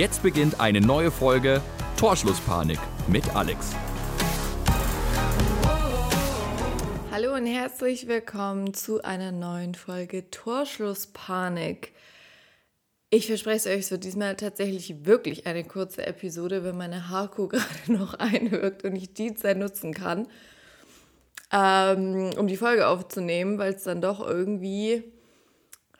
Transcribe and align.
Jetzt 0.00 0.22
beginnt 0.22 0.60
eine 0.60 0.80
neue 0.80 1.10
Folge 1.10 1.60
Torschlusspanik 1.98 2.78
mit 3.06 3.36
Alex. 3.36 3.74
Hallo 7.12 7.34
und 7.34 7.44
herzlich 7.44 8.08
willkommen 8.08 8.72
zu 8.72 9.04
einer 9.04 9.30
neuen 9.30 9.74
Folge 9.74 10.30
Torschlusspanik. 10.30 11.92
Ich 13.10 13.26
verspreche 13.26 13.56
es 13.56 13.66
euch, 13.66 13.90
wird 13.90 14.04
diesmal 14.04 14.36
tatsächlich 14.36 15.04
wirklich 15.04 15.46
eine 15.46 15.64
kurze 15.64 16.06
Episode, 16.06 16.64
wenn 16.64 16.78
meine 16.78 17.10
Haarkuh 17.10 17.48
gerade 17.48 17.92
noch 17.92 18.14
einwirkt 18.14 18.84
und 18.84 18.96
ich 18.96 19.12
die 19.12 19.34
Zeit 19.34 19.58
nutzen 19.58 19.92
kann, 19.92 20.28
ähm, 21.52 22.30
um 22.38 22.46
die 22.46 22.56
Folge 22.56 22.88
aufzunehmen, 22.88 23.58
weil 23.58 23.74
es 23.74 23.84
dann 23.84 24.00
doch 24.00 24.26
irgendwie 24.26 25.04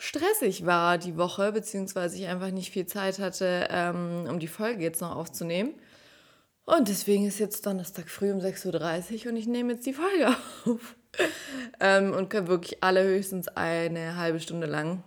stressig 0.01 0.65
war 0.65 0.97
die 0.97 1.19
Woche, 1.19 1.53
beziehungsweise 1.53 2.17
ich 2.17 2.27
einfach 2.27 2.51
nicht 2.51 2.73
viel 2.73 2.87
Zeit 2.87 3.19
hatte, 3.19 3.69
ähm, 3.71 4.27
um 4.29 4.39
die 4.39 4.49
Folge 4.49 4.83
jetzt 4.83 5.03
noch 5.03 5.15
aufzunehmen. 5.15 5.75
Und 6.65 6.89
deswegen 6.89 7.27
ist 7.27 7.39
jetzt 7.39 7.67
Donnerstag 7.67 8.09
früh 8.09 8.33
um 8.33 8.39
6.30 8.39 9.25
Uhr 9.27 9.33
und 9.33 9.37
ich 9.37 9.47
nehme 9.47 9.75
jetzt 9.75 9.85
die 9.85 9.93
Folge 9.93 10.29
auf. 10.65 10.97
ähm, 11.81 12.13
und 12.13 12.31
kann 12.31 12.49
wirklich 12.49 12.83
alle 12.83 13.05
höchstens 13.05 13.49
eine 13.49 14.17
halbe 14.17 14.41
Stunde 14.41 14.67
lang 14.67 15.03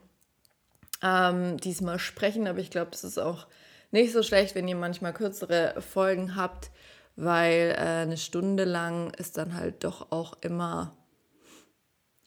ähm, 1.01 1.57
diesmal 1.57 1.97
sprechen. 1.97 2.47
Aber 2.47 2.59
ich 2.59 2.69
glaube, 2.69 2.91
das 2.91 3.03
ist 3.03 3.17
auch 3.17 3.47
nicht 3.89 4.13
so 4.13 4.21
schlecht, 4.21 4.53
wenn 4.53 4.67
ihr 4.67 4.75
manchmal 4.75 5.13
kürzere 5.13 5.81
Folgen 5.81 6.35
habt, 6.35 6.69
weil 7.15 7.73
äh, 7.77 8.03
eine 8.03 8.17
Stunde 8.17 8.63
lang 8.63 9.11
ist 9.15 9.37
dann 9.37 9.55
halt 9.55 9.83
doch 9.83 10.11
auch 10.11 10.33
immer 10.41 10.95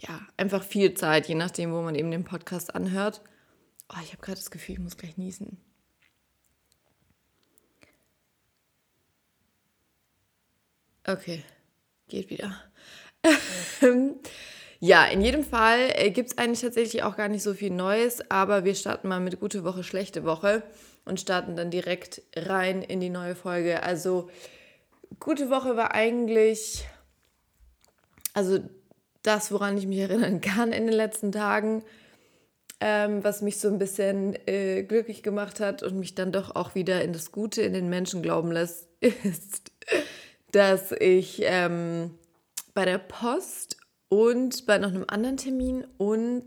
ja, 0.00 0.20
einfach 0.36 0.62
viel 0.62 0.94
Zeit, 0.94 1.28
je 1.28 1.34
nachdem, 1.34 1.72
wo 1.72 1.80
man 1.82 1.94
eben 1.94 2.10
den 2.10 2.24
Podcast 2.24 2.74
anhört. 2.74 3.22
Oh, 3.88 4.00
ich 4.02 4.12
habe 4.12 4.22
gerade 4.22 4.38
das 4.38 4.50
Gefühl, 4.50 4.74
ich 4.74 4.80
muss 4.80 4.96
gleich 4.96 5.16
niesen. 5.16 5.58
Okay, 11.06 11.44
geht 12.08 12.30
wieder. 12.30 12.60
ja, 14.80 15.04
in 15.06 15.22
jedem 15.22 15.44
Fall 15.44 15.92
äh, 15.94 16.10
gibt 16.10 16.32
es 16.32 16.38
eigentlich 16.38 16.60
tatsächlich 16.60 17.04
auch 17.04 17.16
gar 17.16 17.28
nicht 17.28 17.44
so 17.44 17.54
viel 17.54 17.70
Neues, 17.70 18.28
aber 18.28 18.64
wir 18.64 18.74
starten 18.74 19.08
mal 19.08 19.20
mit 19.20 19.38
gute 19.38 19.62
Woche, 19.62 19.84
schlechte 19.84 20.24
Woche 20.24 20.64
und 21.04 21.20
starten 21.20 21.54
dann 21.54 21.70
direkt 21.70 22.22
rein 22.34 22.82
in 22.82 22.98
die 22.98 23.08
neue 23.08 23.36
Folge. 23.36 23.84
Also, 23.84 24.28
gute 25.20 25.48
Woche 25.48 25.76
war 25.76 25.94
eigentlich, 25.94 26.84
also 28.34 28.58
das, 29.26 29.50
woran 29.52 29.76
ich 29.76 29.86
mich 29.86 29.98
erinnern 29.98 30.40
kann 30.40 30.72
in 30.72 30.86
den 30.86 30.94
letzten 30.94 31.32
Tagen, 31.32 31.82
ähm, 32.80 33.24
was 33.24 33.42
mich 33.42 33.58
so 33.58 33.68
ein 33.68 33.78
bisschen 33.78 34.36
äh, 34.46 34.82
glücklich 34.82 35.22
gemacht 35.22 35.60
hat 35.60 35.82
und 35.82 35.98
mich 35.98 36.14
dann 36.14 36.32
doch 36.32 36.54
auch 36.54 36.74
wieder 36.74 37.02
in 37.02 37.12
das 37.12 37.32
Gute 37.32 37.62
in 37.62 37.72
den 37.72 37.88
Menschen 37.88 38.22
glauben 38.22 38.52
lässt, 38.52 38.88
ist, 39.00 39.72
dass 40.52 40.92
ich 40.92 41.40
ähm, 41.42 42.18
bei 42.74 42.84
der 42.84 42.98
Post 42.98 43.78
und 44.08 44.66
bei 44.66 44.78
noch 44.78 44.90
einem 44.90 45.04
anderen 45.08 45.36
Termin 45.36 45.86
und 45.96 46.44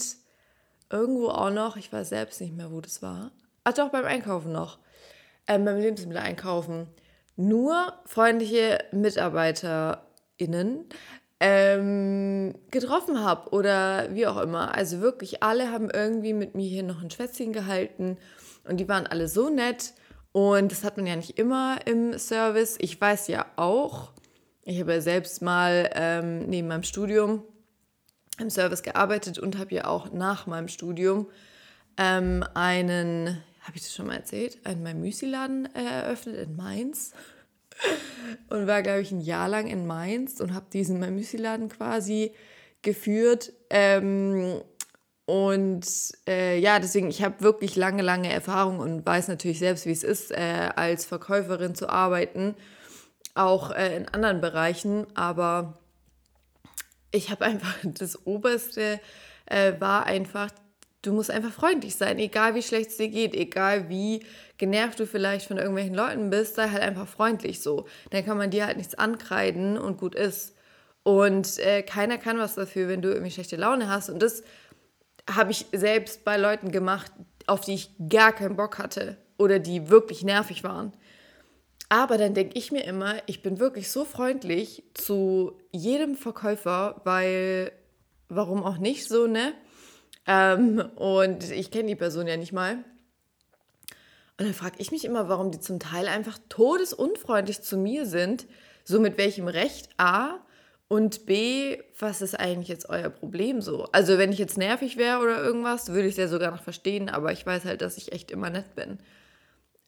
irgendwo 0.90 1.30
auch 1.30 1.52
noch, 1.52 1.78
ich 1.78 1.92
weiß 1.92 2.10
selbst 2.10 2.40
nicht 2.42 2.56
mehr, 2.56 2.72
wo 2.72 2.82
das 2.82 3.02
war. 3.02 3.32
Ach 3.64 3.74
doch, 3.74 3.90
beim 3.90 4.06
Einkaufen 4.06 4.52
noch. 4.52 4.80
Ähm, 5.48 5.66
beim 5.66 5.78
Lebensmittel 5.78 6.22
einkaufen. 6.22 6.88
Nur 7.36 7.94
freundliche 8.06 8.80
MitarbeiterInnen 8.92 10.86
ähm, 11.40 12.54
getroffen 12.72 13.24
habe 13.24 13.52
oder 13.52 14.14
wie 14.14 14.28
auch 14.28 14.38
immer. 14.38 14.76
Also 14.76 15.00
wirklich 15.00 15.42
alle 15.42 15.72
haben 15.72 15.90
irgendwie 15.90 16.34
mit 16.34 16.56
mir 16.56 16.68
hier 16.68 16.84
noch 16.84 17.02
ein 17.02 17.12
Schwätzchen 17.12 17.54
gehalten 17.54 18.18
und 18.68 18.78
die 18.78 18.90
waren 18.90 19.08
alle 19.08 19.28
so 19.28 19.50
nett 19.50 19.94
und 20.32 20.72
das 20.72 20.84
hat 20.84 20.98
man 20.98 21.08
ja 21.08 21.16
nicht 21.16 21.40
immer 21.40 21.80
im 21.86 22.18
Service. 22.18 22.78
Ich 22.80 23.00
weiß 23.00 23.28
ja 23.30 23.46
auch, 23.56 24.12
ich 24.64 24.80
habe 24.80 24.94
ja 24.94 25.02
selbst 25.02 25.42
mal 25.42 25.90
ähm, 25.94 26.46
neben 26.48 26.68
meinem 26.68 26.84
Studium 26.84 27.44
im 28.38 28.50
Service 28.50 28.84
gearbeitet 28.84 29.40
und 29.40 29.58
habe 29.58 29.74
ja 29.76 29.86
auch 29.86 30.12
nach 30.12 30.46
meinem 30.46 30.68
Studium 30.68 31.28
ähm, 31.98 32.44
einen, 32.54 33.42
habe 33.62 33.76
ich 33.76 33.82
das 33.82 33.94
schon 33.94 34.08
mal 34.08 34.16
erzählt, 34.16 34.60
einen 34.66 35.02
Müsli-Laden 35.02 35.74
äh, 35.74 35.84
eröffnet 35.84 36.36
in 36.36 36.56
Mainz 36.56 37.14
und 38.50 38.68
war, 38.68 38.82
glaube 38.82 39.02
ich, 39.02 39.12
ein 39.12 39.22
Jahr 39.22 39.48
lang 39.48 39.68
in 39.68 39.88
Mainz 39.88 40.40
und 40.40 40.54
habe 40.54 40.68
diesen 40.72 41.00
Müsli-Laden 41.00 41.70
quasi 41.70 42.34
geführt. 42.82 43.54
Ähm, 43.70 44.62
und 45.26 45.86
äh, 46.28 46.58
ja, 46.58 46.80
deswegen, 46.80 47.10
ich 47.10 47.24
habe 47.24 47.42
wirklich 47.42 47.76
lange, 47.76 48.02
lange 48.02 48.32
Erfahrung 48.32 48.80
und 48.80 49.06
weiß 49.06 49.28
natürlich 49.28 49.60
selbst, 49.60 49.86
wie 49.86 49.92
es 49.92 50.04
ist, 50.04 50.32
äh, 50.32 50.70
als 50.76 51.06
Verkäuferin 51.06 51.76
zu 51.76 51.90
arbeiten, 51.90 52.56
auch 53.36 53.72
äh, 53.72 53.96
in 53.96 54.08
anderen 54.08 54.42
Bereichen. 54.42 55.06
Aber 55.16 55.78
ich 57.12 57.30
habe 57.30 57.46
einfach 57.46 57.76
das 57.84 58.26
Oberste 58.26 59.00
äh, 59.46 59.74
war 59.80 60.06
einfach 60.06 60.50
du 61.02 61.14
musst 61.14 61.32
einfach 61.32 61.52
freundlich 61.52 61.96
sein, 61.96 62.20
egal 62.20 62.56
wie 62.56 62.62
schlecht 62.62 62.90
es 62.90 62.98
dir 62.98 63.10
geht, 63.10 63.34
egal 63.34 63.90
wie 63.90 64.26
genervt 64.58 65.00
du 65.00 65.08
vielleicht 65.08 65.48
von 65.48 65.58
irgendwelchen 65.58 65.96
Leuten 65.96 66.30
bist, 66.30 66.56
sei 66.56 66.70
halt 66.70 66.84
einfach 66.84 67.08
freundlich 67.08 67.62
so. 67.62 67.86
Dann 68.12 68.26
kann 68.26 68.38
man 68.38 68.52
dir 68.52 68.66
halt 68.66 68.78
nichts 68.78 68.96
ankreiden 68.96 69.78
und 69.78 69.98
gut 69.98 70.16
ist. 70.16 70.56
Und 71.04 71.58
äh, 71.60 71.82
keiner 71.82 72.18
kann 72.18 72.38
was 72.38 72.56
dafür, 72.56 72.88
wenn 72.88 73.02
du 73.02 73.10
irgendwie 73.10 73.32
schlechte 73.32 73.56
Laune 73.56 73.90
hast. 73.90 74.10
Und 74.10 74.22
das 74.22 74.44
habe 75.30 75.52
ich 75.52 75.66
selbst 75.72 76.26
bei 76.26 76.38
Leuten 76.38 76.72
gemacht, 76.72 77.12
auf 77.48 77.62
die 77.62 77.76
ich 77.76 77.92
gar 78.10 78.34
keinen 78.34 78.56
Bock 78.56 78.78
hatte 78.78 79.18
oder 79.38 79.60
die 79.60 79.90
wirklich 79.90 80.24
nervig 80.24 80.64
waren. 80.64 80.92
Aber 81.88 82.18
dann 82.18 82.36
denke 82.36 82.58
ich 82.58 82.72
mir 82.72 82.84
immer, 82.84 83.16
ich 83.26 83.42
bin 83.42 83.60
wirklich 83.60 83.90
so 83.90 84.06
freundlich 84.06 84.84
zu 84.94 85.54
jedem 85.72 86.16
Verkäufer, 86.16 87.02
weil 87.04 87.72
warum 88.28 88.64
auch 88.64 88.78
nicht 88.78 89.08
so, 89.08 89.26
ne? 89.26 89.54
Ähm, 90.30 90.80
und 90.96 91.50
ich 91.50 91.72
kenne 91.72 91.88
die 91.88 91.96
Person 91.96 92.28
ja 92.28 92.38
nicht 92.38 92.54
mal. 92.54 92.76
Und 94.38 94.46
dann 94.46 94.54
frage 94.54 94.76
ich 94.78 94.92
mich 94.92 95.04
immer, 95.04 95.28
warum 95.28 95.50
die 95.52 95.60
zum 95.60 95.80
Teil 95.80 96.08
einfach 96.08 96.38
todesunfreundlich 96.50 97.62
zu 97.62 97.78
mir 97.78 98.06
sind. 98.06 98.46
So 98.86 99.00
mit 99.00 99.18
welchem 99.18 99.48
Recht 99.48 99.90
A 99.98 100.40
und 100.88 101.26
B, 101.26 101.80
was 101.98 102.22
ist 102.22 102.40
eigentlich 102.40 102.68
jetzt 102.68 102.90
euer 102.90 103.10
Problem 103.10 103.62
so? 103.62 103.86
Also 103.92 104.20
wenn 104.20 104.32
ich 104.32 104.38
jetzt 104.38 104.58
nervig 104.58 104.98
wäre 104.98 105.20
oder 105.20 105.44
irgendwas, 105.44 105.90
würde 105.90 106.08
ich 106.08 106.14
es 106.14 106.18
ja 106.18 106.28
sogar 106.28 106.52
noch 106.52 106.64
verstehen, 106.64 107.10
aber 107.10 107.32
ich 107.32 107.46
weiß 107.46 107.66
halt, 107.66 107.82
dass 107.82 107.98
ich 107.98 108.12
echt 108.12 108.30
immer 108.30 108.52
nett 108.52 108.76
bin. 108.76 109.00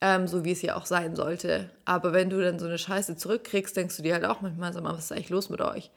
Ähm, 0.00 0.26
so 0.26 0.44
wie 0.44 0.50
es 0.50 0.62
ja 0.62 0.76
auch 0.76 0.86
sein 0.86 1.14
sollte. 1.14 1.70
Aber 1.84 2.12
wenn 2.12 2.30
du 2.30 2.40
dann 2.40 2.58
so 2.58 2.66
eine 2.66 2.78
Scheiße 2.78 3.16
zurückkriegst, 3.16 3.76
denkst 3.76 3.96
du 3.96 4.02
dir 4.02 4.14
halt 4.14 4.24
auch 4.24 4.40
manchmal, 4.40 4.72
sag 4.72 4.82
mal, 4.82 4.92
was 4.92 5.04
ist 5.04 5.12
eigentlich 5.12 5.30
los 5.30 5.50
mit 5.50 5.60
euch? 5.60 5.92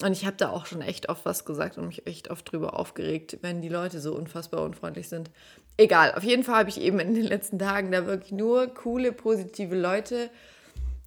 Und 0.00 0.12
ich 0.12 0.24
habe 0.24 0.36
da 0.36 0.50
auch 0.50 0.66
schon 0.66 0.80
echt 0.80 1.08
oft 1.08 1.24
was 1.24 1.44
gesagt 1.44 1.78
und 1.78 1.86
mich 1.86 2.06
echt 2.06 2.30
oft 2.30 2.50
drüber 2.50 2.78
aufgeregt, 2.78 3.38
wenn 3.42 3.60
die 3.60 3.68
Leute 3.68 4.00
so 4.00 4.14
unfassbar 4.14 4.64
unfreundlich 4.64 5.08
sind. 5.08 5.30
Egal, 5.76 6.14
auf 6.14 6.24
jeden 6.24 6.44
Fall 6.44 6.56
habe 6.56 6.70
ich 6.70 6.80
eben 6.80 6.98
in 6.98 7.14
den 7.14 7.24
letzten 7.24 7.58
Tagen 7.58 7.92
da 7.92 8.06
wirklich 8.06 8.32
nur 8.32 8.66
coole, 8.68 9.12
positive 9.12 9.76
Leute 9.76 10.30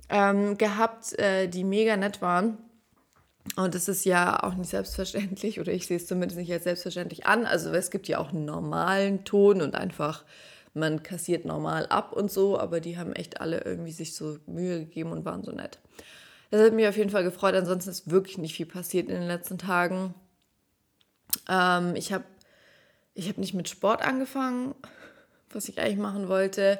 ähm, 0.09 0.57
gehabt, 0.57 1.17
äh, 1.19 1.47
die 1.47 1.63
mega 1.63 1.97
nett 1.97 2.21
waren. 2.21 2.57
Und 3.55 3.75
das 3.75 3.87
ist 3.87 4.05
ja 4.05 4.41
auch 4.43 4.55
nicht 4.55 4.69
selbstverständlich, 4.69 5.59
oder 5.59 5.71
ich 5.71 5.87
sehe 5.87 5.97
es 5.97 6.07
zumindest 6.07 6.39
nicht 6.39 6.51
als 6.51 6.63
selbstverständlich 6.63 7.25
an. 7.25 7.45
Also 7.45 7.71
es 7.71 7.91
gibt 7.91 8.07
ja 8.07 8.17
auch 8.17 8.31
einen 8.31 8.45
normalen 8.45 9.23
Ton 9.23 9.61
und 9.61 9.75
einfach, 9.75 10.23
man 10.73 11.03
kassiert 11.03 11.45
normal 11.45 11.85
ab 11.87 12.11
und 12.11 12.31
so, 12.31 12.59
aber 12.59 12.79
die 12.79 12.97
haben 12.97 13.13
echt 13.13 13.39
alle 13.41 13.61
irgendwie 13.63 13.91
sich 13.91 14.15
so 14.15 14.37
Mühe 14.47 14.79
gegeben 14.79 15.11
und 15.11 15.25
waren 15.25 15.43
so 15.43 15.51
nett. 15.51 15.79
Das 16.55 16.67
hat 16.67 16.73
mich 16.73 16.87
auf 16.87 16.95
jeden 16.95 17.09
Fall 17.09 17.25
gefreut. 17.25 17.53
Ansonsten 17.53 17.89
ist 17.89 18.09
wirklich 18.09 18.37
nicht 18.37 18.55
viel 18.55 18.65
passiert 18.65 19.09
in 19.09 19.15
den 19.15 19.27
letzten 19.27 19.57
Tagen. 19.57 20.13
Ähm, 21.49 21.97
ich 21.97 22.13
habe 22.13 22.23
ich 23.13 23.27
hab 23.27 23.37
nicht 23.37 23.53
mit 23.53 23.67
Sport 23.67 24.01
angefangen, 24.01 24.73
was 25.49 25.67
ich 25.67 25.79
eigentlich 25.79 25.97
machen 25.97 26.29
wollte. 26.29 26.79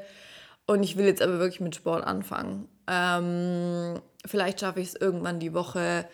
Und 0.66 0.82
ich 0.82 0.96
will 0.96 1.06
jetzt 1.06 1.22
aber 1.22 1.40
wirklich 1.40 1.60
mit 1.60 1.76
Sport 1.76 2.06
anfangen. 2.06 2.70
Ähm, 2.88 4.02
vielleicht 4.26 4.62
schaffe 4.62 4.80
ich 4.80 4.88
es 4.88 4.96
irgendwann 4.96 5.42
die 5.42 5.54
Woche 5.54 6.08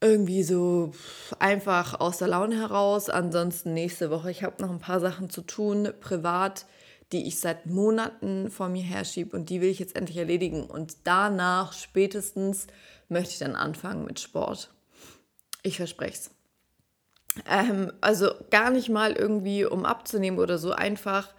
irgendwie 0.00 0.42
so 0.42 0.92
einfach 1.38 2.00
aus 2.00 2.16
der 2.16 2.28
Laune 2.28 2.56
heraus. 2.56 3.10
Ansonsten 3.10 3.74
nächste 3.74 4.10
Woche. 4.10 4.30
Ich 4.30 4.42
habe 4.42 4.62
noch 4.62 4.70
ein 4.70 4.78
paar 4.78 5.00
Sachen 5.00 5.28
zu 5.28 5.42
tun, 5.42 5.92
privat 6.00 6.64
die 7.14 7.26
ich 7.26 7.38
seit 7.38 7.66
Monaten 7.66 8.50
vor 8.50 8.68
mir 8.68 8.82
herschiebe 8.82 9.36
und 9.36 9.48
die 9.48 9.60
will 9.60 9.70
ich 9.70 9.78
jetzt 9.78 9.96
endlich 9.96 10.18
erledigen. 10.18 10.64
Und 10.64 10.96
danach 11.04 11.72
spätestens 11.72 12.66
möchte 13.08 13.30
ich 13.30 13.38
dann 13.38 13.54
anfangen 13.54 14.04
mit 14.04 14.18
Sport. 14.18 14.74
Ich 15.62 15.76
verspreche 15.76 16.14
es. 16.14 16.30
Ähm, 17.48 17.92
also 18.00 18.30
gar 18.50 18.70
nicht 18.70 18.88
mal 18.88 19.12
irgendwie, 19.12 19.64
um 19.64 19.84
abzunehmen 19.84 20.40
oder 20.40 20.58
so, 20.58 20.72
einfach. 20.72 21.32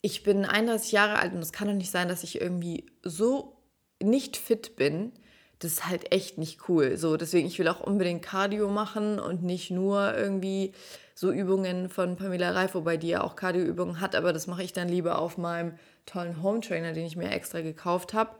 Ich 0.00 0.22
bin 0.22 0.46
31 0.46 0.90
Jahre 0.92 1.18
alt 1.18 1.34
und 1.34 1.40
es 1.40 1.52
kann 1.52 1.68
doch 1.68 1.74
nicht 1.74 1.90
sein, 1.90 2.08
dass 2.08 2.22
ich 2.22 2.40
irgendwie 2.40 2.86
so 3.02 3.58
nicht 4.02 4.38
fit 4.38 4.76
bin, 4.76 5.12
das 5.58 5.72
ist 5.72 5.86
halt 5.88 6.12
echt 6.12 6.38
nicht 6.38 6.68
cool. 6.68 6.96
So, 6.96 7.16
deswegen, 7.16 7.46
ich 7.46 7.58
will 7.58 7.68
auch 7.68 7.80
unbedingt 7.80 8.22
Cardio 8.22 8.68
machen 8.68 9.18
und 9.18 9.42
nicht 9.42 9.70
nur 9.70 10.14
irgendwie 10.14 10.72
so 11.14 11.32
Übungen 11.32 11.88
von 11.88 12.16
Pamela 12.16 12.50
Reif, 12.50 12.74
wobei 12.74 12.98
die 12.98 13.08
ja 13.08 13.22
auch 13.22 13.36
Cardioübungen 13.36 14.00
hat, 14.00 14.14
aber 14.14 14.34
das 14.34 14.46
mache 14.46 14.62
ich 14.62 14.74
dann 14.74 14.88
lieber 14.88 15.18
auf 15.18 15.38
meinem 15.38 15.78
tollen 16.04 16.42
Home 16.42 16.60
Trainer, 16.60 16.92
den 16.92 17.06
ich 17.06 17.16
mir 17.16 17.30
extra 17.30 17.62
gekauft 17.62 18.12
habe. 18.12 18.36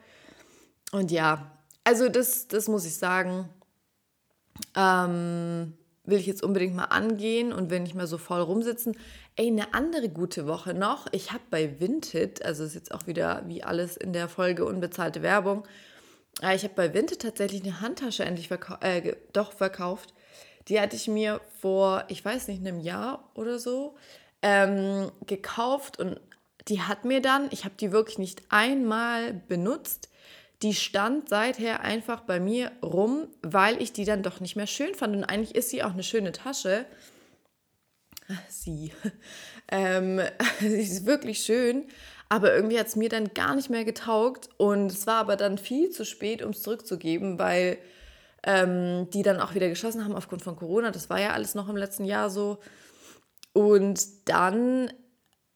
Und 0.92 1.10
ja, 1.10 1.50
also 1.84 2.08
das, 2.08 2.48
das 2.48 2.68
muss 2.68 2.84
ich 2.84 2.96
sagen, 2.96 3.48
ähm, 4.76 5.72
will 6.04 6.18
ich 6.18 6.26
jetzt 6.26 6.42
unbedingt 6.42 6.76
mal 6.76 6.84
angehen 6.84 7.52
und 7.52 7.70
will 7.70 7.80
nicht 7.80 7.94
mehr 7.94 8.06
so 8.06 8.18
voll 8.18 8.40
rumsitzen. 8.40 8.96
Ey, 9.36 9.48
eine 9.48 9.74
andere 9.74 10.08
gute 10.08 10.46
Woche 10.46 10.74
noch. 10.74 11.06
Ich 11.12 11.32
habe 11.32 11.42
bei 11.50 11.80
Vinted, 11.80 12.44
also 12.44 12.64
ist 12.64 12.74
jetzt 12.74 12.92
auch 12.92 13.06
wieder 13.06 13.42
wie 13.46 13.64
alles 13.64 13.96
in 13.96 14.12
der 14.12 14.28
Folge 14.28 14.64
unbezahlte 14.64 15.22
Werbung, 15.22 15.64
ich 16.42 16.64
habe 16.64 16.74
bei 16.74 16.92
Vinted 16.92 17.22
tatsächlich 17.22 17.62
eine 17.62 17.80
Handtasche 17.80 18.24
endlich 18.24 18.48
verkau 18.48 18.76
äh, 18.80 19.16
doch 19.32 19.52
verkauft. 19.52 20.12
Die 20.68 20.80
hatte 20.80 20.96
ich 20.96 21.08
mir 21.08 21.40
vor, 21.60 22.04
ich 22.08 22.24
weiß 22.24 22.48
nicht, 22.48 22.60
einem 22.60 22.80
Jahr 22.80 23.30
oder 23.34 23.58
so 23.58 23.96
ähm, 24.42 25.10
gekauft 25.26 25.98
und 25.98 26.20
die 26.68 26.82
hat 26.82 27.04
mir 27.04 27.22
dann, 27.22 27.48
ich 27.52 27.64
habe 27.64 27.76
die 27.78 27.92
wirklich 27.92 28.18
nicht 28.18 28.42
einmal 28.48 29.32
benutzt, 29.32 30.08
die 30.62 30.74
stand 30.74 31.28
seither 31.28 31.80
einfach 31.80 32.22
bei 32.22 32.40
mir 32.40 32.72
rum, 32.82 33.28
weil 33.42 33.80
ich 33.80 33.92
die 33.92 34.04
dann 34.04 34.22
doch 34.22 34.40
nicht 34.40 34.56
mehr 34.56 34.66
schön 34.66 34.94
fand. 34.94 35.14
Und 35.14 35.24
eigentlich 35.24 35.54
ist 35.54 35.70
sie 35.70 35.82
auch 35.82 35.92
eine 35.92 36.02
schöne 36.02 36.32
Tasche. 36.32 36.86
Sie. 38.48 38.92
ähm, 39.70 40.20
sie 40.60 40.80
ist 40.80 41.06
wirklich 41.06 41.40
schön. 41.40 41.84
Aber 42.28 42.54
irgendwie 42.54 42.78
hat 42.78 42.88
es 42.88 42.96
mir 42.96 43.08
dann 43.08 43.34
gar 43.34 43.54
nicht 43.54 43.70
mehr 43.70 43.84
getaugt. 43.84 44.48
Und 44.56 44.90
es 44.90 45.06
war 45.06 45.16
aber 45.16 45.36
dann 45.36 45.58
viel 45.58 45.90
zu 45.90 46.04
spät, 46.04 46.42
um 46.42 46.50
es 46.50 46.62
zurückzugeben, 46.62 47.38
weil 47.38 47.78
ähm, 48.42 49.08
die 49.10 49.22
dann 49.22 49.40
auch 49.40 49.54
wieder 49.54 49.68
geschossen 49.68 50.04
haben 50.04 50.14
aufgrund 50.14 50.42
von 50.42 50.56
Corona. 50.56 50.90
Das 50.90 51.10
war 51.10 51.20
ja 51.20 51.32
alles 51.32 51.54
noch 51.54 51.68
im 51.68 51.76
letzten 51.76 52.04
Jahr 52.04 52.30
so. 52.30 52.58
Und 53.52 54.28
dann, 54.28 54.92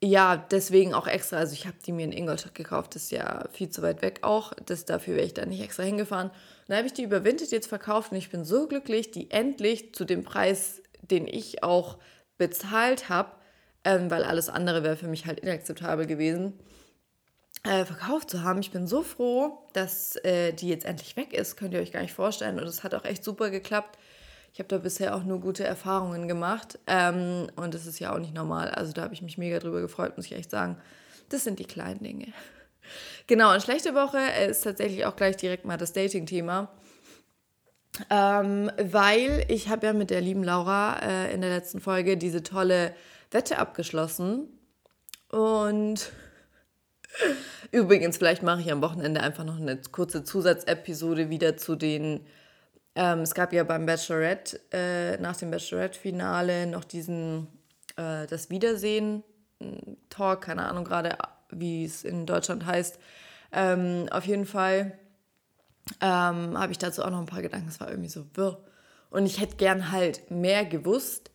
ja, 0.02 0.36
deswegen 0.36 0.94
auch 0.94 1.06
extra, 1.06 1.36
also 1.36 1.52
ich 1.52 1.66
habe 1.66 1.76
die 1.84 1.92
mir 1.92 2.04
in 2.04 2.12
Ingolstadt 2.12 2.54
gekauft, 2.54 2.94
das 2.94 3.04
ist 3.04 3.12
ja 3.12 3.44
viel 3.52 3.68
zu 3.68 3.82
weit 3.82 4.00
weg 4.02 4.20
auch. 4.22 4.52
Das, 4.66 4.84
dafür 4.84 5.16
wäre 5.16 5.26
ich 5.26 5.34
da 5.34 5.44
nicht 5.46 5.62
extra 5.62 5.82
hingefahren. 5.82 6.30
Dann 6.66 6.78
habe 6.78 6.86
ich 6.86 6.92
die 6.92 7.02
überwintert 7.02 7.50
jetzt 7.50 7.68
verkauft 7.68 8.12
und 8.12 8.18
ich 8.18 8.30
bin 8.30 8.44
so 8.44 8.68
glücklich, 8.68 9.10
die 9.10 9.30
endlich 9.30 9.94
zu 9.94 10.04
dem 10.04 10.24
Preis, 10.24 10.82
den 11.02 11.26
ich 11.26 11.62
auch 11.62 11.98
bezahlt 12.38 13.08
habe, 13.08 13.32
ähm, 13.84 14.10
weil 14.10 14.24
alles 14.24 14.48
andere 14.48 14.82
wäre 14.82 14.96
für 14.96 15.08
mich 15.08 15.26
halt 15.26 15.40
inakzeptabel 15.40 16.06
gewesen, 16.06 16.58
äh, 17.62 17.84
verkauft 17.84 18.30
zu 18.30 18.42
haben. 18.42 18.60
Ich 18.60 18.70
bin 18.70 18.86
so 18.86 19.02
froh, 19.02 19.58
dass 19.72 20.16
äh, 20.24 20.52
die 20.52 20.68
jetzt 20.68 20.84
endlich 20.84 21.16
weg 21.16 21.32
ist, 21.32 21.56
könnt 21.56 21.74
ihr 21.74 21.80
euch 21.80 21.92
gar 21.92 22.00
nicht 22.00 22.14
vorstellen. 22.14 22.58
Und 22.58 22.66
es 22.66 22.84
hat 22.84 22.94
auch 22.94 23.04
echt 23.04 23.24
super 23.24 23.50
geklappt. 23.50 23.98
Ich 24.52 24.58
habe 24.58 24.68
da 24.68 24.78
bisher 24.78 25.14
auch 25.14 25.24
nur 25.24 25.40
gute 25.40 25.64
Erfahrungen 25.64 26.26
gemacht. 26.26 26.78
Ähm, 26.86 27.48
und 27.56 27.74
das 27.74 27.86
ist 27.86 27.98
ja 27.98 28.14
auch 28.14 28.18
nicht 28.18 28.34
normal. 28.34 28.70
Also 28.70 28.92
da 28.92 29.02
habe 29.02 29.14
ich 29.14 29.22
mich 29.22 29.38
mega 29.38 29.58
drüber 29.58 29.80
gefreut, 29.80 30.16
muss 30.16 30.26
ich 30.26 30.32
echt 30.32 30.50
sagen. 30.50 30.76
Das 31.28 31.44
sind 31.44 31.58
die 31.58 31.66
kleinen 31.66 32.02
Dinge. 32.02 32.26
Genau, 33.28 33.54
und 33.54 33.62
schlechte 33.62 33.94
Woche 33.94 34.18
ist 34.48 34.62
tatsächlich 34.62 35.04
auch 35.04 35.14
gleich 35.14 35.36
direkt 35.36 35.64
mal 35.64 35.76
das 35.76 35.92
Dating-Thema. 35.92 36.72
Ähm, 38.08 38.70
weil 38.78 39.44
ich 39.48 39.68
habe 39.68 39.86
ja 39.86 39.92
mit 39.92 40.10
der 40.10 40.20
lieben 40.20 40.44
Laura 40.44 40.98
äh, 41.02 41.34
in 41.34 41.40
der 41.40 41.50
letzten 41.50 41.80
Folge 41.80 42.16
diese 42.16 42.42
tolle 42.42 42.94
Wette 43.30 43.58
abgeschlossen. 43.58 44.48
Und 45.28 46.12
übrigens, 47.70 48.16
vielleicht 48.16 48.42
mache 48.42 48.60
ich 48.60 48.72
am 48.72 48.82
Wochenende 48.82 49.22
einfach 49.22 49.44
noch 49.44 49.60
eine 49.60 49.76
kurze 49.76 50.24
Zusatzepisode 50.24 51.30
wieder 51.30 51.56
zu 51.56 51.76
den. 51.76 52.26
Ähm, 52.94 53.20
es 53.20 53.34
gab 53.34 53.52
ja 53.52 53.62
beim 53.64 53.86
Bachelorette, 53.86 54.60
äh, 54.72 55.16
nach 55.18 55.36
dem 55.36 55.50
Bachelorette-Finale 55.50 56.66
noch 56.66 56.84
diesen, 56.84 57.46
äh, 57.96 58.26
das 58.26 58.50
Wiedersehen-Talk, 58.50 60.40
keine 60.40 60.64
Ahnung 60.64 60.84
gerade, 60.84 61.16
wie 61.50 61.84
es 61.84 62.04
in 62.04 62.26
Deutschland 62.26 62.66
heißt. 62.66 62.98
Ähm, 63.52 64.08
auf 64.10 64.26
jeden 64.26 64.46
Fall 64.46 64.98
ähm, 66.00 66.58
habe 66.58 66.72
ich 66.72 66.78
dazu 66.78 67.02
auch 67.02 67.10
noch 67.10 67.20
ein 67.20 67.26
paar 67.26 67.42
Gedanken. 67.42 67.68
Es 67.68 67.80
war 67.80 67.88
irgendwie 67.88 68.08
so 68.08 68.26
wirr. 68.34 68.62
Und 69.10 69.26
ich 69.26 69.40
hätte 69.40 69.56
gern 69.56 69.90
halt 69.90 70.30
mehr 70.30 70.64
gewusst. 70.64 71.30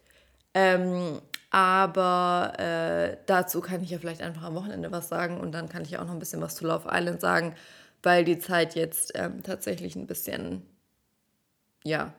Ähm, 0.54 1.22
aber 1.56 2.54
äh, 2.57 3.18
dazu 3.28 3.62
kann 3.62 3.81
ich 3.81 3.90
ja 3.90 3.98
vielleicht 3.98 4.22
einfach 4.22 4.44
am 4.44 4.56
Wochenende 4.56 4.92
was 4.92 5.07
sagen 5.07 5.40
und 5.40 5.54
dann 5.54 5.69
kann 5.69 5.84
ich 5.84 5.92
ja 5.92 6.02
auch 6.02 6.06
noch 6.06 6.13
ein 6.13 6.19
bisschen 6.19 6.42
was 6.42 6.56
zu 6.56 6.66
Love 6.66 6.90
Island 6.92 7.22
sagen, 7.22 7.56
weil 8.04 8.25
die 8.25 8.40
Zeit 8.40 8.75
jetzt 8.75 9.13
ähm, 9.16 9.42
tatsächlich 9.42 9.96
ein 9.96 10.06
bisschen, 10.06 10.63
ja, 11.84 12.13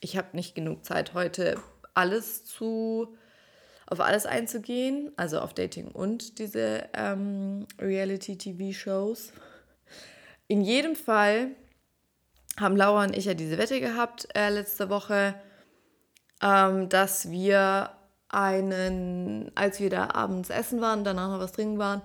ich 0.00 0.16
habe 0.16 0.28
nicht 0.32 0.54
genug 0.54 0.84
Zeit 0.84 1.14
heute 1.14 1.56
alles 1.94 2.44
zu, 2.44 3.16
auf 3.86 4.00
alles 4.00 4.26
einzugehen, 4.26 5.12
also 5.16 5.40
auf 5.40 5.54
Dating 5.54 5.88
und 5.88 6.38
diese 6.38 6.88
ähm, 6.94 7.66
Reality-TV-Shows. 7.80 9.32
In 10.48 10.62
jedem 10.62 10.94
Fall 10.94 11.50
haben 12.58 12.76
Laura 12.76 13.04
und 13.04 13.16
ich 13.16 13.24
ja 13.24 13.34
diese 13.34 13.58
Wette 13.58 13.80
gehabt 13.80 14.28
äh, 14.34 14.48
letzte 14.48 14.88
Woche, 14.88 15.34
ähm, 16.42 16.88
dass 16.88 17.30
wir 17.30 17.90
einen, 18.28 19.50
als 19.54 19.80
wir 19.80 19.90
da 19.90 20.10
abends 20.10 20.50
essen 20.50 20.80
waren, 20.80 21.04
danach 21.04 21.30
noch 21.30 21.40
was 21.40 21.52
trinken 21.52 21.78
waren. 21.78 22.02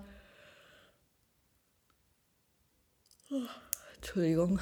Entschuldigung. 3.95 4.59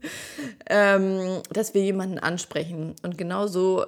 ähm, 0.66 1.42
dass 1.50 1.74
wir 1.74 1.82
jemanden 1.82 2.18
ansprechen. 2.18 2.94
Und 3.02 3.18
genauso 3.18 3.84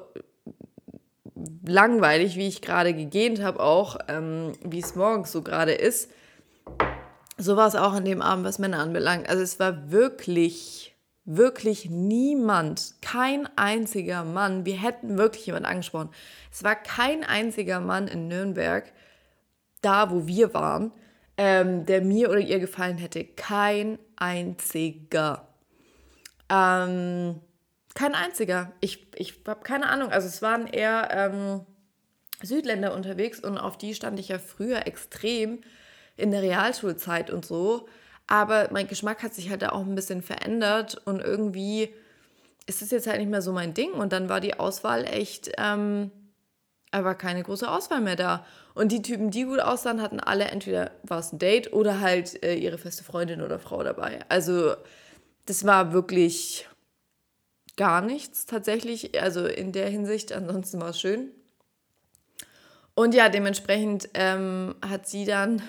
langweilig, 1.64 2.36
wie 2.36 2.48
ich 2.48 2.62
gerade 2.62 2.94
gegähnt 2.94 3.42
habe, 3.42 3.60
auch 3.60 3.98
ähm, 4.08 4.52
wie 4.62 4.80
es 4.80 4.94
morgens 4.94 5.32
so 5.32 5.42
gerade 5.42 5.72
ist, 5.72 6.10
so 7.38 7.56
war 7.56 7.68
es 7.68 7.74
auch 7.74 7.92
an 7.92 8.04
dem 8.04 8.22
Abend, 8.22 8.44
was 8.44 8.58
Männer 8.58 8.78
anbelangt. 8.78 9.28
Also 9.28 9.42
es 9.42 9.58
war 9.58 9.90
wirklich 9.90 10.92
wirklich 11.24 11.88
niemand, 11.88 12.94
kein 13.00 13.48
einziger 13.56 14.24
Mann, 14.24 14.66
wir 14.66 14.80
hätten 14.80 15.18
wirklich 15.18 15.46
jemand 15.46 15.66
angesprochen. 15.66 16.10
Es 16.50 16.64
war 16.64 16.74
kein 16.74 17.24
einziger 17.24 17.80
Mann 17.80 18.08
in 18.08 18.28
Nürnberg, 18.28 18.92
da 19.82 20.10
wo 20.10 20.26
wir 20.26 20.52
waren, 20.54 20.92
ähm, 21.36 21.86
der 21.86 22.02
mir 22.02 22.30
oder 22.30 22.40
ihr 22.40 22.58
gefallen 22.58 22.98
hätte. 22.98 23.24
Kein 23.24 23.98
einziger. 24.16 25.48
Ähm, 26.48 27.40
kein 27.94 28.14
einziger. 28.14 28.72
Ich, 28.80 29.06
ich 29.14 29.40
habe 29.46 29.62
keine 29.62 29.88
Ahnung. 29.88 30.10
Also 30.10 30.26
es 30.26 30.42
waren 30.42 30.66
eher 30.66 31.08
ähm, 31.12 31.66
Südländer 32.42 32.94
unterwegs 32.94 33.40
und 33.40 33.58
auf 33.58 33.78
die 33.78 33.94
stand 33.94 34.18
ich 34.18 34.28
ja 34.28 34.38
früher 34.38 34.86
extrem 34.86 35.60
in 36.16 36.30
der 36.30 36.42
Realschulzeit 36.42 37.30
und 37.30 37.44
so. 37.44 37.86
Aber 38.26 38.68
mein 38.72 38.88
Geschmack 38.88 39.22
hat 39.22 39.34
sich 39.34 39.50
halt 39.50 39.62
da 39.62 39.70
auch 39.70 39.80
ein 39.80 39.94
bisschen 39.94 40.22
verändert 40.22 41.00
und 41.04 41.20
irgendwie 41.20 41.92
ist 42.66 42.82
es 42.82 42.90
jetzt 42.90 43.06
halt 43.06 43.18
nicht 43.18 43.30
mehr 43.30 43.42
so 43.42 43.52
mein 43.52 43.74
Ding. 43.74 43.92
Und 43.92 44.12
dann 44.12 44.28
war 44.28 44.40
die 44.40 44.58
Auswahl 44.58 45.04
echt, 45.04 45.52
ähm, 45.58 46.10
aber 46.90 47.14
keine 47.14 47.42
große 47.42 47.68
Auswahl 47.70 48.00
mehr 48.00 48.16
da. 48.16 48.46
Und 48.74 48.92
die 48.92 49.02
Typen, 49.02 49.30
die 49.30 49.44
gut 49.44 49.60
aussahen, 49.60 50.00
hatten 50.00 50.20
alle 50.20 50.44
entweder 50.44 50.92
war 51.02 51.18
es 51.18 51.32
ein 51.32 51.38
Date 51.38 51.72
oder 51.72 52.00
halt 52.00 52.42
äh, 52.42 52.54
ihre 52.54 52.78
feste 52.78 53.04
Freundin 53.04 53.42
oder 53.42 53.58
Frau 53.58 53.82
dabei. 53.82 54.20
Also 54.28 54.74
das 55.46 55.66
war 55.66 55.92
wirklich 55.92 56.68
gar 57.76 58.00
nichts 58.00 58.46
tatsächlich. 58.46 59.20
Also 59.20 59.46
in 59.46 59.72
der 59.72 59.88
Hinsicht, 59.88 60.32
ansonsten 60.32 60.80
war 60.80 60.90
es 60.90 61.00
schön. 61.00 61.30
Und 62.94 63.14
ja, 63.14 63.28
dementsprechend 63.28 64.10
ähm, 64.14 64.74
hat 64.86 65.06
sie 65.06 65.24
dann 65.24 65.62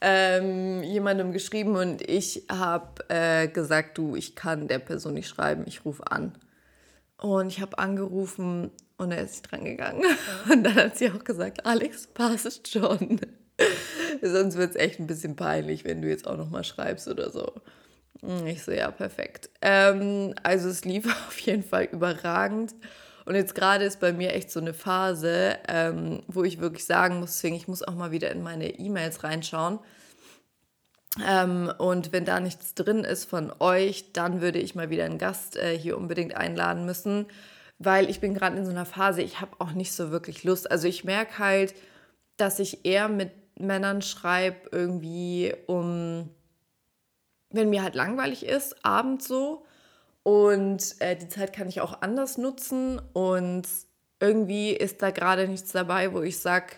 ähm, 0.00 0.82
jemandem 0.82 1.32
geschrieben 1.32 1.76
und 1.76 2.02
ich 2.08 2.44
habe 2.50 3.08
äh, 3.08 3.48
gesagt, 3.48 3.98
du, 3.98 4.16
ich 4.16 4.34
kann 4.34 4.68
der 4.68 4.78
Person 4.78 5.14
nicht 5.14 5.28
schreiben, 5.28 5.64
ich 5.66 5.84
rufe 5.84 6.10
an. 6.10 6.34
Und 7.16 7.48
ich 7.48 7.60
habe 7.60 7.78
angerufen 7.78 8.70
und 8.96 9.12
er 9.12 9.22
ist 9.22 9.30
nicht 9.32 9.50
dran 9.50 9.64
gegangen. 9.64 10.04
Und 10.50 10.64
dann 10.64 10.74
hat 10.74 10.98
sie 10.98 11.10
auch 11.10 11.24
gesagt, 11.24 11.64
Alex, 11.64 12.06
passt 12.08 12.68
schon. 12.68 13.20
Sonst 14.22 14.56
wird 14.56 14.70
es 14.70 14.76
echt 14.76 15.00
ein 15.00 15.06
bisschen 15.06 15.36
peinlich, 15.36 15.84
wenn 15.84 16.02
du 16.02 16.08
jetzt 16.08 16.26
auch 16.26 16.36
nochmal 16.36 16.64
schreibst 16.64 17.08
oder 17.08 17.30
so. 17.30 17.52
Ich 18.46 18.62
so, 18.62 18.72
ja, 18.72 18.90
perfekt. 18.90 19.50
Ähm, 19.60 20.34
also 20.42 20.68
es 20.68 20.84
lief 20.84 21.06
auf 21.28 21.38
jeden 21.40 21.62
Fall 21.62 21.84
überragend. 21.84 22.74
Und 23.24 23.34
jetzt 23.34 23.54
gerade 23.54 23.84
ist 23.84 24.00
bei 24.00 24.12
mir 24.12 24.34
echt 24.34 24.50
so 24.50 24.60
eine 24.60 24.74
Phase, 24.74 25.58
ähm, 25.68 26.22
wo 26.26 26.44
ich 26.44 26.60
wirklich 26.60 26.84
sagen 26.84 27.20
muss, 27.20 27.32
deswegen, 27.32 27.56
ich 27.56 27.68
muss 27.68 27.82
auch 27.82 27.94
mal 27.94 28.10
wieder 28.10 28.30
in 28.30 28.42
meine 28.42 28.78
E-Mails 28.78 29.24
reinschauen. 29.24 29.78
Ähm, 31.26 31.72
und 31.78 32.12
wenn 32.12 32.24
da 32.24 32.40
nichts 32.40 32.74
drin 32.74 33.04
ist 33.04 33.24
von 33.24 33.52
euch, 33.60 34.12
dann 34.12 34.40
würde 34.40 34.58
ich 34.58 34.74
mal 34.74 34.90
wieder 34.90 35.04
einen 35.04 35.18
Gast 35.18 35.56
äh, 35.56 35.78
hier 35.78 35.96
unbedingt 35.96 36.36
einladen 36.36 36.84
müssen, 36.84 37.26
weil 37.78 38.10
ich 38.10 38.20
bin 38.20 38.34
gerade 38.34 38.56
in 38.56 38.64
so 38.64 38.72
einer 38.72 38.86
Phase, 38.86 39.22
ich 39.22 39.40
habe 39.40 39.56
auch 39.60 39.72
nicht 39.72 39.92
so 39.92 40.10
wirklich 40.10 40.44
Lust. 40.44 40.70
Also 40.70 40.88
ich 40.88 41.04
merke 41.04 41.38
halt, 41.38 41.74
dass 42.36 42.58
ich 42.58 42.84
eher 42.84 43.08
mit 43.08 43.30
Männern 43.58 44.02
schreibe, 44.02 44.68
irgendwie 44.72 45.54
um 45.66 46.30
wenn 47.54 47.70
mir 47.70 47.82
halt 47.82 47.94
langweilig 47.94 48.44
ist, 48.44 48.84
abends 48.84 49.28
so. 49.28 49.64
Und 50.24 51.00
äh, 51.00 51.14
die 51.14 51.28
Zeit 51.28 51.52
kann 51.52 51.68
ich 51.68 51.80
auch 51.80 52.02
anders 52.02 52.38
nutzen. 52.38 53.00
Und 53.12 53.68
irgendwie 54.18 54.70
ist 54.70 55.02
da 55.02 55.10
gerade 55.10 55.46
nichts 55.46 55.70
dabei, 55.70 56.12
wo 56.12 56.22
ich 56.22 56.38
sage, 56.38 56.74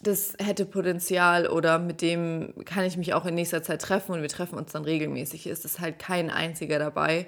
das 0.00 0.34
hätte 0.38 0.64
Potenzial 0.64 1.48
oder 1.48 1.80
mit 1.80 2.00
dem 2.00 2.54
kann 2.64 2.84
ich 2.84 2.96
mich 2.96 3.14
auch 3.14 3.26
in 3.26 3.34
nächster 3.34 3.64
Zeit 3.64 3.82
treffen 3.82 4.12
und 4.12 4.22
wir 4.22 4.28
treffen 4.28 4.56
uns 4.56 4.72
dann 4.72 4.84
regelmäßig. 4.84 5.48
Ist 5.48 5.64
es 5.64 5.80
halt 5.80 5.98
kein 5.98 6.30
einziger 6.30 6.78
dabei, 6.78 7.26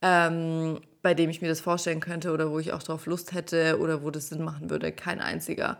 ähm, 0.00 0.80
bei 1.02 1.12
dem 1.12 1.28
ich 1.28 1.42
mir 1.42 1.48
das 1.48 1.60
vorstellen 1.60 2.00
könnte 2.00 2.32
oder 2.32 2.50
wo 2.50 2.58
ich 2.58 2.72
auch 2.72 2.82
darauf 2.82 3.04
Lust 3.04 3.34
hätte 3.34 3.78
oder 3.78 4.02
wo 4.02 4.10
das 4.10 4.30
Sinn 4.30 4.42
machen 4.42 4.70
würde. 4.70 4.92
Kein 4.92 5.20
einziger. 5.20 5.78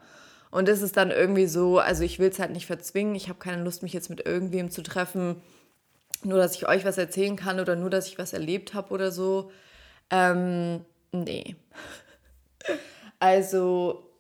Und 0.51 0.69
das 0.69 0.83
ist 0.83 0.99
dann 0.99 1.11
irgendwie 1.11 1.47
so, 1.47 1.79
also 1.79 2.03
ich 2.03 2.19
will 2.19 2.29
es 2.29 2.39
halt 2.39 2.51
nicht 2.51 2.67
verzwingen. 2.67 3.15
Ich 3.15 3.31
habe 3.31 3.39
keine 3.39 3.63
Lust, 3.63 3.83
mich 3.83 3.95
jetzt 3.95 4.11
mit 4.11 4.27
irgendwem 4.27 4.71
zu 4.71 4.83
treffen, 4.83 5.37
nur 6.25 6.39
dass 6.39 6.55
ich 6.55 6.69
euch 6.69 6.85
was 6.85 6.99
erzählen 6.99 7.37
kann 7.37 7.61
oder 7.61 7.77
nur, 7.77 7.91
dass 7.91 8.09
ich 8.09 8.19
was 8.19 8.33
erlebt 8.33 8.75
habe 8.75 8.93
oder 8.93 9.11
so. 9.11 9.51
Ähm, 10.11 10.85
nee. 11.13 11.57
Also 13.23 14.11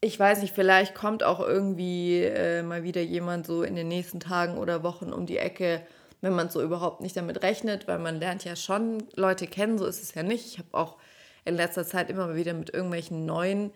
ich 0.00 0.18
weiß 0.18 0.42
nicht, 0.42 0.54
vielleicht 0.54 0.94
kommt 0.94 1.22
auch 1.22 1.40
irgendwie 1.40 2.22
äh, 2.22 2.62
mal 2.62 2.82
wieder 2.82 3.00
jemand 3.00 3.46
so 3.46 3.62
in 3.62 3.74
den 3.74 3.88
nächsten 3.88 4.20
Tagen 4.20 4.58
oder 4.58 4.82
Wochen 4.82 5.12
um 5.12 5.24
die 5.24 5.38
Ecke, 5.38 5.80
wenn 6.20 6.34
man 6.34 6.50
so 6.50 6.62
überhaupt 6.62 7.00
nicht 7.00 7.16
damit 7.16 7.42
rechnet, 7.42 7.88
weil 7.88 7.98
man 7.98 8.18
lernt 8.18 8.44
ja 8.44 8.56
schon 8.56 9.02
Leute 9.14 9.46
kennen, 9.46 9.78
so 9.78 9.86
ist 9.86 10.02
es 10.02 10.14
ja 10.14 10.22
nicht. 10.22 10.46
Ich 10.46 10.58
habe 10.58 10.68
auch 10.72 10.96
in 11.46 11.54
letzter 11.54 11.86
Zeit 11.86 12.10
immer 12.10 12.26
mal 12.26 12.36
wieder 12.36 12.52
mit 12.54 12.72
irgendwelchen 12.72 13.24
neuen 13.26 13.72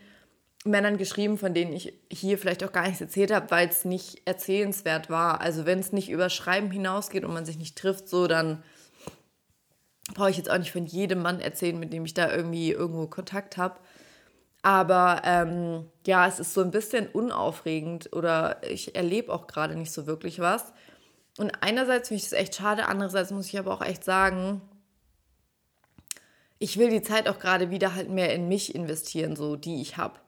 Männern 0.68 0.96
geschrieben, 0.96 1.38
von 1.38 1.54
denen 1.54 1.72
ich 1.72 1.94
hier 2.10 2.38
vielleicht 2.38 2.62
auch 2.64 2.72
gar 2.72 2.86
nichts 2.86 3.00
erzählt 3.00 3.32
habe, 3.32 3.50
weil 3.50 3.68
es 3.68 3.84
nicht 3.84 4.22
erzählenswert 4.26 5.10
war. 5.10 5.40
Also 5.40 5.66
wenn 5.66 5.78
es 5.78 5.92
nicht 5.92 6.10
über 6.10 6.30
Schreiben 6.30 6.70
hinausgeht 6.70 7.24
und 7.24 7.34
man 7.34 7.44
sich 7.44 7.58
nicht 7.58 7.76
trifft, 7.76 8.08
so 8.08 8.26
dann 8.26 8.62
brauche 10.14 10.30
ich 10.30 10.36
jetzt 10.36 10.50
auch 10.50 10.58
nicht 10.58 10.72
von 10.72 10.86
jedem 10.86 11.22
Mann 11.22 11.40
erzählen, 11.40 11.78
mit 11.78 11.92
dem 11.92 12.04
ich 12.04 12.14
da 12.14 12.32
irgendwie 12.32 12.70
irgendwo 12.70 13.06
Kontakt 13.06 13.56
habe. 13.56 13.78
Aber 14.62 15.22
ähm, 15.24 15.86
ja, 16.06 16.26
es 16.26 16.40
ist 16.40 16.54
so 16.54 16.62
ein 16.62 16.70
bisschen 16.70 17.06
unaufregend 17.06 18.12
oder 18.12 18.60
ich 18.68 18.96
erlebe 18.96 19.32
auch 19.32 19.46
gerade 19.46 19.76
nicht 19.76 19.92
so 19.92 20.06
wirklich 20.06 20.40
was. 20.40 20.72
Und 21.38 21.52
einerseits 21.60 22.08
finde 22.08 22.22
ich 22.22 22.28
das 22.28 22.38
echt 22.38 22.56
schade, 22.56 22.86
andererseits 22.86 23.30
muss 23.30 23.46
ich 23.46 23.58
aber 23.58 23.72
auch 23.72 23.82
echt 23.82 24.02
sagen, 24.02 24.60
ich 26.58 26.76
will 26.78 26.90
die 26.90 27.02
Zeit 27.02 27.28
auch 27.28 27.38
gerade 27.38 27.70
wieder 27.70 27.94
halt 27.94 28.10
mehr 28.10 28.34
in 28.34 28.48
mich 28.48 28.74
investieren, 28.74 29.36
so 29.36 29.54
die 29.54 29.80
ich 29.80 29.96
habe. 29.96 30.18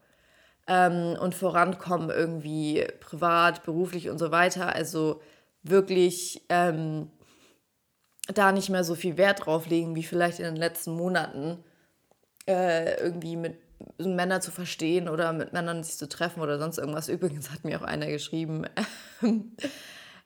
Ähm, 0.72 1.18
und 1.20 1.34
vorankommen 1.34 2.10
irgendwie 2.10 2.86
privat, 3.00 3.64
beruflich 3.64 4.08
und 4.08 4.18
so 4.18 4.30
weiter. 4.30 4.72
Also 4.72 5.20
wirklich 5.64 6.42
ähm, 6.48 7.10
da 8.28 8.52
nicht 8.52 8.70
mehr 8.70 8.84
so 8.84 8.94
viel 8.94 9.16
Wert 9.16 9.46
drauf 9.46 9.66
legen, 9.66 9.96
wie 9.96 10.04
vielleicht 10.04 10.38
in 10.38 10.44
den 10.44 10.56
letzten 10.56 10.92
Monaten 10.92 11.58
äh, 12.46 13.02
irgendwie 13.02 13.36
mit 13.36 13.56
Männer 13.98 14.40
zu 14.40 14.50
verstehen 14.50 15.08
oder 15.08 15.32
mit 15.32 15.52
Männern 15.52 15.82
sich 15.82 15.96
zu 15.96 16.08
treffen 16.08 16.40
oder 16.40 16.58
sonst 16.58 16.78
irgendwas. 16.78 17.08
Übrigens 17.08 17.50
hat 17.50 17.64
mir 17.64 17.80
auch 17.80 17.84
einer 17.84 18.06
geschrieben, 18.06 18.66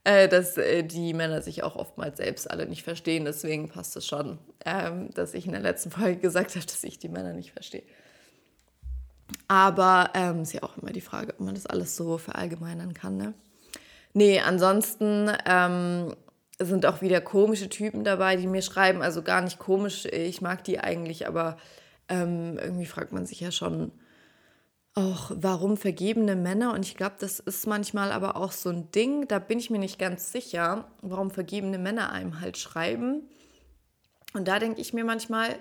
äh, 0.04 0.28
dass 0.28 0.56
äh, 0.56 0.82
die 0.82 1.14
Männer 1.14 1.40
sich 1.40 1.62
auch 1.62 1.76
oftmals 1.76 2.18
selbst 2.18 2.50
alle 2.50 2.66
nicht 2.66 2.82
verstehen. 2.82 3.24
Deswegen 3.24 3.68
passt 3.68 3.96
es 3.96 4.06
schon, 4.06 4.38
ähm, 4.64 5.10
dass 5.14 5.34
ich 5.34 5.46
in 5.46 5.52
der 5.52 5.60
letzten 5.60 5.90
Folge 5.90 6.20
gesagt 6.20 6.54
habe, 6.54 6.66
dass 6.66 6.84
ich 6.84 6.98
die 6.98 7.08
Männer 7.08 7.32
nicht 7.32 7.52
verstehe. 7.52 7.84
Aber 9.48 10.10
ähm, 10.14 10.42
ist 10.42 10.52
ja 10.52 10.62
auch 10.62 10.76
immer 10.78 10.92
die 10.92 11.00
Frage, 11.00 11.32
ob 11.34 11.40
man 11.40 11.54
das 11.54 11.66
alles 11.66 11.96
so 11.96 12.18
verallgemeinern 12.18 12.94
kann. 12.94 13.16
Ne? 13.16 13.34
Nee, 14.12 14.40
ansonsten 14.40 15.30
ähm, 15.46 16.14
sind 16.58 16.86
auch 16.86 17.02
wieder 17.02 17.20
komische 17.20 17.68
Typen 17.68 18.04
dabei, 18.04 18.36
die 18.36 18.46
mir 18.46 18.62
schreiben. 18.62 19.02
Also 19.02 19.22
gar 19.22 19.40
nicht 19.40 19.58
komisch, 19.58 20.06
ich 20.06 20.40
mag 20.40 20.64
die 20.64 20.78
eigentlich, 20.80 21.26
aber 21.26 21.56
ähm, 22.08 22.58
irgendwie 22.60 22.86
fragt 22.86 23.12
man 23.12 23.26
sich 23.26 23.40
ja 23.40 23.50
schon 23.50 23.92
auch, 24.94 25.32
warum 25.34 25.76
vergebene 25.76 26.36
Männer? 26.36 26.72
Und 26.72 26.84
ich 26.84 26.96
glaube, 26.96 27.16
das 27.18 27.40
ist 27.40 27.66
manchmal 27.66 28.12
aber 28.12 28.36
auch 28.36 28.52
so 28.52 28.70
ein 28.70 28.90
Ding, 28.92 29.26
da 29.26 29.40
bin 29.40 29.58
ich 29.58 29.70
mir 29.70 29.80
nicht 29.80 29.98
ganz 29.98 30.30
sicher, 30.30 30.88
warum 31.02 31.30
vergebene 31.30 31.78
Männer 31.78 32.12
einem 32.12 32.40
halt 32.40 32.56
schreiben. 32.56 33.28
Und 34.34 34.46
da 34.46 34.58
denke 34.58 34.80
ich 34.80 34.92
mir 34.92 35.04
manchmal 35.04 35.58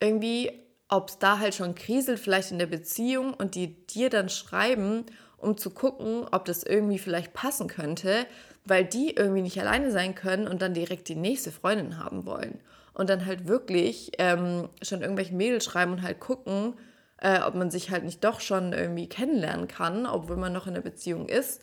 irgendwie, 0.00 0.52
ob 0.92 1.08
es 1.08 1.18
da 1.18 1.38
halt 1.38 1.54
schon 1.54 1.74
kriselt, 1.74 2.20
vielleicht 2.20 2.50
in 2.50 2.58
der 2.58 2.66
Beziehung 2.66 3.32
und 3.32 3.54
die 3.54 3.86
dir 3.86 4.10
dann 4.10 4.28
schreiben, 4.28 5.06
um 5.38 5.56
zu 5.56 5.70
gucken, 5.70 6.26
ob 6.30 6.44
das 6.44 6.64
irgendwie 6.64 6.98
vielleicht 6.98 7.32
passen 7.32 7.66
könnte, 7.66 8.26
weil 8.66 8.84
die 8.84 9.10
irgendwie 9.10 9.40
nicht 9.40 9.58
alleine 9.58 9.90
sein 9.90 10.14
können 10.14 10.46
und 10.46 10.60
dann 10.60 10.74
direkt 10.74 11.08
die 11.08 11.14
nächste 11.14 11.50
Freundin 11.50 11.98
haben 11.98 12.26
wollen 12.26 12.60
und 12.92 13.08
dann 13.08 13.24
halt 13.24 13.48
wirklich 13.48 14.12
ähm, 14.18 14.68
schon 14.82 15.00
irgendwelchen 15.00 15.38
Mädels 15.38 15.64
schreiben 15.64 15.92
und 15.92 16.02
halt 16.02 16.20
gucken, 16.20 16.74
äh, 17.16 17.40
ob 17.40 17.54
man 17.54 17.70
sich 17.70 17.90
halt 17.90 18.04
nicht 18.04 18.22
doch 18.22 18.40
schon 18.40 18.74
irgendwie 18.74 19.08
kennenlernen 19.08 19.68
kann, 19.68 20.04
obwohl 20.04 20.36
man 20.36 20.52
noch 20.52 20.66
in 20.66 20.74
einer 20.74 20.82
Beziehung 20.82 21.26
ist. 21.26 21.62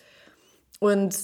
Und 0.79 1.15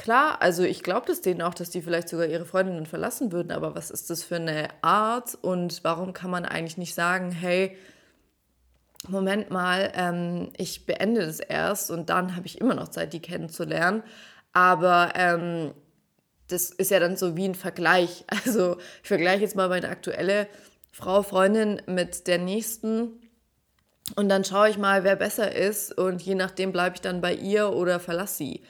klar, 0.00 0.40
also 0.40 0.62
ich 0.62 0.82
glaube 0.82 1.06
das 1.06 1.20
denen 1.20 1.42
auch, 1.42 1.54
dass 1.54 1.70
die 1.70 1.82
vielleicht 1.82 2.08
sogar 2.08 2.26
ihre 2.26 2.46
Freundinnen 2.46 2.86
verlassen 2.86 3.32
würden, 3.32 3.52
aber 3.52 3.74
was 3.74 3.90
ist 3.90 4.08
das 4.10 4.24
für 4.24 4.36
eine 4.36 4.68
Art 4.82 5.36
und 5.42 5.84
warum 5.84 6.12
kann 6.12 6.30
man 6.30 6.44
eigentlich 6.46 6.78
nicht 6.78 6.94
sagen, 6.94 7.30
hey, 7.30 7.76
Moment 9.08 9.50
mal, 9.50 9.92
ähm, 9.94 10.50
ich 10.56 10.86
beende 10.86 11.24
das 11.24 11.40
erst 11.40 11.90
und 11.90 12.10
dann 12.10 12.34
habe 12.36 12.46
ich 12.46 12.60
immer 12.60 12.74
noch 12.74 12.88
Zeit, 12.88 13.12
die 13.12 13.20
kennenzulernen. 13.20 14.02
Aber 14.52 15.12
ähm, 15.14 15.72
das 16.48 16.70
ist 16.70 16.90
ja 16.90 16.98
dann 16.98 17.16
so 17.16 17.36
wie 17.36 17.46
ein 17.46 17.54
Vergleich. 17.54 18.24
Also 18.44 18.78
ich 19.02 19.08
vergleiche 19.08 19.42
jetzt 19.42 19.56
mal 19.56 19.68
meine 19.68 19.88
aktuelle 19.88 20.48
Frau, 20.92 21.22
Freundin 21.22 21.80
mit 21.86 22.26
der 22.26 22.38
nächsten 22.38 23.20
und 24.16 24.28
dann 24.28 24.44
schaue 24.44 24.70
ich 24.70 24.78
mal, 24.78 25.04
wer 25.04 25.16
besser 25.16 25.54
ist 25.54 25.96
und 25.96 26.20
je 26.22 26.34
nachdem 26.34 26.72
bleibe 26.72 26.96
ich 26.96 27.00
dann 27.00 27.20
bei 27.20 27.34
ihr 27.34 27.72
oder 27.72 28.00
verlasse 28.00 28.36
sie. 28.36 28.62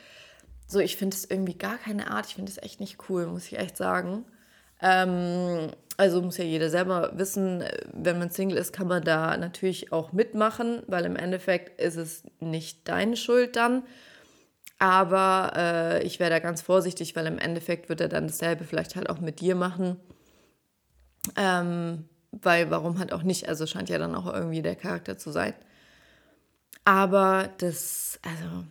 So, 0.71 0.79
ich 0.79 0.97
finde 0.97 1.17
es 1.17 1.25
irgendwie 1.29 1.59
gar 1.59 1.79
keine 1.79 2.13
Art. 2.13 2.27
Ich 2.27 2.37
finde 2.37 2.53
es 2.53 2.63
echt 2.63 2.79
nicht 2.79 2.99
cool, 3.09 3.27
muss 3.27 3.47
ich 3.47 3.59
echt 3.59 3.77
sagen. 3.77 4.25
Ähm, 4.81 5.73
also 5.97 6.23
muss 6.23 6.39
ja 6.39 6.45
jeder 6.45 6.71
selber 6.71 7.11
wissen, 7.15 7.65
wenn 7.93 8.21
man 8.21 8.31
Single 8.31 8.57
ist, 8.57 8.73
kann 8.73 8.87
man 8.87 9.03
da 9.03 9.37
natürlich 9.37 9.93
auch 9.93 10.13
mitmachen, 10.13 10.85
weil 10.87 11.07
im 11.07 11.17
Endeffekt 11.17 11.81
ist 11.81 11.97
es 11.97 12.23
nicht 12.39 12.87
deine 12.89 13.17
Schuld 13.17 13.57
dann. 13.57 13.83
Aber 14.79 15.55
äh, 15.57 16.05
ich 16.05 16.21
wäre 16.21 16.31
da 16.31 16.39
ganz 16.39 16.63
vorsichtig, 16.63 17.17
weil 17.17 17.27
im 17.27 17.39
Endeffekt 17.39 17.89
wird 17.89 18.01
er 18.01 18.09
dann 18.09 18.29
dasselbe 18.29 18.63
vielleicht 18.63 18.95
halt 18.95 19.11
auch 19.11 19.19
mit 19.19 19.41
dir 19.41 19.57
machen. 19.57 19.97
Ähm, 21.35 22.09
weil 22.31 22.71
warum 22.71 23.01
halt 23.01 23.13
auch 23.13 23.25
nicht? 23.25 23.49
Also 23.49 23.67
scheint 23.67 23.89
ja 23.89 23.99
dann 23.99 24.15
auch 24.15 24.33
irgendwie 24.33 24.63
der 24.63 24.77
Charakter 24.77 25.19
zu 25.19 25.33
sein. 25.33 25.55
Aber 26.85 27.51
das, 27.59 28.21
also 28.23 28.65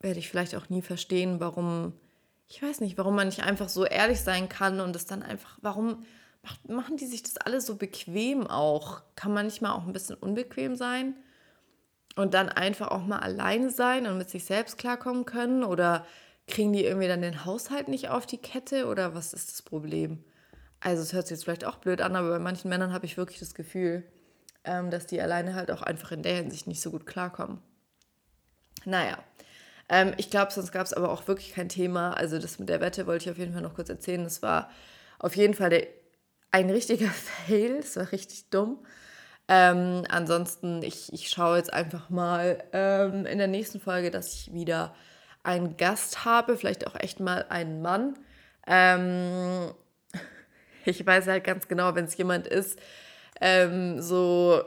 werde 0.00 0.18
ich 0.18 0.28
vielleicht 0.28 0.54
auch 0.54 0.68
nie 0.68 0.82
verstehen, 0.82 1.40
warum, 1.40 1.92
ich 2.46 2.62
weiß 2.62 2.80
nicht, 2.80 2.98
warum 2.98 3.16
man 3.16 3.28
nicht 3.28 3.42
einfach 3.42 3.68
so 3.68 3.84
ehrlich 3.84 4.20
sein 4.20 4.48
kann 4.48 4.80
und 4.80 4.94
es 4.96 5.06
dann 5.06 5.22
einfach, 5.22 5.58
warum 5.62 6.04
machen 6.66 6.96
die 6.96 7.06
sich 7.06 7.22
das 7.22 7.36
alle 7.36 7.60
so 7.60 7.76
bequem 7.76 8.46
auch? 8.46 9.02
Kann 9.16 9.32
man 9.32 9.46
nicht 9.46 9.60
mal 9.60 9.72
auch 9.72 9.86
ein 9.86 9.92
bisschen 9.92 10.16
unbequem 10.16 10.76
sein? 10.76 11.14
und 12.18 12.34
dann 12.34 12.48
einfach 12.48 12.88
auch 12.88 13.06
mal 13.06 13.20
alleine 13.20 13.70
sein 13.70 14.06
und 14.06 14.18
mit 14.18 14.28
sich 14.28 14.44
selbst 14.44 14.76
klarkommen 14.76 15.24
können? 15.24 15.62
Oder 15.62 16.04
kriegen 16.48 16.72
die 16.72 16.84
irgendwie 16.84 17.06
dann 17.06 17.22
den 17.22 17.44
Haushalt 17.44 17.86
nicht 17.86 18.08
auf 18.08 18.26
die 18.26 18.38
Kette? 18.38 18.86
Oder 18.86 19.14
was 19.14 19.32
ist 19.32 19.52
das 19.52 19.62
Problem? 19.62 20.24
Also 20.80 21.02
es 21.02 21.12
hört 21.12 21.28
sich 21.28 21.36
jetzt 21.36 21.44
vielleicht 21.44 21.64
auch 21.64 21.76
blöd 21.76 22.00
an, 22.00 22.16
aber 22.16 22.30
bei 22.30 22.38
manchen 22.40 22.68
Männern 22.68 22.92
habe 22.92 23.06
ich 23.06 23.16
wirklich 23.16 23.38
das 23.38 23.54
Gefühl, 23.54 24.04
ähm, 24.64 24.90
dass 24.90 25.06
die 25.06 25.20
alleine 25.20 25.54
halt 25.54 25.70
auch 25.70 25.82
einfach 25.82 26.10
in 26.10 26.22
der 26.22 26.36
Hinsicht 26.36 26.66
nicht 26.66 26.80
so 26.80 26.90
gut 26.90 27.06
klarkommen. 27.06 27.60
Naja, 28.84 29.18
ähm, 29.88 30.12
ich 30.16 30.30
glaube, 30.30 30.52
sonst 30.52 30.72
gab 30.72 30.86
es 30.86 30.92
aber 30.92 31.10
auch 31.10 31.26
wirklich 31.28 31.54
kein 31.54 31.68
Thema. 31.68 32.12
Also 32.12 32.38
das 32.38 32.58
mit 32.58 32.68
der 32.68 32.80
Wette 32.80 33.06
wollte 33.06 33.24
ich 33.24 33.30
auf 33.30 33.38
jeden 33.38 33.52
Fall 33.52 33.62
noch 33.62 33.74
kurz 33.74 33.88
erzählen. 33.88 34.24
Das 34.24 34.42
war 34.42 34.70
auf 35.18 35.36
jeden 35.36 35.54
Fall 35.54 35.70
der, 35.70 35.86
ein 36.50 36.70
richtiger 36.70 37.08
Fail. 37.46 37.80
Das 37.80 37.96
war 37.96 38.12
richtig 38.12 38.50
dumm. 38.50 38.84
Ähm, 39.48 40.04
ansonsten, 40.10 40.82
ich, 40.82 41.12
ich 41.12 41.30
schaue 41.30 41.56
jetzt 41.56 41.72
einfach 41.72 42.10
mal 42.10 42.62
ähm, 42.72 43.24
in 43.24 43.38
der 43.38 43.46
nächsten 43.46 43.80
Folge, 43.80 44.10
dass 44.10 44.34
ich 44.34 44.52
wieder 44.52 44.94
einen 45.42 45.78
Gast 45.78 46.26
habe, 46.26 46.58
vielleicht 46.58 46.86
auch 46.86 46.94
echt 46.94 47.20
mal 47.20 47.46
einen 47.48 47.80
Mann. 47.80 48.18
Ähm, 48.66 49.72
ich 50.84 51.06
weiß 51.06 51.26
halt 51.28 51.44
ganz 51.44 51.66
genau, 51.66 51.94
wenn 51.94 52.04
es 52.04 52.16
jemand 52.18 52.46
ist, 52.46 52.78
ähm, 53.40 54.02
so 54.02 54.62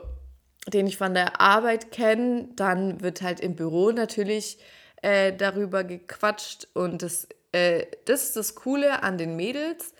den 0.68 0.86
ich 0.86 0.96
von 0.96 1.14
der 1.14 1.40
Arbeit 1.40 1.92
kenne, 1.92 2.48
dann 2.56 3.00
wird 3.00 3.22
halt 3.22 3.40
im 3.40 3.54
Büro 3.54 3.90
natürlich 3.92 4.58
äh, 5.02 5.32
darüber 5.36 5.84
gequatscht 5.84 6.68
und 6.74 7.02
das, 7.02 7.28
äh, 7.52 7.86
das 8.06 8.24
ist 8.24 8.36
das 8.36 8.54
Coole 8.54 9.02
an 9.02 9.18
den 9.18 9.36
Mädels, 9.36 9.92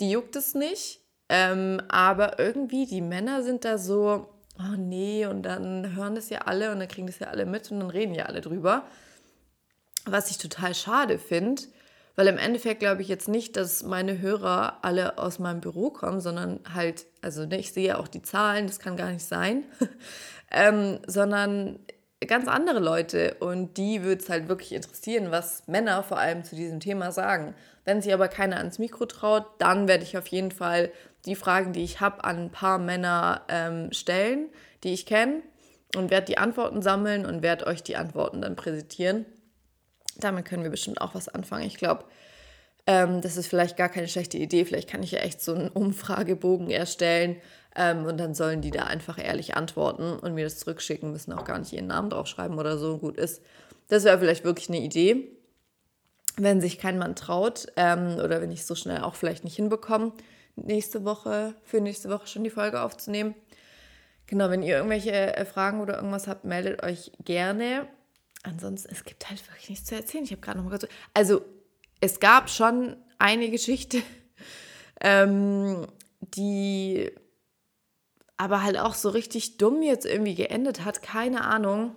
die 0.00 0.10
juckt 0.10 0.36
es 0.36 0.54
nicht. 0.54 1.00
Ähm, 1.28 1.82
aber 1.88 2.38
irgendwie, 2.38 2.86
die 2.86 3.00
Männer 3.00 3.42
sind 3.42 3.64
da 3.64 3.78
so, 3.78 4.28
oh 4.58 4.76
nee, 4.76 5.26
und 5.26 5.42
dann 5.42 5.96
hören 5.96 6.14
das 6.14 6.30
ja 6.30 6.42
alle 6.42 6.70
und 6.72 6.78
dann 6.78 6.88
kriegen 6.88 7.06
das 7.08 7.18
ja 7.18 7.28
alle 7.28 7.46
mit 7.46 7.70
und 7.70 7.80
dann 7.80 7.90
reden 7.90 8.14
ja 8.14 8.26
alle 8.26 8.40
drüber. 8.40 8.84
Was 10.04 10.30
ich 10.30 10.38
total 10.38 10.74
schade 10.74 11.18
finde, 11.18 11.62
Weil 12.16 12.28
im 12.28 12.38
Endeffekt 12.38 12.80
glaube 12.80 13.02
ich 13.02 13.08
jetzt 13.08 13.28
nicht, 13.28 13.56
dass 13.56 13.82
meine 13.82 14.20
Hörer 14.20 14.78
alle 14.82 15.18
aus 15.18 15.38
meinem 15.38 15.60
Büro 15.60 15.90
kommen, 15.90 16.20
sondern 16.20 16.60
halt, 16.72 17.06
also 17.20 17.44
ne, 17.44 17.58
ich 17.58 17.72
sehe 17.72 17.98
auch 17.98 18.08
die 18.08 18.22
Zahlen, 18.22 18.66
das 18.66 18.78
kann 18.78 18.96
gar 18.96 19.10
nicht 19.12 19.26
sein, 19.26 19.64
ähm, 20.50 20.98
sondern 21.06 21.78
ganz 22.24 22.48
andere 22.48 22.78
Leute 22.78 23.36
und 23.40 23.76
die 23.76 24.02
würde 24.02 24.22
es 24.22 24.30
halt 24.30 24.48
wirklich 24.48 24.72
interessieren, 24.72 25.30
was 25.30 25.66
Männer 25.66 26.02
vor 26.02 26.18
allem 26.18 26.44
zu 26.44 26.56
diesem 26.56 26.80
Thema 26.80 27.12
sagen. 27.12 27.54
Wenn 27.84 28.00
sich 28.00 28.12
aber 28.14 28.28
keiner 28.28 28.56
ans 28.56 28.78
Mikro 28.78 29.04
traut, 29.04 29.44
dann 29.58 29.86
werde 29.86 30.02
ich 30.02 30.16
auf 30.16 30.26
jeden 30.28 30.50
Fall 30.50 30.90
die 31.26 31.36
Fragen, 31.36 31.72
die 31.72 31.84
ich 31.84 32.00
habe, 32.00 32.24
an 32.24 32.44
ein 32.44 32.50
paar 32.50 32.78
Männer 32.78 33.42
ähm, 33.48 33.92
stellen, 33.92 34.48
die 34.82 34.94
ich 34.94 35.04
kenne 35.04 35.42
und 35.94 36.10
werde 36.10 36.26
die 36.26 36.38
Antworten 36.38 36.80
sammeln 36.80 37.26
und 37.26 37.42
werde 37.42 37.66
euch 37.66 37.82
die 37.82 37.96
Antworten 37.96 38.40
dann 38.40 38.56
präsentieren. 38.56 39.26
Damit 40.16 40.46
können 40.46 40.62
wir 40.62 40.70
bestimmt 40.70 41.02
auch 41.02 41.14
was 41.14 41.28
anfangen. 41.28 41.66
Ich 41.66 41.76
glaube, 41.76 42.04
ähm, 42.86 43.20
das 43.20 43.36
ist 43.36 43.48
vielleicht 43.48 43.76
gar 43.76 43.90
keine 43.90 44.08
schlechte 44.08 44.38
Idee. 44.38 44.64
Vielleicht 44.64 44.88
kann 44.88 45.02
ich 45.02 45.10
ja 45.10 45.18
echt 45.18 45.42
so 45.42 45.54
einen 45.54 45.68
Umfragebogen 45.68 46.70
erstellen 46.70 47.36
ähm, 47.76 48.06
und 48.06 48.18
dann 48.18 48.34
sollen 48.34 48.62
die 48.62 48.70
da 48.70 48.84
einfach 48.84 49.18
ehrlich 49.22 49.54
antworten 49.54 50.18
und 50.18 50.34
mir 50.34 50.44
das 50.44 50.58
zurückschicken, 50.58 51.12
müssen 51.12 51.32
auch 51.32 51.44
gar 51.44 51.58
nicht 51.58 51.72
ihren 51.72 51.86
Namen 51.86 52.10
draufschreiben 52.10 52.58
oder 52.58 52.78
so 52.78 52.98
gut 52.98 53.16
ist. 53.18 53.42
Das 53.88 54.04
wäre 54.04 54.18
vielleicht 54.18 54.44
wirklich 54.44 54.68
eine 54.68 54.80
Idee, 54.80 55.28
wenn 56.36 56.60
sich 56.60 56.78
kein 56.78 56.98
Mann 56.98 57.14
traut 57.14 57.66
ähm, 57.76 58.16
oder 58.16 58.40
wenn 58.40 58.50
ich 58.50 58.64
so 58.64 58.74
schnell 58.74 59.02
auch 59.02 59.14
vielleicht 59.14 59.44
nicht 59.44 59.56
hinbekomme, 59.56 60.12
nächste 60.56 61.04
Woche, 61.04 61.54
für 61.62 61.80
nächste 61.80 62.08
Woche 62.08 62.26
schon 62.26 62.44
die 62.44 62.50
Folge 62.50 62.80
aufzunehmen. 62.80 63.34
Genau, 64.26 64.50
wenn 64.50 64.62
ihr 64.62 64.76
irgendwelche 64.76 65.36
äh, 65.36 65.44
Fragen 65.44 65.80
oder 65.80 65.96
irgendwas 65.96 66.26
habt, 66.26 66.44
meldet 66.44 66.82
euch 66.82 67.12
gerne. 67.24 67.86
Ansonsten, 68.42 68.90
es 68.90 69.04
gibt 69.04 69.28
halt 69.28 69.46
wirklich 69.48 69.68
nichts 69.68 69.86
zu 69.86 69.94
erzählen. 69.94 70.24
Ich 70.24 70.30
habe 70.32 70.40
gerade 70.40 70.58
noch 70.58 70.64
mal 70.64 70.70
kurz. 70.70 70.90
Also, 71.14 71.42
es 72.00 72.20
gab 72.20 72.50
schon 72.50 72.96
eine 73.18 73.50
Geschichte, 73.50 73.98
ähm, 75.00 75.86
die 76.20 77.12
aber 78.36 78.62
halt 78.62 78.78
auch 78.78 78.94
so 78.94 79.08
richtig 79.08 79.56
dumm 79.56 79.82
jetzt 79.82 80.06
irgendwie 80.06 80.34
geendet 80.34 80.84
hat. 80.84 81.02
Keine 81.02 81.44
Ahnung. 81.44 81.94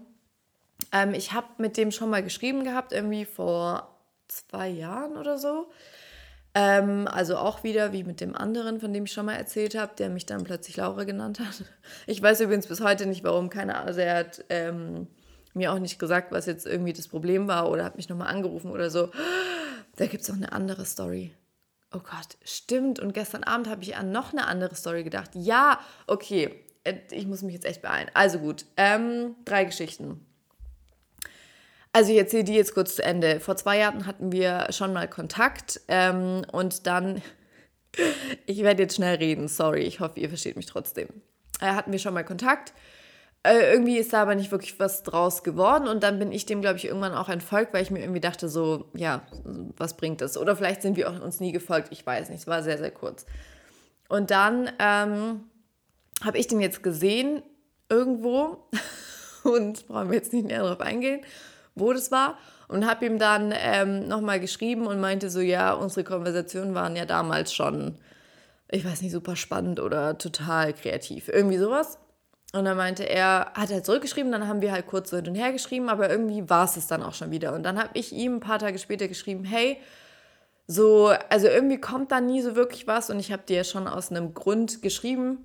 Ähm, 0.92 1.14
ich 1.14 1.34
habe 1.34 1.48
mit 1.58 1.78
dem 1.78 1.92
schon 1.92 2.10
mal 2.10 2.24
geschrieben 2.24 2.64
gehabt, 2.64 2.94
irgendwie 2.94 3.26
vor 3.26 3.96
zwei 4.28 4.70
Jahren 4.70 5.18
oder 5.18 5.38
so. 5.38 5.70
Ähm, 6.56 7.08
also 7.08 7.38
auch 7.38 7.64
wieder 7.64 7.94
wie 7.94 8.04
mit 8.04 8.22
dem 8.22 8.36
anderen, 8.36 8.80
von 8.80 8.94
dem 8.94 9.06
ich 9.06 9.12
schon 9.12 9.26
mal 9.26 9.36
erzählt 9.36 9.76
habe, 9.76 9.94
der 9.98 10.10
mich 10.10 10.26
dann 10.26 10.44
plötzlich 10.44 10.78
Laura 10.78 11.04
genannt 11.04 11.40
hat. 11.40 11.64
Ich 12.08 12.22
weiß 12.22 12.42
übrigens 12.42 12.68
bis 12.68 12.82
heute 12.82 13.06
nicht, 13.06 13.24
warum. 13.24 13.50
Keine 13.50 13.76
Ahnung. 13.76 13.88
Also 13.88 14.02
er 14.02 14.16
hat 14.16 14.46
ähm, 14.50 15.08
mir 15.54 15.72
auch 15.74 15.80
nicht 15.80 16.00
gesagt, 16.00 16.32
was 16.32 16.46
jetzt 16.46 16.66
irgendwie 16.66 16.94
das 16.94 17.08
Problem 17.08 17.48
war 17.48 17.70
oder 17.70 17.84
hat 17.84 17.98
mich 17.98 18.10
nochmal 18.10 18.28
angerufen 18.28 18.72
oder 18.72 18.90
so. 18.90 19.10
Da 19.98 20.08
gibt 20.08 20.24
es 20.24 20.30
noch 20.30 20.38
eine 20.38 20.52
andere 20.52 20.86
Story. 20.86 21.34
Oh 21.94 22.00
Gott, 22.00 22.38
stimmt. 22.44 23.00
Und 23.00 23.14
gestern 23.14 23.44
Abend 23.44 23.68
habe 23.68 23.82
ich 23.82 23.96
an 23.96 24.12
noch 24.12 24.32
eine 24.32 24.48
andere 24.48 24.76
Story 24.76 25.04
gedacht. 25.04 25.32
Ja, 25.34 25.80
okay. 26.08 26.64
Äh, 26.84 26.96
ich 27.12 27.26
muss 27.26 27.42
mich 27.42 27.54
jetzt 27.54 27.66
echt 27.66 27.82
beeilen. 27.82 28.10
Also 28.14 28.40
gut, 28.40 28.66
ähm, 28.78 29.36
drei 29.46 29.66
Geschichten. 29.66 30.26
Also 31.92 32.12
ich 32.12 32.20
erzähle 32.20 32.44
die 32.44 32.54
jetzt 32.54 32.76
kurz 32.76 32.96
zu 32.96 33.04
Ende. 33.04 33.40
Vor 33.40 33.56
zwei 33.56 33.80
Jahren 33.80 34.06
hatten 34.06 34.32
wir 34.32 34.68
schon 34.72 34.94
mal 34.94 35.08
Kontakt 35.08 35.82
ähm, 35.88 36.44
und 36.52 36.86
dann, 36.86 37.22
ich 38.46 38.60
werde 38.60 38.84
jetzt 38.84 38.96
schnell 38.96 39.16
reden, 39.16 39.48
sorry, 39.48 39.82
ich 39.82 40.00
hoffe, 40.00 40.20
ihr 40.20 40.30
versteht 40.30 40.56
mich 40.56 40.68
trotzdem. 40.68 41.08
Äh, 41.60 41.74
hatten 41.74 41.92
wir 41.92 42.00
schon 42.00 42.14
mal 42.14 42.24
Kontakt 42.24 42.74
äh, 43.44 43.72
irgendwie 43.72 43.98
ist 43.98 44.12
da 44.12 44.22
aber 44.22 44.36
nicht 44.36 44.52
wirklich 44.52 44.80
was 44.80 45.04
draus 45.04 45.44
geworden 45.44 45.88
und 45.88 46.04
dann 46.04 46.20
bin 46.20 46.32
ich 46.32 46.46
dem, 46.46 46.62
glaube 46.62 46.78
ich, 46.78 46.86
irgendwann 46.86 47.14
auch 47.14 47.30
entfolgt, 47.30 47.74
weil 47.74 47.84
ich 47.84 47.92
mir 47.92 48.00
irgendwie 48.00 48.20
dachte, 48.20 48.50
so, 48.50 48.90
ja, 48.94 49.22
was 49.78 49.96
bringt 49.96 50.22
das? 50.22 50.38
Oder 50.38 50.56
vielleicht 50.56 50.82
sind 50.82 50.98
wir 50.98 51.10
auch 51.10 51.22
uns 51.22 51.40
nie 51.40 51.52
gefolgt, 51.52 51.90
ich 51.92 52.06
weiß 52.06 52.30
nicht, 52.30 52.42
es 52.42 52.48
war 52.48 52.64
sehr, 52.64 52.78
sehr 52.78 52.92
kurz. 52.92 53.26
Und 54.10 54.32
dann 54.32 54.70
ähm, 54.80 55.46
habe 56.24 56.38
ich 56.38 56.48
den 56.48 56.60
jetzt 56.60 56.84
gesehen 56.84 57.42
irgendwo 57.90 58.68
und 59.44 59.88
brauchen 59.88 60.10
wir 60.10 60.18
jetzt 60.18 60.34
nicht 60.34 60.46
näher 60.46 60.64
darauf 60.64 60.82
eingehen, 60.82 61.22
wo 61.76 61.94
das 61.94 62.12
war 62.12 62.38
und 62.68 62.86
habe 62.86 63.06
ihm 63.06 63.20
dann 63.20 63.54
ähm, 63.56 64.08
nochmal 64.08 64.40
geschrieben 64.40 64.86
und 64.86 65.00
meinte 65.00 65.30
so, 65.30 65.40
ja, 65.40 65.74
unsere 65.74 66.04
Konversationen 66.04 66.76
waren 66.76 66.96
ja 66.96 67.06
damals 67.06 67.54
schon, 67.54 67.96
ich 68.70 68.84
weiß 68.84 69.02
nicht, 69.02 69.12
super 69.12 69.36
spannend 69.36 69.80
oder 69.80 70.18
total 70.18 70.74
kreativ, 70.74 71.30
irgendwie 71.30 71.58
sowas. 71.58 71.98
Und 72.52 72.66
dann 72.66 72.78
meinte 72.78 73.04
er, 73.04 73.52
hat 73.54 73.70
er 73.70 73.84
zurückgeschrieben, 73.84 74.32
dann 74.32 74.48
haben 74.48 74.62
wir 74.62 74.72
halt 74.72 74.88
kurz 74.88 75.12
so 75.12 75.18
hin 75.18 75.28
und 75.28 75.36
her 75.36 75.52
geschrieben, 75.52 75.88
aber 75.88 76.10
irgendwie 76.10 76.50
war 76.50 76.66
es 76.66 76.78
es 76.78 76.88
dann 76.88 77.04
auch 77.04 77.14
schon 77.14 77.30
wieder. 77.30 77.54
Und 77.54 77.62
dann 77.64 77.78
habe 77.78 77.92
ich 77.94 78.12
ihm 78.12 78.38
ein 78.38 78.40
paar 78.40 78.58
Tage 78.58 78.80
später 78.80 79.08
geschrieben, 79.08 79.44
hey, 79.44 79.78
so, 80.66 81.14
also 81.30 81.48
irgendwie 81.48 81.80
kommt 81.80 82.12
da 82.12 82.22
nie 82.22 82.42
so 82.42 82.56
wirklich 82.56 82.88
was 82.88 83.10
und 83.10 83.20
ich 83.20 83.32
habe 83.32 83.44
dir 83.48 83.64
schon 83.64 83.88
aus 83.88 84.10
einem 84.10 84.34
Grund 84.34 84.82
geschrieben, 84.82 85.38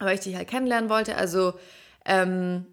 weil 0.00 0.14
ich 0.14 0.20
dich 0.20 0.34
halt 0.34 0.48
kennenlernen 0.48 0.90
wollte. 0.90 1.16
Also, 1.16 1.54
ähm, 2.04 2.66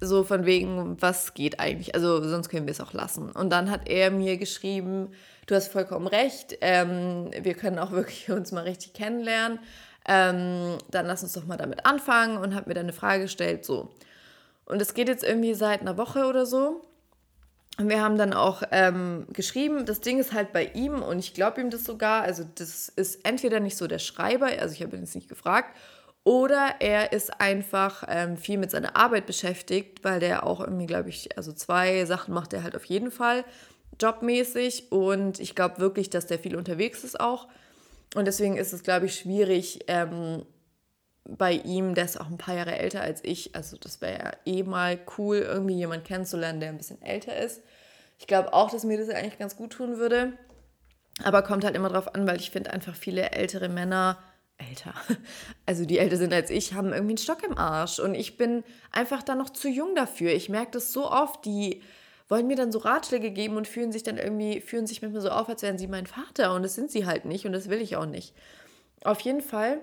so 0.00 0.24
von 0.24 0.46
wegen, 0.46 1.00
was 1.00 1.34
geht 1.34 1.60
eigentlich? 1.60 1.94
Also, 1.94 2.22
sonst 2.26 2.48
können 2.48 2.66
wir 2.66 2.72
es 2.72 2.80
auch 2.80 2.94
lassen. 2.94 3.30
Und 3.30 3.50
dann 3.50 3.70
hat 3.70 3.88
er 3.88 4.10
mir 4.10 4.38
geschrieben, 4.38 5.10
du 5.46 5.54
hast 5.54 5.68
vollkommen 5.68 6.06
recht, 6.06 6.56
ähm, 6.62 7.30
wir 7.38 7.54
können 7.54 7.78
auch 7.78 7.90
wirklich 7.92 8.30
uns 8.30 8.50
mal 8.50 8.64
richtig 8.64 8.94
kennenlernen 8.94 9.60
ähm, 10.06 10.78
dann 10.90 11.06
lass 11.06 11.22
uns 11.22 11.32
doch 11.32 11.46
mal 11.46 11.56
damit 11.56 11.86
anfangen 11.86 12.38
und 12.38 12.54
habe 12.54 12.68
mir 12.68 12.74
dann 12.74 12.86
eine 12.86 12.92
Frage 12.92 13.24
gestellt, 13.24 13.64
so. 13.64 13.90
Und 14.64 14.80
es 14.80 14.94
geht 14.94 15.08
jetzt 15.08 15.24
irgendwie 15.24 15.54
seit 15.54 15.80
einer 15.80 15.96
Woche 15.96 16.26
oder 16.26 16.46
so. 16.46 16.82
Und 17.78 17.88
wir 17.88 18.02
haben 18.02 18.18
dann 18.18 18.34
auch 18.34 18.62
ähm, 18.72 19.26
geschrieben, 19.32 19.86
das 19.86 20.00
Ding 20.00 20.18
ist 20.18 20.32
halt 20.32 20.52
bei 20.52 20.66
ihm 20.66 21.02
und 21.02 21.18
ich 21.18 21.34
glaube 21.34 21.60
ihm 21.60 21.70
das 21.70 21.84
sogar, 21.84 22.22
also 22.22 22.44
das 22.56 22.88
ist 22.90 23.24
entweder 23.24 23.58
nicht 23.58 23.76
so 23.76 23.86
der 23.86 23.98
Schreiber, 23.98 24.46
also 24.46 24.74
ich 24.74 24.82
habe 24.82 24.96
ihn 24.96 25.02
jetzt 25.02 25.14
nicht 25.14 25.28
gefragt, 25.28 25.74
oder 26.22 26.74
er 26.80 27.12
ist 27.12 27.40
einfach 27.40 28.04
ähm, 28.08 28.36
viel 28.36 28.58
mit 28.58 28.70
seiner 28.70 28.96
Arbeit 28.96 29.24
beschäftigt, 29.24 30.04
weil 30.04 30.20
der 30.20 30.44
auch 30.46 30.60
irgendwie, 30.60 30.86
glaube 30.86 31.08
ich, 31.08 31.36
also 31.38 31.52
zwei 31.52 32.04
Sachen 32.04 32.34
macht 32.34 32.52
er 32.52 32.62
halt 32.62 32.76
auf 32.76 32.84
jeden 32.84 33.10
Fall 33.10 33.44
jobmäßig 33.98 34.92
und 34.92 35.40
ich 35.40 35.54
glaube 35.54 35.78
wirklich, 35.78 36.10
dass 36.10 36.26
der 36.26 36.38
viel 36.38 36.56
unterwegs 36.56 37.04
ist 37.04 37.18
auch. 37.18 37.48
Und 38.14 38.26
deswegen 38.26 38.56
ist 38.56 38.72
es, 38.72 38.82
glaube 38.82 39.06
ich, 39.06 39.14
schwierig 39.14 39.80
ähm, 39.86 40.44
bei 41.24 41.52
ihm, 41.52 41.94
der 41.94 42.04
ist 42.04 42.20
auch 42.20 42.26
ein 42.26 42.38
paar 42.38 42.54
Jahre 42.54 42.76
älter 42.76 43.02
als 43.02 43.22
ich. 43.24 43.54
Also 43.54 43.76
das 43.76 44.00
wäre 44.00 44.18
ja 44.18 44.32
eh 44.44 44.62
mal 44.62 44.98
cool, 45.18 45.38
irgendwie 45.38 45.76
jemanden 45.76 46.04
kennenzulernen, 46.04 46.60
der 46.60 46.70
ein 46.70 46.78
bisschen 46.78 47.00
älter 47.02 47.36
ist. 47.36 47.62
Ich 48.18 48.26
glaube 48.26 48.52
auch, 48.52 48.70
dass 48.70 48.84
mir 48.84 48.98
das 48.98 49.08
eigentlich 49.08 49.38
ganz 49.38 49.56
gut 49.56 49.72
tun 49.72 49.98
würde. 49.98 50.32
Aber 51.22 51.42
kommt 51.42 51.64
halt 51.64 51.76
immer 51.76 51.88
drauf 51.88 52.14
an, 52.14 52.26
weil 52.26 52.36
ich 52.36 52.50
finde 52.50 52.72
einfach 52.72 52.94
viele 52.94 53.30
ältere 53.30 53.68
Männer, 53.68 54.18
älter, 54.58 54.94
also 55.66 55.84
die 55.84 55.98
älter 55.98 56.16
sind 56.16 56.32
als 56.32 56.50
ich, 56.50 56.74
haben 56.74 56.92
irgendwie 56.92 57.12
einen 57.12 57.18
Stock 57.18 57.42
im 57.44 57.56
Arsch. 57.56 57.98
Und 57.98 58.14
ich 58.14 58.36
bin 58.36 58.64
einfach 58.90 59.22
da 59.22 59.34
noch 59.34 59.50
zu 59.50 59.68
jung 59.68 59.94
dafür. 59.94 60.32
Ich 60.32 60.48
merke 60.48 60.72
das 60.72 60.92
so 60.92 61.10
oft, 61.10 61.44
die 61.44 61.82
wollen 62.30 62.46
mir 62.46 62.56
dann 62.56 62.72
so 62.72 62.78
Ratschläge 62.78 63.32
geben 63.32 63.56
und 63.56 63.68
fühlen 63.68 63.92
sich 63.92 64.04
dann 64.04 64.16
irgendwie, 64.16 64.60
führen 64.60 64.86
sich 64.86 65.02
mit 65.02 65.12
mir 65.12 65.20
so 65.20 65.30
auf, 65.30 65.48
als 65.48 65.62
wären 65.62 65.78
sie 65.78 65.88
mein 65.88 66.06
Vater. 66.06 66.54
Und 66.54 66.62
das 66.62 66.74
sind 66.74 66.90
sie 66.90 67.04
halt 67.04 67.24
nicht 67.24 67.44
und 67.44 67.52
das 67.52 67.68
will 67.68 67.80
ich 67.80 67.96
auch 67.96 68.06
nicht. 68.06 68.34
Auf 69.02 69.20
jeden 69.20 69.40
Fall 69.40 69.78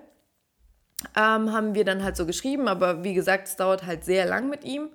ähm, 1.15 1.51
haben 1.51 1.75
wir 1.75 1.83
dann 1.83 2.03
halt 2.03 2.15
so 2.15 2.25
geschrieben, 2.25 2.67
aber 2.67 3.03
wie 3.03 3.13
gesagt, 3.13 3.49
es 3.49 3.57
dauert 3.57 3.85
halt 3.85 4.05
sehr 4.05 4.25
lang 4.25 4.49
mit 4.49 4.63
ihm. 4.63 4.89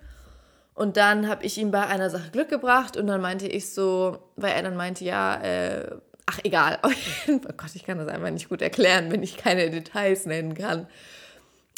Und 0.74 0.96
dann 0.96 1.28
habe 1.28 1.44
ich 1.44 1.58
ihm 1.58 1.70
bei 1.70 1.86
einer 1.86 2.08
Sache 2.08 2.30
Glück 2.30 2.48
gebracht 2.48 2.96
und 2.96 3.06
dann 3.06 3.20
meinte 3.20 3.46
ich 3.46 3.74
so, 3.74 4.18
weil 4.36 4.52
er 4.52 4.62
dann 4.62 4.76
meinte, 4.76 5.04
ja, 5.04 5.36
äh, 5.42 5.94
ach 6.24 6.40
egal, 6.44 6.78
oh 6.82 7.52
Gott, 7.56 7.74
ich 7.74 7.84
kann 7.84 7.98
das 7.98 8.08
einfach 8.08 8.30
nicht 8.30 8.48
gut 8.48 8.62
erklären, 8.62 9.12
wenn 9.12 9.22
ich 9.22 9.36
keine 9.36 9.68
Details 9.68 10.24
nennen 10.24 10.54
kann. 10.54 10.86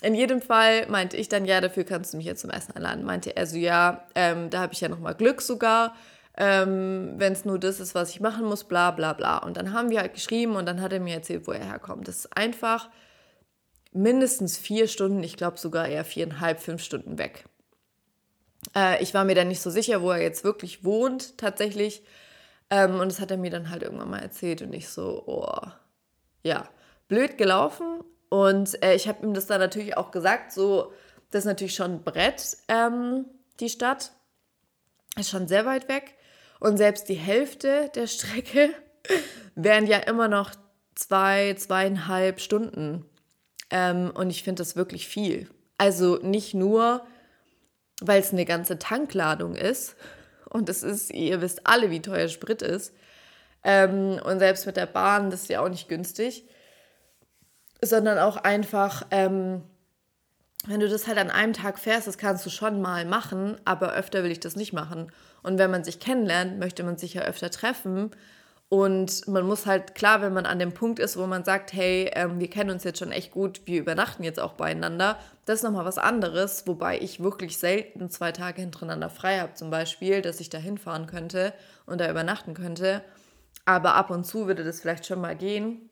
In 0.05 0.15
jedem 0.15 0.43
Fall 0.43 0.87
meinte 0.89 1.17
ich 1.17 1.31
dann, 1.31 1.47
ja, 1.47 1.63
dafür 1.63 1.85
kannst 1.85 2.13
du 2.13 2.19
mich 2.19 2.27
jetzt 2.27 2.43
zum 2.43 2.51
Essen 2.51 2.77
einladen. 2.77 3.05
Meinte 3.05 3.35
er 3.37 3.47
so, 3.47 3.57
ja, 3.57 4.07
ähm, 4.15 4.51
da 4.51 4.61
habe 4.61 4.75
ich 4.75 4.81
ja 4.83 4.91
nochmal 4.91 5.15
Glück 5.15 5.41
sogar, 5.41 5.95
ähm, 6.37 7.15
wenn 7.17 7.33
es 7.33 7.47
nur 7.47 7.59
das 7.59 7.81
ist, 7.81 7.95
was 7.95 8.11
ich 8.11 8.21
machen 8.21 8.45
muss, 8.45 8.65
bla 8.65 8.91
bla 8.91 9.15
bla. 9.15 9.39
Und 9.39 9.57
dann 9.57 9.73
haben 9.73 9.89
wir 9.89 10.01
halt 10.01 10.13
geschrieben 10.13 10.57
und 10.57 10.67
dann 10.67 10.83
hat 10.83 10.93
er 10.93 11.01
mir 11.01 11.15
erzählt, 11.15 11.47
wo 11.47 11.53
er 11.53 11.65
herkommt. 11.65 12.07
Das 12.07 12.17
ist 12.17 12.37
einfach 12.37 12.91
mindestens 13.93 14.59
vier 14.59 14.89
Stunden, 14.89 15.23
ich 15.23 15.39
glaube 15.39 15.57
sogar 15.57 15.89
eher 15.89 16.05
viereinhalb, 16.05 16.61
fünf 16.61 16.83
Stunden 16.83 17.17
weg. 17.17 17.47
Äh, 18.77 19.03
ich 19.03 19.15
war 19.15 19.25
mir 19.25 19.35
dann 19.35 19.49
nicht 19.49 19.63
so 19.63 19.71
sicher, 19.71 20.03
wo 20.03 20.11
er 20.11 20.21
jetzt 20.21 20.45
wirklich 20.45 20.85
wohnt, 20.85 21.39
tatsächlich. 21.39 22.03
Ähm, 22.69 23.01
und 23.01 23.11
das 23.11 23.21
hat 23.21 23.31
er 23.31 23.39
mir 23.39 23.51
dann 23.51 23.71
halt 23.71 23.83
irgendwann 23.83 24.11
mal 24.11 24.21
erzählt 24.21 24.61
und 24.61 24.75
ich 24.75 24.91
so, 24.91 25.23
oh, 25.27 25.67
ja, 26.43 26.69
blöd 27.09 27.39
gelaufen, 27.39 28.05
und 28.29 28.83
äh, 28.83 28.95
ich 28.95 29.09
habe 29.09 29.25
ihm 29.25 29.35
das 29.35 29.47
dann 29.47 29.61
natürlich 29.61 29.97
auch 29.97 30.11
gesagt, 30.11 30.53
so, 30.53 30.93
das 31.31 31.41
ist 31.41 31.47
natürlich 31.47 31.75
schon 31.75 31.93
ein 31.93 32.03
Brett, 32.05 32.57
ähm, 32.69 33.27
die 33.61 33.69
Stadt. 33.69 34.13
Ist 35.17 35.31
schon 35.31 35.49
sehr 35.49 35.67
weit 35.67 35.89
weg. 35.89 36.15
Und 36.61 36.77
selbst 36.77 37.09
die 37.09 37.15
Hälfte 37.15 37.91
der 37.95 38.07
Strecke 38.07 38.71
wären 39.55 39.87
ja 39.87 39.99
immer 39.99 40.29
noch 40.29 40.53
zwei, 40.95 41.55
zweieinhalb 41.55 42.41
Stunden. 42.41 43.05
Ähm, 43.71 44.11
und 44.15 44.31
ich 44.31 44.43
finde 44.43 44.63
das 44.63 44.77
wirklich 44.77 45.09
viel. 45.09 45.49
Also 45.79 46.19
nicht 46.23 46.55
nur, 46.55 47.05
weil 48.01 48.21
es 48.21 48.33
eine 48.33 48.45
ganze 48.45 48.79
Tankladung 48.79 49.55
ist. 49.55 49.97
Und 50.51 50.69
es 50.69 50.85
ist, 50.85 51.13
ihr 51.13 51.41
wisst 51.41 51.67
alle, 51.67 51.91
wie 51.91 52.01
teuer 52.01 52.29
Sprit 52.29 52.63
ist. 52.63 52.95
Ähm, 53.65 54.21
und 54.23 54.39
selbst 54.39 54.67
mit 54.67 54.77
der 54.77 54.87
Bahn, 54.87 55.31
das 55.31 55.43
ist 55.43 55.49
ja 55.49 55.61
auch 55.61 55.69
nicht 55.69 55.89
günstig. 55.89 56.45
Sondern 57.85 58.19
auch 58.19 58.37
einfach, 58.37 59.07
ähm, 59.11 59.63
wenn 60.67 60.81
du 60.81 60.89
das 60.89 61.07
halt 61.07 61.19
an 61.19 61.31
einem 61.31 61.53
Tag 61.53 61.79
fährst, 61.79 62.07
das 62.07 62.19
kannst 62.19 62.45
du 62.47 62.51
schon 62.51 62.81
mal 62.81 63.05
machen, 63.05 63.57
aber 63.65 63.93
öfter 63.93 64.25
will 64.25 64.31
ich 64.31 64.41
das 64.41 64.57
nicht 64.57 64.73
machen. 64.73 65.13
Und 65.43 65.59
wenn 65.59 65.71
man 65.71 65.85
sich 65.85 66.01
kennenlernt, 66.01 66.59
möchte 66.59 66.83
man 66.83 66.97
sich 66.97 67.15
ja 67.15 67.23
öfter 67.23 67.51
treffen. 67.51 68.11
Und 68.71 69.29
man 69.29 69.47
muss 69.47 69.67
halt, 69.67 69.95
klar, 69.95 70.23
wenn 70.23 70.33
man 70.33 70.47
an 70.47 70.59
dem 70.59 70.73
Punkt 70.73 70.99
ist, 70.99 71.17
wo 71.17 71.27
man 71.27 71.45
sagt, 71.45 71.73
hey, 71.75 72.11
ähm, 72.15 72.41
wir 72.41 72.49
kennen 72.49 72.71
uns 72.71 72.83
jetzt 72.83 72.99
schon 72.99 73.13
echt 73.13 73.31
gut, 73.31 73.61
wir 73.67 73.79
übernachten 73.79 74.25
jetzt 74.25 74.41
auch 74.41 74.55
beieinander, 74.55 75.19
das 75.45 75.57
ist 75.57 75.63
nochmal 75.63 75.85
was 75.85 75.99
anderes, 75.99 76.67
wobei 76.67 76.99
ich 76.99 77.23
wirklich 77.23 77.59
selten 77.59 78.09
zwei 78.09 78.33
Tage 78.33 78.63
hintereinander 78.63 79.11
frei 79.11 79.39
habe, 79.39 79.55
zum 79.55 79.71
Beispiel, 79.71 80.23
dass 80.23 80.41
ich 80.41 80.49
da 80.49 80.59
hinfahren 80.59 81.07
könnte 81.07 81.53
und 81.87 82.01
da 82.01 82.11
übernachten 82.11 82.55
könnte. 82.55 83.03
Aber 83.67 83.95
ab 83.95 84.11
und 84.11 84.25
zu 84.25 84.47
würde 84.47 84.65
das 84.65 84.81
vielleicht 84.81 85.07
schon 85.07 85.21
mal 85.21 85.37
gehen. 85.37 85.91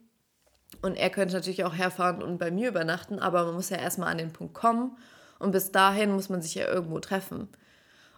Und 0.83 0.97
er 0.97 1.11
könnte 1.11 1.35
natürlich 1.35 1.65
auch 1.65 1.75
herfahren 1.75 2.23
und 2.23 2.39
bei 2.39 2.51
mir 2.51 2.69
übernachten, 2.69 3.19
aber 3.19 3.45
man 3.45 3.55
muss 3.55 3.71
ja 3.71 3.79
erstmal 3.79 4.11
an 4.11 4.19
den 4.19 4.33
Punkt 4.33 4.55
kommen. 4.55 4.97
Und 5.39 5.53
bis 5.53 5.73
dahin 5.73 6.13
muss 6.13 6.29
man 6.29 6.43
sich 6.43 6.55
ja 6.55 6.67
irgendwo 6.67 6.99
treffen. 6.99 7.49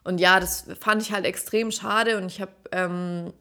Und 0.02 0.18
ja, 0.18 0.40
das 0.40 0.66
fand 0.80 1.02
ich 1.02 1.12
halt 1.12 1.24
extrem 1.24 1.70
schade. 1.70 2.16
Und 2.16 2.26
ich 2.26 2.40
habe, 2.40 2.52
ähm, 2.72 3.32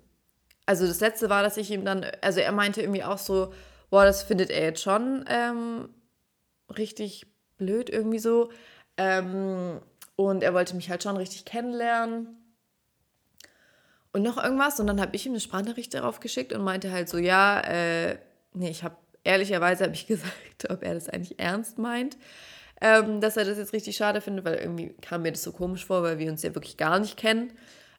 also 0.66 0.88
das 0.88 1.00
letzte 1.00 1.30
war, 1.30 1.44
dass 1.44 1.58
ich 1.58 1.72
ihm 1.72 1.86
dann, 1.86 2.06
also 2.22 2.40
er 2.40 2.52
meinte 2.52 2.82
irgendwie 2.82 3.04
auch 3.04 3.18
so, 3.18 3.54
boah, 3.90 4.06
das 4.06 4.24
findet 4.24 4.50
er 4.50 4.64
jetzt 4.64 4.82
schon 4.82 5.26
ähm, 5.28 5.90
richtig 6.78 7.28
blöd 7.58 7.90
irgendwie 7.90 8.20
so. 8.20 8.52
Ähm, 8.98 9.80
und 10.16 10.44
er 10.44 10.54
wollte 10.54 10.76
mich 10.76 10.90
halt 10.90 11.04
schon 11.04 11.18
richtig 11.18 11.46
kennenlernen 11.46 12.38
und 14.14 14.22
noch 14.22 14.42
irgendwas. 14.42 14.80
Und 14.80 14.88
dann 14.88 15.02
habe 15.02 15.16
ich 15.16 15.26
ihm 15.26 15.34
eine 15.34 15.40
Sprachnachricht 15.40 15.94
darauf 15.94 16.20
geschickt 16.20 16.54
und 16.54 16.64
meinte 16.64 16.92
halt 16.92 17.10
so, 17.10 17.18
ja, 17.18 17.60
äh, 17.62 18.18
nee, 18.54 18.70
ich 18.70 18.84
habe, 18.84 18.96
ehrlicherweise 19.24 19.84
habe 19.84 19.94
ich 19.94 20.08
gesagt, 20.08 20.70
ob 20.70 20.84
er 20.84 20.94
das 20.94 21.10
eigentlich 21.10 21.40
ernst 21.40 21.78
meint, 21.78 22.18
ähm, 22.82 23.22
dass 23.22 23.38
er 23.38 23.46
das 23.46 23.58
jetzt 23.58 23.74
richtig 23.74 23.96
schade 23.96 24.22
findet, 24.22 24.46
weil 24.46 24.56
irgendwie 24.56 24.94
kam 25.02 25.22
mir 25.22 25.32
das 25.32 25.44
so 25.44 25.52
komisch 25.52 25.86
vor, 25.86 26.04
weil 26.04 26.20
wir 26.20 26.30
uns 26.30 26.44
ja 26.44 26.54
wirklich 26.56 26.78
gar 26.78 27.00
nicht 27.00 27.18
kennen. 27.18 27.54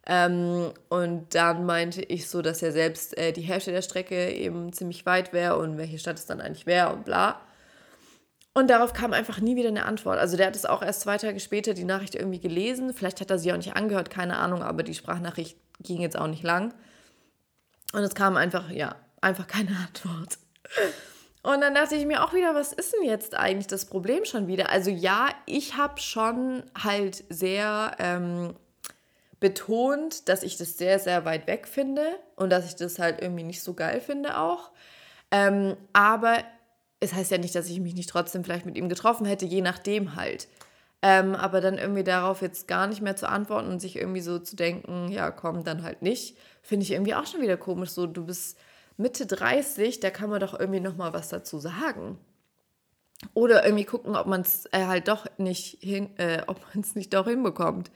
Ähm, 0.07 0.73
und 0.91 1.35
dann 1.35 1.65
meinte 1.65 2.03
ich 2.03 2.29
so, 2.29 2.43
dass 2.43 2.61
ja 2.61 2.71
selbst 2.73 3.17
äh, 3.17 3.33
die 3.33 3.41
Hälfte 3.41 3.73
der 3.73 3.81
Strecke 3.81 4.33
eben 4.33 4.73
ziemlich 4.73 5.07
weit 5.07 5.33
wäre 5.33 5.57
und 5.57 5.79
welche 5.79 5.99
Stadt 5.99 6.19
es 6.19 6.27
dann 6.27 6.43
eigentlich 6.43 6.67
wäre 6.67 6.93
und 6.93 7.07
bla. 7.07 7.41
Und 8.53 8.69
darauf 8.69 8.93
kam 8.93 9.13
einfach 9.13 9.41
nie 9.41 9.57
wieder 9.57 9.69
eine 9.69 9.87
Antwort. 9.87 10.19
Also 10.19 10.37
der 10.37 10.47
hat 10.47 10.55
es 10.55 10.67
auch 10.67 10.83
erst 10.83 11.01
zwei 11.01 11.17
Tage 11.17 11.41
später 11.41 11.75
die 11.75 11.85
Nachricht 11.85 12.15
irgendwie 12.15 12.39
gelesen. 12.39 12.95
Vielleicht 12.95 13.21
hat 13.21 13.31
er 13.31 13.39
sie 13.39 13.53
auch 13.53 13.57
nicht 13.57 13.75
angehört, 13.75 14.11
keine 14.11 14.37
Ahnung, 14.37 14.63
aber 14.63 14.83
die 14.85 14.95
Sprachnachricht 14.95 15.59
ging 15.81 16.01
jetzt 16.01 16.17
auch 16.19 16.29
nicht 16.29 16.43
lang. 16.45 16.73
Und 17.93 18.03
es 18.03 18.15
kam 18.15 18.37
einfach, 18.37 18.71
ja, 18.71 18.95
einfach 19.21 19.47
keine 19.47 19.71
Antwort. 19.89 20.39
Und 21.45 21.61
dann 21.61 21.75
dachte 21.75 21.95
ich 21.95 22.07
mir 22.07 22.25
auch 22.25 22.33
wieder, 22.33 22.55
was 22.55 22.73
ist 22.73 22.95
denn 22.95 23.07
jetzt 23.07 23.37
eigentlich 23.37 23.67
das 23.67 23.85
Problem 23.85 24.25
schon 24.25 24.47
wieder? 24.47 24.71
Also 24.71 24.89
ja, 24.89 25.29
ich 25.45 25.77
habe 25.77 26.01
schon 26.01 26.63
halt 26.83 27.23
sehr 27.29 27.95
ähm, 27.99 28.55
betont, 29.41 30.31
dass 30.31 30.43
ich 30.43 30.57
das 30.57 30.79
sehr, 30.79 30.99
sehr 30.99 31.27
weit 31.27 31.47
weg 31.47 31.69
finde 31.69 32.03
und 32.37 32.49
dass 32.49 32.67
ich 32.67 32.77
das 32.77 32.99
halt 32.99 33.21
irgendwie 33.21 33.43
nicht 33.43 33.63
so 33.63 33.75
geil 33.75 34.01
finde 34.01 34.39
auch. 34.39 34.71
Ähm, 35.31 35.77
aber 35.93 36.39
es 37.01 37.13
heißt 37.13 37.31
ja 37.31 37.37
nicht, 37.37 37.55
dass 37.55 37.69
ich 37.69 37.79
mich 37.79 37.95
nicht 37.95 38.09
trotzdem 38.09 38.43
vielleicht 38.43 38.65
mit 38.65 38.79
ihm 38.79 38.89
getroffen 38.89 39.27
hätte, 39.27 39.45
je 39.45 39.61
nachdem 39.61 40.17
halt. 40.17 40.49
Ähm, 41.03 41.35
aber 41.35 41.61
dann 41.61 41.77
irgendwie 41.77 42.05
darauf 42.05 42.41
jetzt 42.41 42.69
gar 42.69 42.87
nicht 42.87 43.03
mehr 43.03 43.17
zu 43.17 43.29
antworten 43.29 43.69
und 43.69 43.81
sich 43.81 43.97
irgendwie 43.97 44.23
so 44.23 44.39
zu 44.39 44.57
denken, 44.57 45.13
ja, 45.13 45.31
komm, 45.31 45.63
dann 45.63 45.83
halt 45.83 46.01
nicht, 46.01 46.39
finde 46.63 46.85
ich 46.85 46.93
irgendwie 46.93 47.15
auch 47.15 47.27
schon 47.27 47.43
wieder 47.43 47.59
komisch. 47.59 47.91
So, 47.91 48.07
du 48.07 48.25
bist 48.25 48.57
Mitte 48.97 49.27
30, 49.27 50.01
da 50.01 50.11
kann 50.11 50.31
man 50.31 50.41
doch 50.41 50.59
irgendwie 50.59 50.81
nochmal 50.81 51.13
was 51.13 51.29
dazu 51.29 51.59
sagen. 51.59 52.19
Oder 53.33 53.65
irgendwie 53.65 53.85
gucken, 53.85 54.17
ob 54.17 54.27
man 54.27 54.43
es 54.43 54.67
äh, 54.67 54.85
halt 54.87 55.09
doch 55.09 55.27
nicht 55.39 55.79
hin, 55.81 56.11
äh, 56.19 56.43
ob 56.47 56.61
man 56.75 56.83
es 56.83 56.95
nicht 56.95 57.15
doch 57.15 57.27
hinbekommt. 57.27 57.91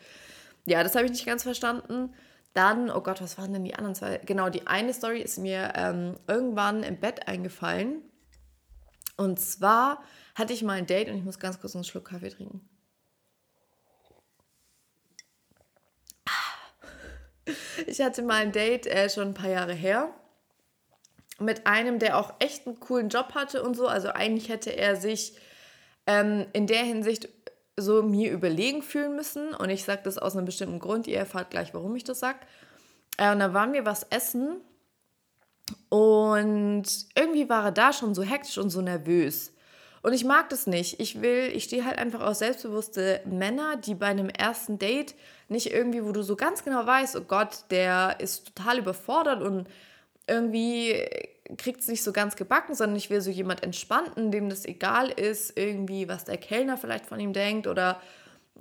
Ja, 0.66 0.82
das 0.82 0.94
habe 0.94 1.04
ich 1.04 1.12
nicht 1.12 1.26
ganz 1.26 1.42
verstanden. 1.42 2.14
Dann, 2.54 2.90
oh 2.90 3.00
Gott, 3.02 3.20
was 3.20 3.38
waren 3.38 3.52
denn 3.52 3.64
die 3.64 3.74
anderen 3.74 3.94
zwei? 3.94 4.18
Genau, 4.18 4.48
die 4.48 4.66
eine 4.66 4.92
Story 4.92 5.20
ist 5.20 5.38
mir 5.38 5.72
ähm, 5.76 6.16
irgendwann 6.26 6.82
im 6.82 6.98
Bett 6.98 7.28
eingefallen. 7.28 8.02
Und 9.16 9.38
zwar 9.38 10.02
hatte 10.34 10.52
ich 10.52 10.62
mal 10.62 10.78
ein 10.78 10.86
Date 10.86 11.08
und 11.08 11.16
ich 11.16 11.24
muss 11.24 11.38
ganz 11.38 11.60
kurz 11.60 11.74
einen 11.74 11.84
Schluck 11.84 12.06
Kaffee 12.08 12.30
trinken. 12.30 12.68
Ich 17.86 18.00
hatte 18.02 18.22
mal 18.22 18.42
ein 18.42 18.52
Date 18.52 18.86
äh, 18.86 19.08
schon 19.08 19.28
ein 19.28 19.34
paar 19.34 19.48
Jahre 19.48 19.72
her 19.72 20.12
mit 21.38 21.66
einem, 21.66 21.98
der 21.98 22.18
auch 22.18 22.34
echt 22.38 22.66
einen 22.66 22.80
coolen 22.80 23.08
Job 23.08 23.34
hatte 23.34 23.62
und 23.62 23.74
so. 23.74 23.86
Also 23.86 24.08
eigentlich 24.08 24.48
hätte 24.48 24.76
er 24.76 24.96
sich 24.96 25.34
ähm, 26.06 26.46
in 26.52 26.66
der 26.66 26.82
Hinsicht 26.82 27.28
so 27.76 28.02
mir 28.02 28.32
überlegen 28.32 28.82
fühlen 28.82 29.14
müssen. 29.14 29.54
Und 29.54 29.70
ich 29.70 29.84
sage 29.84 30.00
das 30.04 30.18
aus 30.18 30.36
einem 30.36 30.46
bestimmten 30.46 30.80
Grund. 30.80 31.06
Ihr 31.06 31.18
erfahrt 31.18 31.50
gleich, 31.50 31.74
warum 31.74 31.94
ich 31.96 32.04
das 32.04 32.20
sage. 32.20 32.38
Äh, 33.16 33.32
und 33.32 33.38
da 33.38 33.54
waren 33.54 33.72
wir 33.72 33.86
was 33.86 34.04
essen 34.10 34.60
und 35.88 36.86
irgendwie 37.14 37.48
war 37.48 37.66
er 37.66 37.72
da 37.72 37.92
schon 37.92 38.14
so 38.14 38.22
hektisch 38.22 38.58
und 38.58 38.70
so 38.70 38.80
nervös. 38.80 39.52
Und 40.02 40.12
ich 40.12 40.24
mag 40.24 40.48
das 40.48 40.66
nicht. 40.66 41.00
Ich 41.00 41.20
will, 41.22 41.50
ich 41.52 41.64
stehe 41.64 41.84
halt 41.84 41.98
einfach 41.98 42.20
auf 42.20 42.36
selbstbewusste 42.36 43.20
Männer, 43.24 43.76
die 43.76 43.94
bei 43.94 44.06
einem 44.06 44.28
ersten 44.28 44.78
Date 44.78 45.14
nicht 45.48 45.72
irgendwie, 45.72 46.04
wo 46.04 46.12
du 46.12 46.22
so 46.22 46.36
ganz 46.36 46.64
genau 46.64 46.86
weißt, 46.86 47.16
oh 47.16 47.22
Gott, 47.22 47.64
der 47.70 48.16
ist 48.20 48.54
total 48.54 48.78
überfordert 48.78 49.42
und 49.42 49.66
irgendwie 50.28 51.08
kriegt 51.56 51.80
es 51.80 51.88
nicht 51.88 52.02
so 52.02 52.12
ganz 52.12 52.36
gebacken, 52.36 52.74
sondern 52.74 52.96
ich 52.96 53.10
will 53.10 53.20
so 53.20 53.30
jemand 53.30 53.62
entspannten, 53.62 54.30
dem 54.30 54.48
das 54.48 54.64
egal 54.66 55.08
ist, 55.08 55.58
irgendwie, 55.58 56.08
was 56.08 56.24
der 56.24 56.36
Kellner 56.36 56.76
vielleicht 56.76 57.06
von 57.06 57.18
ihm 57.18 57.32
denkt 57.32 57.66
oder 57.66 58.00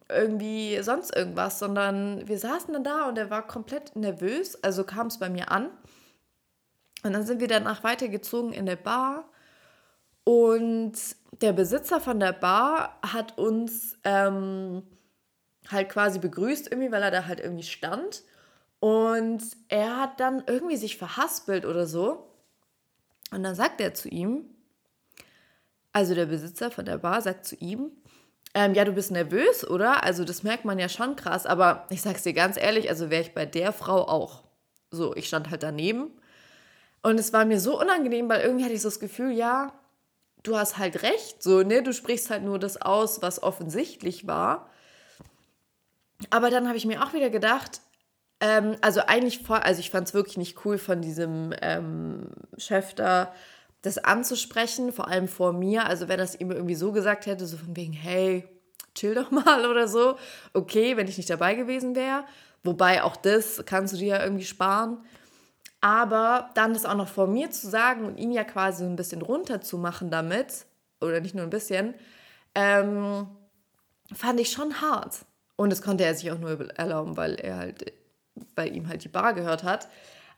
irgendwie 0.10 0.82
sonst 0.82 1.16
irgendwas, 1.16 1.60
sondern 1.60 2.28
wir 2.28 2.40
saßen 2.40 2.74
dann 2.74 2.84
da 2.84 3.08
und 3.10 3.18
er 3.18 3.30
war 3.30 3.46
komplett 3.46 3.96
nervös, 3.96 4.64
also 4.64 4.84
kam 4.84 5.08
es 5.08 5.20
bei 5.20 5.30
mir 5.30 5.52
an. 5.52 5.70
Und 7.04 7.14
dann 7.14 7.26
sind 7.26 7.42
wir 7.42 7.48
danach 7.48 7.84
weitergezogen 7.84 8.54
in 8.54 8.66
der 8.66 8.76
Bar. 8.76 9.30
Und 10.24 10.94
der 11.42 11.54
Besitzer 11.54 12.02
von 12.02 12.20
der 12.20 12.34
Bar 12.34 13.00
hat 13.02 13.38
uns 13.38 13.98
ähm, 14.04 14.84
halt 15.70 15.90
quasi 15.90 16.20
begrüßt, 16.20 16.72
irgendwie, 16.72 16.92
weil 16.92 17.04
er 17.04 17.12
da 17.12 17.28
halt 17.28 17.40
irgendwie 17.40 17.64
stand. 17.64 18.24
Und 18.80 19.42
er 19.70 19.98
hat 19.98 20.20
dann 20.20 20.44
irgendwie 20.46 20.78
sich 20.78 20.98
verhaspelt 20.98 21.66
oder 21.66 21.88
so. 21.88 22.32
Und 23.32 23.44
dann 23.44 23.56
sagt 23.56 23.82
er 23.82 23.94
zu 23.94 24.08
ihm, 24.08 24.46
also 25.92 26.14
der 26.14 26.28
Besitzer 26.28 26.70
von 26.70 26.86
der 26.86 27.00
Bar 27.00 27.22
sagt 27.22 27.46
zu 27.46 27.56
ihm, 27.56 27.92
ähm, 28.54 28.74
ja, 28.74 28.86
du 28.86 28.94
bist 28.94 29.12
nervös, 29.12 29.68
oder? 29.68 30.04
Also 30.04 30.24
das 30.24 30.44
merkt 30.44 30.64
man 30.64 30.80
ja 30.80 30.90
schon 30.90 31.16
krass, 31.16 31.46
aber 31.46 31.86
ich 31.90 32.02
sag's 32.02 32.24
dir 32.24 32.34
ganz 32.34 32.58
ehrlich, 32.58 32.90
also 32.90 33.10
wäre 33.10 33.22
ich 33.22 33.34
bei 33.34 33.46
der 33.46 33.74
Frau 33.74 34.08
auch. 34.08 34.44
So, 34.90 35.16
ich 35.16 35.28
stand 35.28 35.50
halt 35.50 35.64
daneben 35.64 36.12
und 37.02 37.20
es 37.20 37.34
war 37.34 37.46
mir 37.46 37.60
so 37.60 37.80
unangenehm, 37.80 38.30
weil 38.30 38.42
irgendwie 38.42 38.64
hatte 38.64 38.74
ich 38.74 38.82
so 38.82 38.90
das 38.90 39.00
Gefühl, 39.00 39.32
ja, 39.32 39.74
du 40.44 40.58
hast 40.58 40.78
halt 40.78 41.04
recht, 41.04 41.44
so, 41.44 41.64
ne? 41.64 41.84
Du 41.84 41.94
sprichst 41.94 42.30
halt 42.30 42.44
nur 42.44 42.60
das 42.60 42.82
aus, 42.82 43.22
was 43.22 43.44
offensichtlich 43.44 44.28
war. 44.28 44.70
Aber 46.30 46.50
dann 46.50 46.68
habe 46.68 46.78
ich 46.78 46.86
mir 46.86 47.04
auch 47.04 47.14
wieder 47.14 47.30
gedacht, 47.30 47.82
ähm, 48.40 48.76
also 48.82 49.02
eigentlich 49.02 49.44
vor, 49.44 49.64
also 49.64 49.80
ich 49.80 49.90
fand 49.90 50.08
es 50.08 50.14
wirklich 50.14 50.38
nicht 50.38 50.66
cool 50.66 50.78
von 50.78 51.02
diesem 51.02 51.54
ähm, 51.62 52.30
Chef 52.58 52.94
da, 52.94 53.34
das 53.82 53.98
anzusprechen, 53.98 54.92
vor 54.92 55.08
allem 55.08 55.28
vor 55.28 55.54
mir. 55.54 55.86
Also 55.88 56.08
wenn 56.08 56.20
es 56.20 56.40
ihm 56.40 56.52
irgendwie 56.52 56.76
so 56.76 56.92
gesagt 56.92 57.26
hätte, 57.26 57.48
so 57.48 57.58
von 57.58 57.76
wegen, 57.76 57.94
hey, 57.94 58.48
chill 58.96 59.16
doch 59.16 59.32
mal 59.32 59.70
oder 59.70 59.88
so, 59.88 60.18
okay, 60.54 60.98
wenn 60.98 61.08
ich 61.08 61.18
nicht 61.18 61.30
dabei 61.30 61.56
gewesen 61.56 61.96
wäre. 61.96 62.26
Wobei 62.64 63.04
auch 63.04 63.16
das 63.16 63.64
kannst 63.66 63.94
du 63.94 63.98
dir 63.98 64.08
ja 64.18 64.24
irgendwie 64.24 64.46
sparen. 64.46 64.98
Aber 65.80 66.50
dann 66.56 66.74
das 66.74 66.86
auch 66.86 66.96
noch 66.96 67.08
vor 67.08 67.28
mir 67.28 67.52
zu 67.52 67.70
sagen 67.70 68.06
und 68.06 68.18
ihn 68.18 68.32
ja 68.32 68.44
quasi 68.44 68.84
ein 68.84 68.96
bisschen 68.96 69.22
runterzumachen 69.22 70.10
damit, 70.10 70.66
oder 71.00 71.22
nicht 71.22 71.36
nur 71.36 71.44
ein 71.44 71.52
bisschen, 71.52 71.94
ähm, 72.56 73.28
fand 74.14 74.40
ich 74.40 74.52
schon 74.52 74.82
hart. 74.82 75.20
Und 75.56 75.72
das 75.72 75.82
konnte 75.82 76.04
er 76.04 76.16
sich 76.16 76.32
auch 76.32 76.40
nur 76.40 76.70
erlauben, 76.78 77.16
weil 77.16 77.36
er 77.36 77.58
halt, 77.58 77.94
bei 78.56 78.68
ihm 78.68 78.88
halt 78.88 79.04
die 79.04 79.10
Bar 79.10 79.34
gehört 79.34 79.64
hat. 79.64 79.88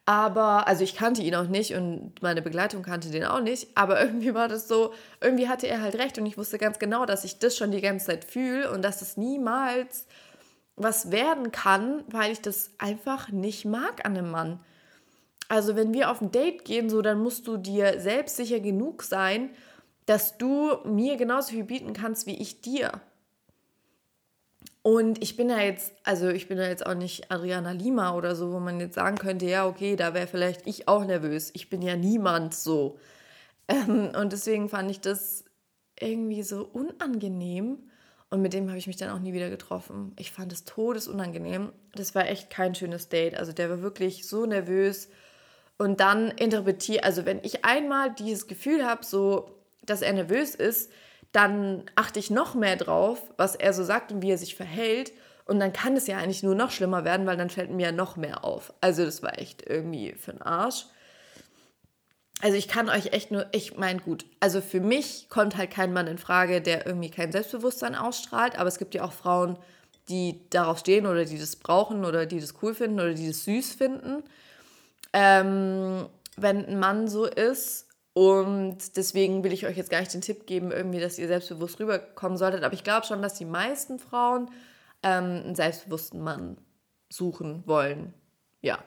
Aber, 0.05 0.67
also 0.67 0.83
ich 0.83 0.95
kannte 0.95 1.21
ihn 1.21 1.35
auch 1.35 1.47
nicht 1.47 1.75
und 1.75 2.19
meine 2.21 2.41
Begleitung 2.41 2.81
kannte 2.81 3.12
den 3.12 3.25
auch 3.25 3.41
nicht. 3.41 3.67
Aber 3.75 4.01
irgendwie 4.03 4.33
war 4.33 4.47
das 4.47 4.67
so, 4.67 4.93
irgendwie 5.21 5.47
hatte 5.47 5.67
er 5.67 5.81
halt 5.81 5.95
recht 5.95 6.17
und 6.17 6.25
ich 6.25 6.38
wusste 6.38 6.57
ganz 6.57 6.79
genau, 6.79 7.05
dass 7.05 7.23
ich 7.23 7.39
das 7.39 7.55
schon 7.55 7.71
die 7.71 7.81
ganze 7.81 8.07
Zeit 8.07 8.25
fühle 8.25 8.71
und 8.71 8.81
dass 8.81 9.01
es 9.01 9.17
niemals 9.17 10.07
was 10.75 11.12
werden 11.12 11.51
kann, 11.51 12.03
weil 12.07 12.31
ich 12.31 12.41
das 12.41 12.71
einfach 12.77 13.29
nicht 13.29 13.65
mag 13.65 14.05
an 14.05 14.17
einem 14.17 14.31
Mann. 14.31 14.59
Also 15.49 15.75
wenn 15.75 15.93
wir 15.93 16.09
auf 16.09 16.21
ein 16.21 16.31
Date 16.31 16.63
gehen, 16.63 16.89
so 16.89 17.01
dann 17.01 17.21
musst 17.21 17.47
du 17.47 17.57
dir 17.57 17.99
selbstsicher 17.99 18.59
genug 18.59 19.03
sein, 19.03 19.49
dass 20.05 20.38
du 20.38 20.77
mir 20.85 21.17
genauso 21.17 21.51
viel 21.51 21.65
bieten 21.65 21.93
kannst 21.93 22.25
wie 22.25 22.41
ich 22.41 22.62
dir. 22.62 23.01
Und 24.89 25.21
ich 25.21 25.38
bin 25.38 25.52
ja 25.52 25.60
jetzt, 25.60 25.93
also 26.04 26.30
ich 26.30 26.47
bin 26.47 26.58
ja 26.58 26.67
jetzt 26.67 26.84
auch 26.84 26.95
nicht 26.95 27.30
Adriana 27.30 27.73
Lima 27.73 28.15
oder 28.15 28.36
so, 28.36 28.52
wo 28.52 28.60
man 28.60 28.80
jetzt 28.80 28.95
sagen 28.95 29.19
könnte, 29.19 29.45
ja, 29.45 29.67
okay, 29.67 29.95
da 29.95 30.15
wäre 30.15 30.25
vielleicht 30.25 30.65
ich 30.65 30.88
auch 30.88 31.06
nervös. 31.06 31.52
Ich 31.54 31.69
bin 31.69 31.84
ja 31.84 31.95
niemand 31.95 32.56
so. 32.56 32.97
Ähm, 33.67 34.13
und 34.19 34.34
deswegen 34.34 34.67
fand 34.67 34.89
ich 34.89 34.99
das 34.99 35.45
irgendwie 35.99 36.41
so 36.41 36.67
unangenehm. 36.73 37.78
Und 38.32 38.41
mit 38.41 38.54
dem 38.54 38.67
habe 38.69 38.80
ich 38.80 38.88
mich 38.88 38.97
dann 38.97 39.12
auch 39.12 39.19
nie 39.19 39.32
wieder 39.32 39.52
getroffen. 39.52 40.13
Ich 40.17 40.32
fand 40.32 40.52
es 40.52 40.65
todesunangenehm. 40.65 41.71
Das 41.93 42.15
war 42.15 42.28
echt 42.28 42.49
kein 42.49 42.73
schönes 42.73 43.10
Date. 43.10 43.38
Also 43.38 43.52
der 43.52 43.69
war 43.69 43.84
wirklich 43.84 44.28
so 44.28 44.47
nervös. 44.47 45.10
Und 45.78 45.99
dann 45.99 46.32
interpretiere, 46.32 47.04
also 47.04 47.28
wenn 47.28 47.43
ich 47.43 47.63
einmal 47.63 48.15
dieses 48.15 48.47
Gefühl 48.47 48.88
habe, 48.88 49.06
so, 49.06 49.52
dass 49.86 50.02
er 50.02 50.13
nervös 50.13 50.56
ist, 50.56 50.89
dann 51.31 51.83
achte 51.95 52.19
ich 52.19 52.31
noch 52.31 52.55
mehr 52.55 52.75
drauf, 52.75 53.21
was 53.37 53.55
er 53.55 53.73
so 53.73 53.83
sagt 53.83 54.11
und 54.11 54.21
wie 54.21 54.31
er 54.31 54.37
sich 54.37 54.55
verhält. 54.55 55.11
Und 55.45 55.59
dann 55.59 55.73
kann 55.73 55.95
es 55.95 56.07
ja 56.07 56.17
eigentlich 56.17 56.43
nur 56.43 56.55
noch 56.55 56.71
schlimmer 56.71 57.05
werden, 57.05 57.25
weil 57.25 57.37
dann 57.37 57.49
fällt 57.49 57.71
mir 57.71 57.87
ja 57.87 57.91
noch 57.91 58.17
mehr 58.17 58.43
auf. 58.43 58.73
Also 58.81 59.05
das 59.05 59.23
war 59.23 59.37
echt 59.39 59.67
irgendwie 59.67 60.13
für 60.13 60.31
den 60.31 60.41
Arsch. 60.41 60.85
Also 62.41 62.55
ich 62.55 62.67
kann 62.67 62.89
euch 62.89 63.07
echt 63.07 63.31
nur, 63.31 63.47
ich 63.51 63.75
meine 63.75 63.99
gut, 63.99 64.25
also 64.39 64.61
für 64.61 64.79
mich 64.79 65.27
kommt 65.29 65.57
halt 65.57 65.71
kein 65.71 65.91
Mann 65.91 66.07
in 66.07 66.17
Frage, 66.17 66.61
der 66.61 66.85
irgendwie 66.85 67.09
kein 67.09 67.33
Selbstbewusstsein 67.33 67.95
ausstrahlt, 67.95 68.57
aber 68.57 68.69
es 68.69 68.77
gibt 68.77 68.95
ja 68.95 69.03
auch 69.03 69.11
Frauen, 69.11 69.57
die 70.07 70.49
darauf 70.49 70.79
stehen 70.79 71.05
oder 71.05 71.25
die 71.25 71.37
das 71.37 71.57
brauchen 71.57 72.05
oder 72.05 72.25
die 72.25 72.39
das 72.39 72.53
cool 72.61 72.73
finden 72.73 72.99
oder 72.99 73.13
die 73.13 73.27
das 73.27 73.43
süß 73.43 73.73
finden. 73.73 74.23
Ähm, 75.11 76.07
wenn 76.37 76.65
ein 76.65 76.79
Mann 76.79 77.07
so 77.09 77.25
ist 77.25 77.88
und 78.13 78.97
deswegen 78.97 79.43
will 79.43 79.53
ich 79.53 79.65
euch 79.65 79.77
jetzt 79.77 79.91
gar 79.91 79.99
nicht 79.99 80.13
den 80.13 80.21
Tipp 80.21 80.45
geben, 80.45 80.71
irgendwie, 80.71 80.99
dass 80.99 81.19
ihr 81.19 81.27
selbstbewusst 81.27 81.79
rüberkommen 81.79 82.37
solltet. 82.37 82.63
Aber 82.63 82.73
ich 82.73 82.83
glaube 82.83 83.05
schon, 83.05 83.21
dass 83.21 83.35
die 83.35 83.45
meisten 83.45 83.99
Frauen 83.99 84.49
ähm, 85.03 85.43
einen 85.45 85.55
selbstbewussten 85.55 86.21
Mann 86.21 86.57
suchen 87.09 87.63
wollen. 87.65 88.13
Ja. 88.61 88.83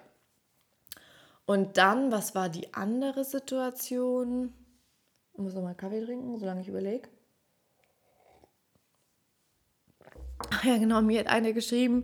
Und 1.47 1.77
dann, 1.77 2.13
was 2.13 2.35
war 2.35 2.49
die 2.49 2.75
andere 2.75 3.25
Situation? 3.25 4.53
Ich 5.33 5.39
muss 5.39 5.55
nochmal 5.55 5.75
Kaffee 5.75 6.05
trinken, 6.05 6.39
solange 6.39 6.61
ich 6.61 6.69
überlege. 6.69 7.09
Ach 10.51 10.65
ja, 10.65 10.77
genau, 10.77 11.01
mir 11.01 11.21
hat 11.21 11.29
eine 11.29 11.55
geschrieben, 11.55 12.03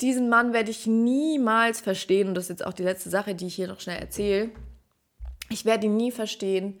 diesen 0.00 0.28
Mann 0.28 0.52
werde 0.52 0.70
ich 0.70 0.86
niemals 0.86 1.80
verstehen. 1.80 2.28
Und 2.28 2.34
das 2.34 2.44
ist 2.44 2.50
jetzt 2.50 2.66
auch 2.66 2.72
die 2.72 2.82
letzte 2.82 3.10
Sache, 3.10 3.34
die 3.34 3.46
ich 3.46 3.54
hier 3.54 3.68
noch 3.68 3.80
schnell 3.80 3.98
erzähle. 3.98 4.50
Ich 5.50 5.64
werde 5.64 5.86
ihn 5.86 5.96
nie 5.96 6.10
verstehen. 6.10 6.80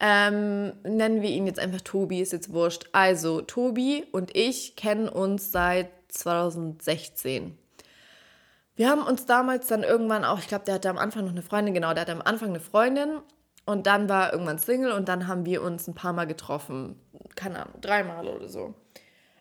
Ähm, 0.00 0.72
nennen 0.84 1.22
wir 1.22 1.30
ihn 1.30 1.46
jetzt 1.46 1.58
einfach 1.58 1.80
Tobi, 1.80 2.20
ist 2.20 2.32
jetzt 2.32 2.52
wurscht. 2.52 2.88
Also, 2.92 3.40
Tobi 3.40 4.04
und 4.12 4.36
ich 4.36 4.76
kennen 4.76 5.08
uns 5.08 5.50
seit 5.50 5.90
2016. 6.08 7.58
Wir 8.76 8.88
haben 8.88 9.02
uns 9.02 9.26
damals 9.26 9.66
dann 9.66 9.82
irgendwann 9.82 10.24
auch, 10.24 10.38
ich 10.38 10.46
glaube, 10.46 10.64
der 10.64 10.74
hatte 10.74 10.88
am 10.88 10.98
Anfang 10.98 11.24
noch 11.24 11.32
eine 11.32 11.42
Freundin, 11.42 11.74
genau, 11.74 11.92
der 11.94 12.02
hatte 12.02 12.12
am 12.12 12.22
Anfang 12.22 12.50
eine 12.50 12.60
Freundin 12.60 13.18
und 13.66 13.88
dann 13.88 14.08
war 14.08 14.26
er 14.26 14.32
irgendwann 14.34 14.58
Single 14.58 14.92
und 14.92 15.08
dann 15.08 15.26
haben 15.26 15.44
wir 15.44 15.62
uns 15.62 15.88
ein 15.88 15.94
paar 15.94 16.12
Mal 16.12 16.26
getroffen. 16.26 16.94
Keine 17.34 17.60
Ahnung, 17.60 17.80
dreimal 17.80 18.28
oder 18.28 18.48
so. 18.48 18.74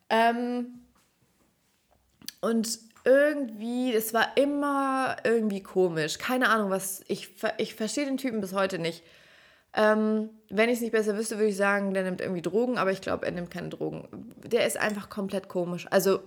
Ähm, 0.10 0.82
und 2.42 2.80
irgendwie, 3.08 3.94
es 3.94 4.14
war 4.14 4.36
immer 4.36 5.16
irgendwie 5.24 5.64
komisch. 5.64 6.18
Keine 6.18 6.50
Ahnung, 6.50 6.70
was. 6.70 7.06
Ich, 7.08 7.36
ich 7.58 7.74
verstehe 7.74 8.06
den 8.06 8.18
Typen 8.18 8.42
bis 8.42 8.54
heute 8.54 8.80
nicht. 8.80 9.02
Ähm, 9.74 10.30
wenn 10.50 10.68
ich 10.68 10.76
es 10.76 10.82
nicht 10.82 10.92
besser 10.92 11.18
wüsste, 11.18 11.38
würde 11.38 11.48
ich 11.48 11.56
sagen, 11.56 11.94
der 11.94 12.04
nimmt 12.04 12.20
irgendwie 12.20 12.42
Drogen, 12.42 12.78
aber 12.78 12.92
ich 12.92 13.00
glaube, 13.00 13.26
er 13.26 13.32
nimmt 13.32 13.50
keine 13.50 13.70
Drogen. 13.70 14.34
Der 14.44 14.68
ist 14.68 14.78
einfach 14.78 15.10
komplett 15.10 15.48
komisch. 15.48 15.88
Also, 15.90 16.20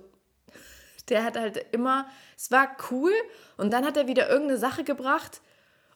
der 1.11 1.23
hat 1.23 1.37
halt 1.37 1.67
immer. 1.73 2.07
Es 2.35 2.51
war 2.51 2.69
cool 2.91 3.13
und 3.59 3.75
dann 3.75 3.85
hat 3.85 3.99
er 3.99 4.09
wieder 4.09 4.31
irgendeine 4.31 4.59
Sache 4.59 4.83
gebracht 4.83 5.43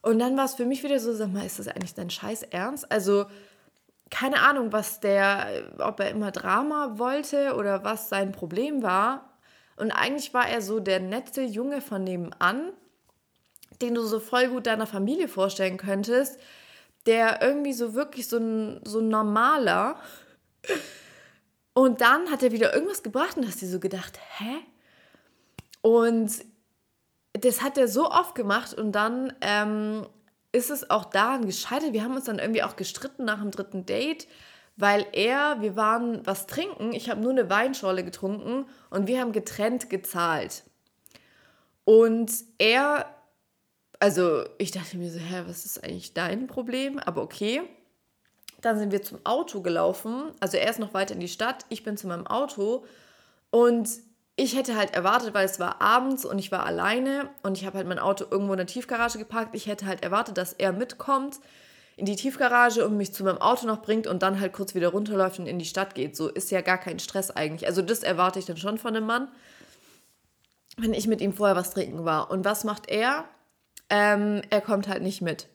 und 0.02 0.18
dann 0.18 0.36
war 0.36 0.44
es 0.44 0.54
für 0.54 0.66
mich 0.66 0.82
wieder 0.84 1.00
so: 1.00 1.14
sag 1.14 1.32
mal, 1.32 1.46
ist 1.46 1.58
das 1.58 1.68
eigentlich 1.68 1.94
dein 1.94 2.10
Scheiß 2.10 2.42
Ernst? 2.42 2.92
Also, 2.92 3.24
keine 4.10 4.40
Ahnung, 4.40 4.70
was 4.70 5.00
der. 5.00 5.46
Ob 5.78 5.98
er 6.00 6.10
immer 6.10 6.30
Drama 6.30 6.98
wollte 6.98 7.54
oder 7.54 7.84
was 7.84 8.10
sein 8.10 8.32
Problem 8.32 8.82
war 8.82 9.33
und 9.76 9.90
eigentlich 9.90 10.32
war 10.34 10.48
er 10.48 10.62
so 10.62 10.80
der 10.80 11.00
nette 11.00 11.42
Junge 11.42 11.80
von 11.80 12.04
nebenan, 12.04 12.72
den 13.82 13.94
du 13.94 14.02
so 14.02 14.20
voll 14.20 14.48
gut 14.48 14.66
deiner 14.66 14.86
Familie 14.86 15.28
vorstellen 15.28 15.76
könntest, 15.76 16.38
der 17.06 17.42
irgendwie 17.42 17.72
so 17.72 17.94
wirklich 17.94 18.28
so 18.28 18.38
ein, 18.38 18.80
so 18.84 19.00
normaler. 19.00 19.98
Und 21.74 22.00
dann 22.00 22.30
hat 22.30 22.42
er 22.42 22.52
wieder 22.52 22.72
irgendwas 22.72 23.02
gebracht 23.02 23.36
und 23.36 23.46
hast 23.46 23.60
dir 23.60 23.68
so 23.68 23.80
gedacht, 23.80 24.18
hä? 24.38 24.58
Und 25.82 26.32
das 27.32 27.62
hat 27.62 27.76
er 27.76 27.88
so 27.88 28.10
oft 28.10 28.34
gemacht 28.34 28.74
und 28.74 28.92
dann 28.92 29.32
ähm, 29.40 30.06
ist 30.52 30.70
es 30.70 30.88
auch 30.88 31.04
daran 31.04 31.46
gescheitert. 31.46 31.92
Wir 31.92 32.04
haben 32.04 32.14
uns 32.14 32.24
dann 32.24 32.38
irgendwie 32.38 32.62
auch 32.62 32.76
gestritten 32.76 33.24
nach 33.24 33.40
dem 33.40 33.50
dritten 33.50 33.84
Date, 33.84 34.28
weil 34.76 35.06
er, 35.12 35.60
wir 35.60 35.76
waren 35.76 36.26
was 36.26 36.46
trinken, 36.46 36.92
ich 36.92 37.08
habe 37.08 37.20
nur 37.20 37.30
eine 37.30 37.48
Weinschorle 37.48 38.04
getrunken 38.04 38.66
und 38.90 39.06
wir 39.06 39.20
haben 39.20 39.32
getrennt 39.32 39.88
gezahlt. 39.88 40.64
Und 41.84 42.32
er, 42.58 43.06
also 44.00 44.44
ich 44.58 44.72
dachte 44.72 44.96
mir 44.96 45.10
so, 45.10 45.18
hä, 45.18 45.42
was 45.46 45.64
ist 45.64 45.84
eigentlich 45.84 46.14
dein 46.14 46.46
Problem? 46.46 46.98
Aber 46.98 47.22
okay. 47.22 47.62
Dann 48.62 48.78
sind 48.78 48.92
wir 48.92 49.02
zum 49.02 49.18
Auto 49.24 49.60
gelaufen. 49.60 50.32
Also 50.40 50.56
er 50.56 50.70
ist 50.70 50.78
noch 50.78 50.94
weiter 50.94 51.14
in 51.14 51.20
die 51.20 51.28
Stadt, 51.28 51.66
ich 51.68 51.84
bin 51.84 51.98
zu 51.98 52.06
meinem 52.06 52.26
Auto. 52.26 52.84
Und 53.50 53.88
ich 54.36 54.56
hätte 54.56 54.74
halt 54.74 54.94
erwartet, 54.94 55.34
weil 55.34 55.44
es 55.44 55.60
war 55.60 55.80
abends 55.80 56.24
und 56.24 56.38
ich 56.38 56.50
war 56.50 56.66
alleine 56.66 57.28
und 57.42 57.56
ich 57.56 57.66
habe 57.66 57.76
halt 57.76 57.86
mein 57.86 58.00
Auto 58.00 58.24
irgendwo 58.28 58.54
in 58.54 58.56
der 58.56 58.66
Tiefgarage 58.66 59.18
geparkt. 59.18 59.54
Ich 59.54 59.66
hätte 59.66 59.86
halt 59.86 60.02
erwartet, 60.02 60.38
dass 60.38 60.54
er 60.54 60.72
mitkommt 60.72 61.38
in 61.96 62.06
die 62.06 62.16
Tiefgarage 62.16 62.84
und 62.84 62.96
mich 62.96 63.12
zu 63.12 63.24
meinem 63.24 63.38
Auto 63.38 63.66
noch 63.66 63.82
bringt 63.82 64.06
und 64.06 64.22
dann 64.22 64.40
halt 64.40 64.52
kurz 64.52 64.74
wieder 64.74 64.88
runterläuft 64.88 65.38
und 65.38 65.46
in 65.46 65.58
die 65.58 65.64
Stadt 65.64 65.94
geht. 65.94 66.16
So 66.16 66.28
ist 66.28 66.50
ja 66.50 66.60
gar 66.60 66.78
kein 66.78 66.98
Stress 66.98 67.30
eigentlich. 67.30 67.66
Also 67.68 67.82
das 67.82 68.02
erwarte 68.02 68.38
ich 68.38 68.46
dann 68.46 68.56
schon 68.56 68.78
von 68.78 68.96
einem 68.96 69.06
Mann, 69.06 69.28
wenn 70.76 70.92
ich 70.92 71.06
mit 71.06 71.20
ihm 71.20 71.32
vorher 71.32 71.56
was 71.56 71.72
trinken 71.72 72.04
war. 72.04 72.30
Und 72.30 72.44
was 72.44 72.64
macht 72.64 72.88
er? 72.88 73.24
Ähm, 73.90 74.42
er 74.50 74.60
kommt 74.60 74.88
halt 74.88 75.02
nicht 75.02 75.22
mit 75.22 75.48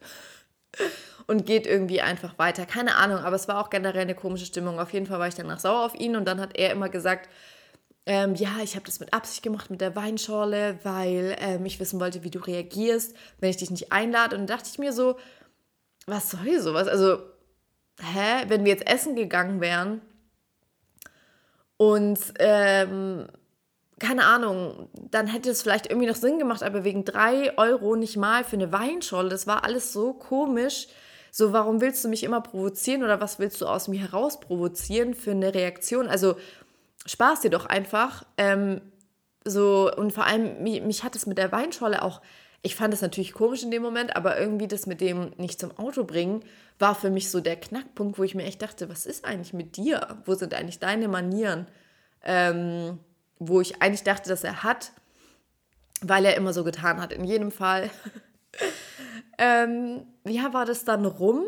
und 1.27 1.45
geht 1.45 1.67
irgendwie 1.67 2.01
einfach 2.01 2.37
weiter. 2.39 2.65
Keine 2.65 2.95
Ahnung, 2.95 3.19
aber 3.19 3.35
es 3.35 3.47
war 3.47 3.59
auch 3.59 3.69
generell 3.69 4.03
eine 4.03 4.15
komische 4.15 4.45
Stimmung. 4.45 4.79
Auf 4.79 4.93
jeden 4.93 5.07
Fall 5.07 5.19
war 5.19 5.27
ich 5.27 5.35
danach 5.35 5.59
sauer 5.59 5.85
auf 5.85 5.95
ihn 5.95 6.15
und 6.15 6.25
dann 6.25 6.39
hat 6.39 6.57
er 6.57 6.71
immer 6.71 6.89
gesagt, 6.89 7.29
ähm, 8.05 8.33
ja, 8.35 8.49
ich 8.63 8.75
habe 8.75 8.85
das 8.85 8.99
mit 8.99 9.13
Absicht 9.13 9.43
gemacht 9.43 9.69
mit 9.69 9.81
der 9.81 9.95
Weinschorle, 9.95 10.79
weil 10.83 11.35
ähm, 11.39 11.65
ich 11.65 11.79
wissen 11.79 11.99
wollte, 11.99 12.23
wie 12.23 12.31
du 12.31 12.39
reagierst, 12.39 13.15
wenn 13.39 13.49
ich 13.49 13.57
dich 13.57 13.69
nicht 13.69 13.91
einlade. 13.91 14.35
Und 14.35 14.49
dachte 14.49 14.69
ich 14.71 14.79
mir 14.79 14.93
so, 14.93 15.17
was 16.09 16.31
soll 16.31 16.59
sowas? 16.59 16.87
Also, 16.87 17.19
hä? 18.01 18.45
Wenn 18.47 18.65
wir 18.65 18.71
jetzt 18.71 18.87
essen 18.87 19.15
gegangen 19.15 19.61
wären 19.61 20.01
und 21.77 22.19
ähm, 22.39 23.27
keine 23.99 24.25
Ahnung, 24.25 24.89
dann 24.93 25.27
hätte 25.27 25.49
es 25.49 25.61
vielleicht 25.61 25.87
irgendwie 25.87 26.07
noch 26.07 26.15
Sinn 26.15 26.39
gemacht, 26.39 26.63
aber 26.63 26.83
wegen 26.83 27.05
drei 27.05 27.57
Euro 27.57 27.95
nicht 27.95 28.17
mal 28.17 28.43
für 28.43 28.55
eine 28.55 28.71
Weinscholle, 28.71 29.29
das 29.29 29.45
war 29.45 29.63
alles 29.63 29.93
so 29.93 30.13
komisch. 30.13 30.87
So, 31.31 31.53
warum 31.53 31.79
willst 31.79 32.03
du 32.03 32.09
mich 32.09 32.23
immer 32.23 32.41
provozieren 32.41 33.03
oder 33.03 33.21
was 33.21 33.39
willst 33.39 33.61
du 33.61 33.67
aus 33.67 33.87
mir 33.87 33.99
heraus 33.99 34.39
provozieren 34.39 35.13
für 35.13 35.31
eine 35.31 35.53
Reaktion? 35.53 36.07
Also, 36.07 36.37
spaß 37.05 37.41
dir 37.41 37.51
doch 37.51 37.65
einfach. 37.65 38.25
Ähm, 38.37 38.81
so, 39.45 39.91
und 39.95 40.11
vor 40.11 40.25
allem, 40.25 40.63
mich, 40.63 40.81
mich 40.81 41.03
hat 41.03 41.15
es 41.15 41.25
mit 41.27 41.37
der 41.37 41.51
Weinscholle 41.51 42.01
auch 42.01 42.21
ich 42.61 42.75
fand 42.75 42.93
es 42.93 43.01
natürlich 43.01 43.33
komisch 43.33 43.63
in 43.63 43.71
dem 43.71 43.81
Moment, 43.81 44.15
aber 44.15 44.39
irgendwie 44.39 44.67
das 44.67 44.85
mit 44.85 45.01
dem 45.01 45.31
nicht 45.37 45.59
zum 45.59 45.77
Auto 45.77 46.03
bringen, 46.03 46.43
war 46.77 46.93
für 46.93 47.09
mich 47.09 47.29
so 47.29 47.39
der 47.39 47.55
Knackpunkt, 47.55 48.19
wo 48.19 48.23
ich 48.23 48.35
mir 48.35 48.43
echt 48.43 48.61
dachte, 48.61 48.89
was 48.89 49.05
ist 49.05 49.25
eigentlich 49.25 49.53
mit 49.53 49.77
dir? 49.77 50.21
Wo 50.25 50.35
sind 50.35 50.53
eigentlich 50.53 50.79
deine 50.79 51.07
Manieren? 51.07 51.67
Ähm, 52.23 52.99
wo 53.37 53.61
ich 53.61 53.81
eigentlich 53.81 54.03
dachte, 54.03 54.27
dass 54.29 54.43
er 54.43 54.63
hat, 54.63 54.91
weil 56.01 56.25
er 56.25 56.35
immer 56.35 56.51
so 56.51 56.63
getan 56.65 57.01
hat. 57.01 57.13
In 57.13 57.23
jedem 57.23 57.51
Fall. 57.51 57.89
ähm, 59.37 60.05
ja, 60.25 60.53
war 60.53 60.65
das 60.65 60.83
dann 60.83 61.05
rum. 61.05 61.45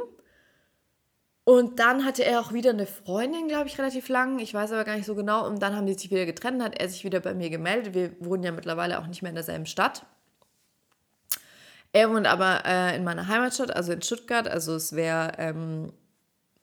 Und 1.43 1.80
dann 1.80 2.06
hatte 2.06 2.24
er 2.24 2.39
auch 2.39 2.54
wieder 2.54 2.69
eine 2.69 2.86
Freundin, 2.86 3.50
glaube 3.50 3.67
ich, 3.67 3.78
relativ 3.78 4.08
lang. 4.08 4.39
Ich 4.39 4.54
weiß 4.54 4.71
aber 4.71 4.86
gar 4.86 4.95
nicht 4.95 5.06
so 5.06 5.15
genau. 5.15 5.45
Und 5.45 5.62
dann 5.62 5.76
haben 5.76 5.88
die 5.88 5.93
sich 5.93 6.10
wieder 6.10 6.26
getrennt, 6.26 6.63
hat 6.63 6.80
er 6.80 6.88
sich 6.88 7.04
wieder 7.04 7.19
bei 7.19 7.34
mir 7.34 7.50
gemeldet. 7.50 7.93
Wir 7.93 8.15
wohnen 8.26 8.43
ja 8.43 8.52
mittlerweile 8.52 9.00
auch 9.00 9.08
nicht 9.08 9.21
mehr 9.21 9.30
in 9.30 9.36
derselben 9.36 9.65
Stadt. 9.65 10.06
Er 11.93 12.10
wohnt 12.10 12.27
aber 12.27 12.63
äh, 12.65 12.95
in 12.95 13.04
meiner 13.04 13.27
Heimatstadt, 13.27 13.75
also 13.75 13.91
in 13.91 14.01
Stuttgart. 14.01 14.47
Also 14.47 14.75
es 14.75 14.93
wäre, 14.93 15.34
ähm, 15.38 15.91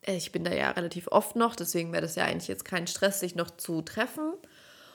ich 0.03 0.33
bin 0.33 0.45
da 0.45 0.53
ja 0.53 0.71
relativ 0.71 1.09
oft 1.09 1.37
noch, 1.37 1.55
deswegen 1.55 1.93
wäre 1.93 2.03
das 2.03 2.15
ja 2.15 2.25
eigentlich 2.25 2.49
jetzt 2.49 2.65
kein 2.65 2.87
Stress, 2.87 3.21
sich 3.21 3.35
noch 3.35 3.51
zu 3.51 3.83
treffen. 3.83 4.33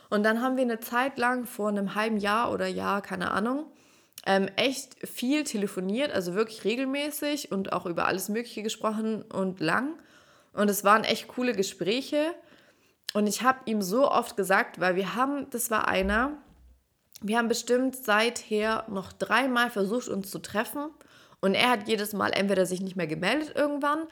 Und 0.10 0.24
dann 0.24 0.42
haben 0.42 0.58
wir 0.58 0.64
eine 0.64 0.80
Zeit 0.80 1.18
lang 1.18 1.46
vor 1.46 1.70
einem 1.70 1.96
halben 1.96 2.18
Jahr 2.18 2.52
oder 2.52 2.68
Jahr, 2.68 3.02
keine 3.02 3.32
Ahnung, 3.32 3.66
ähm, 4.26 4.48
echt 4.56 5.08
viel 5.08 5.44
telefoniert, 5.44 6.12
also 6.12 6.34
wirklich 6.34 6.64
regelmäßig 6.64 7.52
und 7.52 7.74
auch 7.74 7.86
über 7.86 8.08
alles 8.08 8.30
Mögliche 8.30 8.64
gesprochen 8.64 9.22
und 9.24 9.60
lang. 9.60 10.00
Und 10.54 10.70
es 10.70 10.84
waren 10.84 11.04
echt 11.04 11.28
coole 11.28 11.54
Gespräche. 11.54 12.34
Und 13.14 13.28
ich 13.28 13.44
habe 13.44 13.60
ihm 13.66 13.82
so 13.82 14.10
oft 14.10 14.38
gesagt, 14.38 14.80
weil 14.80 14.96
wir 14.96 15.16
haben, 15.16 15.50
das 15.50 15.70
war 15.72 15.88
einer, 15.88 16.38
wir 17.24 17.38
haben 17.38 17.48
bestimmt 17.48 17.96
seither 17.96 18.86
noch 18.90 19.14
dreimal 19.14 19.70
versucht, 19.70 20.10
uns 20.10 20.30
zu 20.30 20.40
treffen. 20.40 20.90
Und 21.40 21.56
er 21.56 21.72
hat 21.72 21.88
jedes 21.88 22.14
Mal 22.14 22.32
entweder 22.32 22.66
sich 22.66 22.82
nicht 22.82 22.96
mehr 22.96 23.08
gemeldet 23.08 23.54
irgendwann 23.56 24.08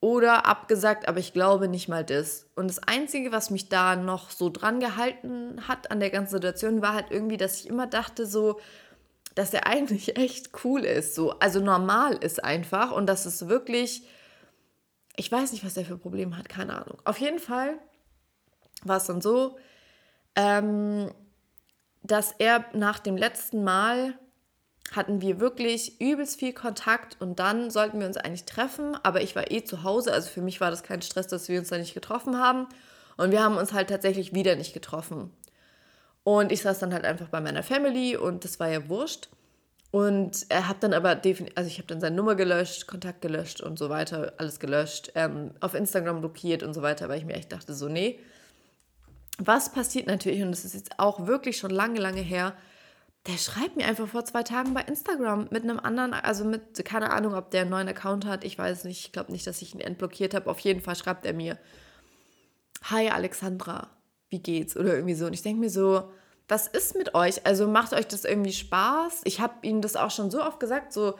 oder 0.00 0.46
abgesagt, 0.46 1.08
aber 1.08 1.18
ich 1.18 1.32
glaube 1.32 1.68
nicht 1.68 1.88
mal 1.88 2.04
das. 2.04 2.46
Und 2.54 2.68
das 2.68 2.78
Einzige, 2.80 3.32
was 3.32 3.50
mich 3.50 3.68
da 3.68 3.96
noch 3.96 4.30
so 4.30 4.50
dran 4.50 4.78
gehalten 4.78 5.66
hat 5.66 5.90
an 5.90 6.00
der 6.00 6.10
ganzen 6.10 6.34
Situation, 6.34 6.82
war 6.82 6.94
halt 6.94 7.06
irgendwie, 7.10 7.36
dass 7.36 7.60
ich 7.60 7.68
immer 7.68 7.86
dachte, 7.86 8.26
so, 8.26 8.60
dass 9.34 9.52
er 9.54 9.66
eigentlich 9.66 10.16
echt 10.16 10.50
cool 10.64 10.84
ist. 10.84 11.14
So, 11.14 11.38
also 11.38 11.60
normal 11.60 12.14
ist 12.14 12.44
einfach 12.44 12.92
und 12.92 13.06
dass 13.06 13.26
es 13.26 13.48
wirklich. 13.48 14.06
Ich 15.18 15.32
weiß 15.32 15.52
nicht, 15.52 15.64
was 15.64 15.76
er 15.78 15.86
für 15.86 15.96
Probleme 15.96 16.36
hat, 16.36 16.48
keine 16.48 16.74
Ahnung. 16.74 16.98
Auf 17.04 17.18
jeden 17.18 17.38
Fall 17.38 17.78
war 18.82 18.98
es 18.98 19.04
dann 19.04 19.22
so, 19.22 19.56
ähm, 20.34 21.10
dass 22.06 22.34
er 22.38 22.64
nach 22.72 22.98
dem 22.98 23.16
letzten 23.16 23.64
Mal 23.64 24.14
hatten 24.92 25.20
wir 25.20 25.40
wirklich 25.40 26.00
übelst 26.00 26.38
viel 26.38 26.52
Kontakt 26.52 27.16
und 27.20 27.38
dann 27.38 27.70
sollten 27.70 27.98
wir 27.98 28.06
uns 28.06 28.16
eigentlich 28.16 28.44
treffen, 28.44 28.96
aber 29.02 29.20
ich 29.20 29.34
war 29.34 29.50
eh 29.50 29.64
zu 29.64 29.82
Hause, 29.82 30.12
also 30.12 30.28
für 30.28 30.42
mich 30.42 30.60
war 30.60 30.70
das 30.70 30.82
kein 30.82 31.02
Stress, 31.02 31.26
dass 31.26 31.48
wir 31.48 31.58
uns 31.58 31.68
da 31.68 31.78
nicht 31.78 31.94
getroffen 31.94 32.38
haben 32.38 32.68
und 33.16 33.32
wir 33.32 33.42
haben 33.42 33.56
uns 33.56 33.72
halt 33.72 33.88
tatsächlich 33.88 34.32
wieder 34.32 34.54
nicht 34.56 34.74
getroffen. 34.74 35.30
Und 36.22 36.50
ich 36.50 36.62
saß 36.62 36.78
dann 36.78 36.92
halt 36.92 37.04
einfach 37.04 37.28
bei 37.28 37.40
meiner 37.40 37.62
Family 37.62 38.16
und 38.16 38.44
das 38.44 38.58
war 38.58 38.68
ja 38.68 38.88
wurscht. 38.88 39.28
Und 39.92 40.46
er 40.48 40.68
hat 40.68 40.82
dann 40.82 40.92
aber 40.92 41.14
definitiv, 41.14 41.56
also 41.56 41.68
ich 41.68 41.78
habe 41.78 41.86
dann 41.86 42.00
seine 42.00 42.16
Nummer 42.16 42.34
gelöscht, 42.34 42.86
Kontakt 42.86 43.22
gelöscht 43.22 43.60
und 43.60 43.78
so 43.78 43.88
weiter, 43.88 44.32
alles 44.36 44.58
gelöscht, 44.58 45.12
ähm, 45.14 45.52
auf 45.60 45.74
Instagram 45.74 46.20
blockiert 46.20 46.62
und 46.62 46.74
so 46.74 46.82
weiter, 46.82 47.08
weil 47.08 47.18
ich 47.18 47.24
mir 47.24 47.34
echt 47.34 47.52
dachte, 47.52 47.74
so, 47.74 47.88
nee. 47.88 48.18
Was 49.38 49.72
passiert 49.72 50.06
natürlich, 50.06 50.42
und 50.42 50.50
das 50.50 50.64
ist 50.64 50.74
jetzt 50.74 50.98
auch 50.98 51.26
wirklich 51.26 51.58
schon 51.58 51.70
lange, 51.70 52.00
lange 52.00 52.22
her, 52.22 52.56
der 53.26 53.38
schreibt 53.38 53.76
mir 53.76 53.86
einfach 53.86 54.06
vor 54.06 54.24
zwei 54.24 54.42
Tagen 54.42 54.72
bei 54.72 54.82
Instagram 54.82 55.48
mit 55.50 55.64
einem 55.64 55.80
anderen, 55.80 56.14
also 56.14 56.44
mit, 56.44 56.84
keine 56.84 57.10
Ahnung, 57.10 57.34
ob 57.34 57.50
der 57.50 57.62
einen 57.62 57.70
neuen 57.70 57.88
Account 57.88 58.24
hat, 58.24 58.44
ich 58.44 58.56
weiß 58.56 58.84
nicht, 58.84 59.06
ich 59.06 59.12
glaube 59.12 59.32
nicht, 59.32 59.46
dass 59.46 59.62
ich 59.62 59.74
ihn 59.74 59.80
entblockiert 59.80 60.32
habe. 60.32 60.48
Auf 60.48 60.60
jeden 60.60 60.80
Fall 60.80 60.96
schreibt 60.96 61.26
er 61.26 61.32
mir, 61.32 61.58
Hi 62.84 63.10
Alexandra, 63.10 63.90
wie 64.28 64.38
geht's? 64.38 64.76
Oder 64.76 64.94
irgendwie 64.94 65.14
so. 65.14 65.26
Und 65.26 65.32
ich 65.32 65.42
denke 65.42 65.60
mir 65.60 65.70
so, 65.70 66.10
was 66.48 66.68
ist 66.68 66.96
mit 66.96 67.14
euch? 67.14 67.44
Also 67.44 67.66
macht 67.66 67.92
euch 67.92 68.06
das 68.06 68.24
irgendwie 68.24 68.52
Spaß? 68.52 69.22
Ich 69.24 69.40
habe 69.40 69.54
ihnen 69.62 69.82
das 69.82 69.96
auch 69.96 70.10
schon 70.10 70.30
so 70.30 70.42
oft 70.42 70.60
gesagt, 70.60 70.92
so, 70.92 71.18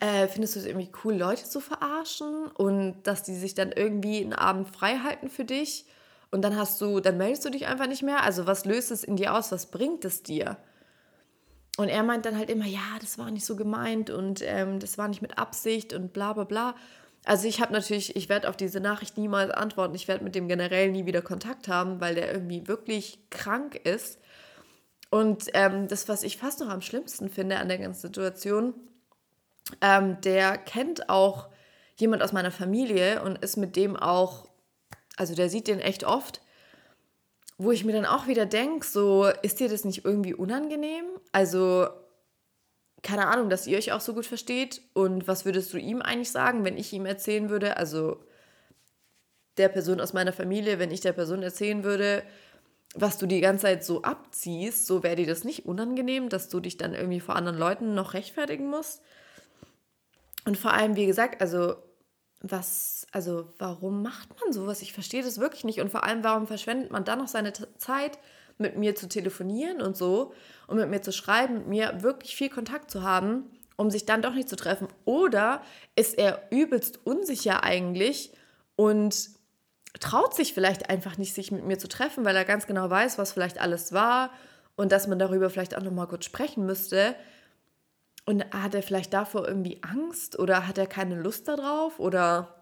äh, 0.00 0.28
findest 0.28 0.56
du 0.56 0.60
es 0.60 0.66
irgendwie 0.66 0.90
cool, 1.04 1.14
Leute 1.14 1.44
zu 1.44 1.60
verarschen 1.60 2.46
und 2.46 3.02
dass 3.02 3.22
die 3.22 3.34
sich 3.34 3.54
dann 3.54 3.70
irgendwie 3.70 4.22
einen 4.22 4.32
Abend 4.32 4.68
frei 4.68 5.00
halten 5.04 5.28
für 5.28 5.44
dich? 5.44 5.84
Und 6.34 6.42
dann 6.42 6.56
hast 6.56 6.80
du, 6.80 6.98
dann 6.98 7.16
meldest 7.16 7.44
du 7.44 7.50
dich 7.50 7.68
einfach 7.68 7.86
nicht 7.86 8.02
mehr. 8.02 8.24
Also 8.24 8.44
was 8.44 8.64
löst 8.64 8.90
es 8.90 9.04
in 9.04 9.14
dir 9.14 9.34
aus? 9.34 9.52
Was 9.52 9.66
bringt 9.66 10.04
es 10.04 10.24
dir? 10.24 10.56
Und 11.76 11.88
er 11.88 12.02
meint 12.02 12.26
dann 12.26 12.36
halt 12.36 12.50
immer, 12.50 12.66
ja, 12.66 12.80
das 13.00 13.18
war 13.18 13.30
nicht 13.30 13.46
so 13.46 13.54
gemeint 13.54 14.10
und 14.10 14.42
ähm, 14.42 14.80
das 14.80 14.98
war 14.98 15.06
nicht 15.06 15.22
mit 15.22 15.38
Absicht 15.38 15.92
und 15.92 16.12
bla 16.12 16.32
bla 16.32 16.42
bla. 16.42 16.74
Also 17.24 17.46
ich 17.46 17.60
habe 17.60 17.72
natürlich, 17.72 18.16
ich 18.16 18.28
werde 18.28 18.48
auf 18.48 18.56
diese 18.56 18.80
Nachricht 18.80 19.16
niemals 19.16 19.52
antworten. 19.52 19.94
Ich 19.94 20.08
werde 20.08 20.24
mit 20.24 20.34
dem 20.34 20.48
generell 20.48 20.90
nie 20.90 21.06
wieder 21.06 21.22
Kontakt 21.22 21.68
haben, 21.68 22.00
weil 22.00 22.16
der 22.16 22.32
irgendwie 22.32 22.66
wirklich 22.66 23.20
krank 23.30 23.76
ist. 23.76 24.18
Und 25.10 25.44
ähm, 25.54 25.86
das, 25.86 26.08
was 26.08 26.24
ich 26.24 26.36
fast 26.36 26.58
noch 26.58 26.68
am 26.68 26.80
schlimmsten 26.80 27.28
finde 27.28 27.58
an 27.58 27.68
der 27.68 27.78
ganzen 27.78 28.08
Situation, 28.08 28.74
ähm, 29.80 30.20
der 30.22 30.58
kennt 30.58 31.08
auch 31.08 31.46
jemand 31.94 32.24
aus 32.24 32.32
meiner 32.32 32.50
Familie 32.50 33.22
und 33.22 33.38
ist 33.38 33.56
mit 33.56 33.76
dem 33.76 33.96
auch 33.96 34.48
also 35.16 35.34
der 35.34 35.48
sieht 35.48 35.68
den 35.68 35.80
echt 35.80 36.04
oft, 36.04 36.40
wo 37.56 37.70
ich 37.70 37.84
mir 37.84 37.92
dann 37.92 38.06
auch 38.06 38.26
wieder 38.26 38.46
denke, 38.46 38.86
so, 38.86 39.26
ist 39.42 39.60
dir 39.60 39.68
das 39.68 39.84
nicht 39.84 40.04
irgendwie 40.04 40.34
unangenehm? 40.34 41.04
Also, 41.32 41.88
keine 43.02 43.28
Ahnung, 43.28 43.48
dass 43.48 43.66
ihr 43.66 43.78
euch 43.78 43.92
auch 43.92 44.00
so 44.00 44.14
gut 44.14 44.26
versteht. 44.26 44.82
Und 44.92 45.28
was 45.28 45.44
würdest 45.44 45.72
du 45.72 45.78
ihm 45.78 46.02
eigentlich 46.02 46.30
sagen, 46.30 46.64
wenn 46.64 46.76
ich 46.76 46.92
ihm 46.92 47.06
erzählen 47.06 47.50
würde, 47.50 47.76
also 47.76 48.24
der 49.56 49.68
Person 49.68 50.00
aus 50.00 50.12
meiner 50.12 50.32
Familie, 50.32 50.78
wenn 50.78 50.90
ich 50.90 51.00
der 51.00 51.12
Person 51.12 51.42
erzählen 51.42 51.84
würde, 51.84 52.24
was 52.94 53.18
du 53.18 53.26
die 53.26 53.40
ganze 53.40 53.62
Zeit 53.62 53.84
so 53.84 54.02
abziehst, 54.02 54.86
so 54.86 55.02
wäre 55.02 55.16
dir 55.16 55.26
das 55.26 55.44
nicht 55.44 55.66
unangenehm, 55.66 56.28
dass 56.28 56.48
du 56.48 56.60
dich 56.60 56.76
dann 56.76 56.94
irgendwie 56.94 57.20
vor 57.20 57.36
anderen 57.36 57.58
Leuten 57.58 57.94
noch 57.94 58.14
rechtfertigen 58.14 58.68
musst. 58.68 59.02
Und 60.44 60.58
vor 60.58 60.72
allem, 60.72 60.96
wie 60.96 61.06
gesagt, 61.06 61.40
also 61.40 61.76
was, 62.50 63.06
also 63.10 63.52
warum 63.58 64.02
macht 64.02 64.28
man 64.40 64.52
sowas? 64.52 64.82
Ich 64.82 64.92
verstehe 64.92 65.22
das 65.22 65.40
wirklich 65.40 65.64
nicht. 65.64 65.80
Und 65.80 65.90
vor 65.90 66.04
allem, 66.04 66.22
warum 66.22 66.46
verschwendet 66.46 66.90
man 66.90 67.04
dann 67.04 67.18
noch 67.18 67.28
seine 67.28 67.52
Zeit, 67.78 68.18
mit 68.58 68.76
mir 68.76 68.94
zu 68.94 69.08
telefonieren 69.08 69.82
und 69.82 69.96
so 69.96 70.32
und 70.68 70.76
mit 70.76 70.88
mir 70.88 71.02
zu 71.02 71.12
schreiben, 71.12 71.54
mit 71.54 71.66
mir 71.66 72.02
wirklich 72.02 72.36
viel 72.36 72.50
Kontakt 72.50 72.90
zu 72.90 73.02
haben, 73.02 73.50
um 73.76 73.90
sich 73.90 74.06
dann 74.06 74.22
doch 74.22 74.34
nicht 74.34 74.48
zu 74.48 74.56
treffen? 74.56 74.88
Oder 75.04 75.62
ist 75.96 76.16
er 76.18 76.42
übelst 76.50 77.04
unsicher 77.04 77.64
eigentlich 77.64 78.32
und 78.76 79.30
traut 79.98 80.34
sich 80.34 80.54
vielleicht 80.54 80.90
einfach 80.90 81.18
nicht, 81.18 81.34
sich 81.34 81.50
mit 81.50 81.64
mir 81.64 81.78
zu 81.78 81.88
treffen, 81.88 82.24
weil 82.24 82.36
er 82.36 82.44
ganz 82.44 82.66
genau 82.66 82.90
weiß, 82.90 83.18
was 83.18 83.32
vielleicht 83.32 83.60
alles 83.60 83.92
war 83.92 84.30
und 84.76 84.92
dass 84.92 85.06
man 85.06 85.18
darüber 85.18 85.50
vielleicht 85.50 85.76
auch 85.76 85.82
nochmal 85.82 86.08
kurz 86.08 86.24
sprechen 86.24 86.66
müsste. 86.66 87.14
Und 88.26 88.44
hat 88.54 88.74
er 88.74 88.82
vielleicht 88.82 89.12
davor 89.12 89.46
irgendwie 89.46 89.82
Angst 89.82 90.38
oder 90.38 90.66
hat 90.66 90.78
er 90.78 90.86
keine 90.86 91.20
Lust 91.20 91.46
darauf 91.46 91.98
oder 91.98 92.54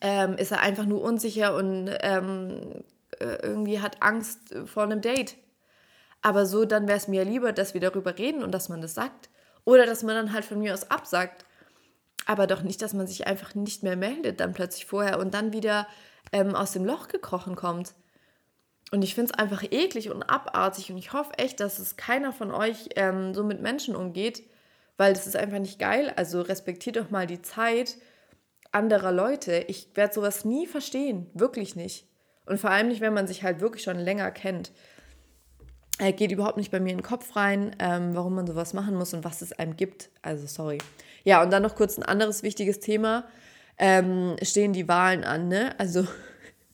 ähm, 0.00 0.34
ist 0.34 0.50
er 0.50 0.60
einfach 0.60 0.84
nur 0.84 1.02
unsicher 1.02 1.54
und 1.54 1.90
ähm, 2.00 2.82
äh, 3.20 3.36
irgendwie 3.42 3.80
hat 3.80 4.02
Angst 4.02 4.54
vor 4.66 4.82
einem 4.82 5.00
Date? 5.00 5.36
Aber 6.22 6.44
so, 6.44 6.64
dann 6.64 6.86
wäre 6.86 6.98
es 6.98 7.08
mir 7.08 7.24
lieber, 7.24 7.52
dass 7.52 7.74
wir 7.74 7.80
darüber 7.80 8.18
reden 8.18 8.42
und 8.42 8.52
dass 8.52 8.68
man 8.68 8.80
das 8.80 8.94
sagt. 8.94 9.30
Oder 9.64 9.86
dass 9.86 10.02
man 10.02 10.14
dann 10.14 10.32
halt 10.32 10.44
von 10.44 10.58
mir 10.58 10.74
aus 10.74 10.90
absagt. 10.90 11.44
Aber 12.26 12.46
doch 12.46 12.62
nicht, 12.62 12.82
dass 12.82 12.92
man 12.92 13.06
sich 13.06 13.26
einfach 13.26 13.54
nicht 13.54 13.82
mehr 13.82 13.96
meldet, 13.96 14.40
dann 14.40 14.52
plötzlich 14.52 14.86
vorher 14.86 15.18
und 15.18 15.34
dann 15.34 15.52
wieder 15.52 15.86
ähm, 16.32 16.54
aus 16.54 16.72
dem 16.72 16.84
Loch 16.84 17.08
gekrochen 17.08 17.56
kommt. 17.56 17.94
Und 18.90 19.02
ich 19.02 19.14
finde 19.14 19.32
es 19.32 19.38
einfach 19.38 19.62
eklig 19.70 20.10
und 20.10 20.22
abartig 20.24 20.90
und 20.90 20.98
ich 20.98 21.12
hoffe 21.12 21.38
echt, 21.38 21.60
dass 21.60 21.78
es 21.78 21.96
keiner 21.96 22.32
von 22.32 22.50
euch 22.50 22.88
ähm, 22.96 23.34
so 23.34 23.44
mit 23.44 23.62
Menschen 23.62 23.94
umgeht, 23.94 24.42
weil 24.96 25.12
das 25.12 25.26
ist 25.26 25.36
einfach 25.36 25.60
nicht 25.60 25.78
geil. 25.78 26.12
Also 26.16 26.40
respektiert 26.40 26.96
doch 26.96 27.10
mal 27.10 27.26
die 27.26 27.40
Zeit 27.40 27.96
anderer 28.72 29.12
Leute. 29.12 29.64
Ich 29.68 29.88
werde 29.94 30.14
sowas 30.14 30.44
nie 30.44 30.66
verstehen, 30.66 31.26
wirklich 31.34 31.76
nicht. 31.76 32.06
Und 32.46 32.58
vor 32.58 32.70
allem 32.70 32.88
nicht, 32.88 33.00
wenn 33.00 33.14
man 33.14 33.28
sich 33.28 33.44
halt 33.44 33.60
wirklich 33.60 33.84
schon 33.84 33.98
länger 33.98 34.30
kennt. 34.32 34.72
Er 35.98 36.12
geht 36.12 36.32
überhaupt 36.32 36.56
nicht 36.56 36.72
bei 36.72 36.80
mir 36.80 36.90
in 36.90 36.98
den 36.98 37.04
Kopf 37.04 37.36
rein, 37.36 37.76
ähm, 37.78 38.14
warum 38.14 38.34
man 38.34 38.46
sowas 38.46 38.72
machen 38.72 38.96
muss 38.96 39.14
und 39.14 39.22
was 39.22 39.42
es 39.42 39.52
einem 39.52 39.76
gibt. 39.76 40.10
Also 40.22 40.46
sorry. 40.46 40.78
Ja, 41.24 41.42
und 41.42 41.50
dann 41.50 41.62
noch 41.62 41.76
kurz 41.76 41.96
ein 41.96 42.02
anderes 42.02 42.42
wichtiges 42.42 42.80
Thema. 42.80 43.24
Ähm, 43.78 44.36
stehen 44.42 44.72
die 44.72 44.88
Wahlen 44.88 45.24
an, 45.24 45.48
ne? 45.48 45.78
Also 45.78 46.06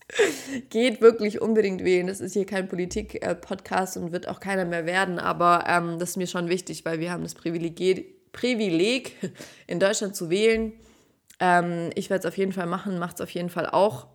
Geht 0.70 1.00
wirklich 1.00 1.40
unbedingt 1.40 1.84
wählen. 1.84 2.06
Das 2.06 2.20
ist 2.20 2.34
hier 2.34 2.46
kein 2.46 2.68
Politik-Podcast 2.68 3.96
und 3.96 4.12
wird 4.12 4.28
auch 4.28 4.40
keiner 4.40 4.64
mehr 4.64 4.86
werden, 4.86 5.18
aber 5.18 5.64
ähm, 5.66 5.98
das 5.98 6.10
ist 6.10 6.16
mir 6.16 6.26
schon 6.26 6.48
wichtig, 6.48 6.84
weil 6.84 7.00
wir 7.00 7.10
haben 7.10 7.22
das 7.22 7.34
Privileg, 7.34 8.32
Privileg 8.32 9.16
in 9.66 9.80
Deutschland 9.80 10.14
zu 10.14 10.30
wählen. 10.30 10.72
Ähm, 11.40 11.90
ich 11.94 12.10
werde 12.10 12.26
es 12.26 12.32
auf 12.32 12.38
jeden 12.38 12.52
Fall 12.52 12.66
machen, 12.66 12.98
macht 12.98 13.16
es 13.16 13.20
auf 13.20 13.30
jeden 13.30 13.50
Fall 13.50 13.66
auch. 13.66 14.06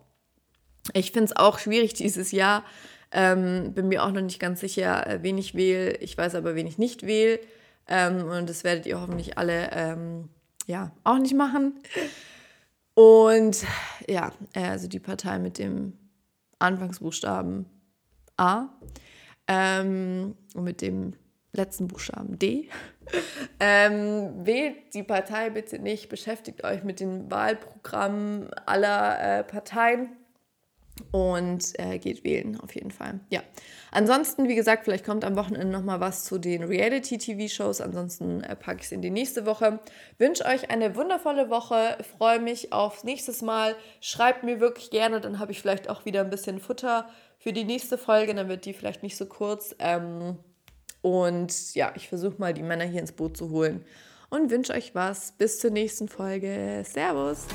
Ich 0.94 1.12
finde 1.12 1.26
es 1.26 1.36
auch 1.36 1.58
schwierig 1.58 1.94
dieses 1.94 2.32
Jahr. 2.32 2.64
Ähm, 3.12 3.74
bin 3.74 3.88
mir 3.88 4.02
auch 4.02 4.10
noch 4.10 4.22
nicht 4.22 4.40
ganz 4.40 4.60
sicher, 4.60 5.06
äh, 5.06 5.22
wen 5.22 5.36
ich 5.36 5.54
wähle. 5.54 5.96
Ich 5.98 6.16
weiß 6.16 6.34
aber, 6.34 6.54
wen 6.54 6.66
ich 6.66 6.78
nicht 6.78 7.06
wähle. 7.06 7.38
Ähm, 7.86 8.24
und 8.24 8.48
das 8.48 8.64
werdet 8.64 8.86
ihr 8.86 9.00
hoffentlich 9.00 9.36
alle 9.38 9.70
ähm, 9.72 10.28
ja, 10.66 10.92
auch 11.04 11.18
nicht 11.18 11.34
machen. 11.34 11.74
Und 12.94 13.64
ja, 14.08 14.32
also 14.54 14.88
die 14.88 15.00
Partei 15.00 15.38
mit 15.38 15.58
dem 15.58 15.98
Anfangsbuchstaben 16.58 17.66
A 18.36 18.68
ähm, 19.48 20.36
und 20.54 20.64
mit 20.64 20.80
dem 20.82 21.14
letzten 21.52 21.88
Buchstaben 21.88 22.38
D. 22.38 22.68
ähm, 23.60 24.46
wählt 24.46 24.94
die 24.94 25.02
Partei 25.02 25.50
bitte 25.50 25.78
nicht, 25.78 26.08
beschäftigt 26.08 26.64
euch 26.64 26.82
mit 26.84 27.00
den 27.00 27.30
Wahlprogrammen 27.30 28.52
aller 28.66 29.40
äh, 29.40 29.44
Parteien 29.44 30.16
und 31.10 31.78
äh, 31.78 31.98
geht 31.98 32.24
wählen 32.24 32.58
auf 32.60 32.74
jeden 32.74 32.90
Fall. 32.90 33.20
Ja. 33.30 33.42
Ansonsten, 33.90 34.48
wie 34.48 34.54
gesagt, 34.54 34.84
vielleicht 34.84 35.04
kommt 35.04 35.24
am 35.24 35.36
Wochenende 35.36 35.66
noch 35.66 35.82
mal 35.82 36.00
was 36.00 36.24
zu 36.24 36.38
den 36.38 36.62
Reality-TV-Shows. 36.62 37.80
Ansonsten 37.80 38.42
äh, 38.42 38.56
packe 38.56 38.80
ich 38.80 38.86
es 38.86 38.92
in 38.92 39.02
die 39.02 39.10
nächste 39.10 39.44
Woche. 39.44 39.80
Wünsche 40.18 40.44
euch 40.46 40.70
eine 40.70 40.96
wundervolle 40.96 41.50
Woche. 41.50 41.98
Freue 42.16 42.40
mich 42.40 42.72
aufs 42.72 43.04
nächste 43.04 43.32
Mal. 43.44 43.76
Schreibt 44.00 44.44
mir 44.44 44.60
wirklich 44.60 44.90
gerne, 44.90 45.20
dann 45.20 45.38
habe 45.38 45.52
ich 45.52 45.60
vielleicht 45.60 45.88
auch 45.90 46.04
wieder 46.04 46.20
ein 46.20 46.30
bisschen 46.30 46.60
Futter 46.60 47.08
für 47.38 47.52
die 47.52 47.64
nächste 47.64 47.98
Folge. 47.98 48.34
Dann 48.34 48.48
wird 48.48 48.64
die 48.64 48.72
vielleicht 48.72 49.02
nicht 49.02 49.16
so 49.16 49.26
kurz. 49.26 49.74
Ähm, 49.78 50.38
und 51.02 51.74
ja, 51.74 51.92
ich 51.96 52.08
versuche 52.08 52.36
mal, 52.38 52.54
die 52.54 52.62
Männer 52.62 52.84
hier 52.84 53.00
ins 53.00 53.12
Boot 53.12 53.36
zu 53.36 53.50
holen. 53.50 53.84
Und 54.30 54.50
wünsche 54.50 54.72
euch 54.72 54.94
was. 54.94 55.32
Bis 55.32 55.58
zur 55.58 55.70
nächsten 55.70 56.08
Folge. 56.08 56.82
Servus. 56.86 57.46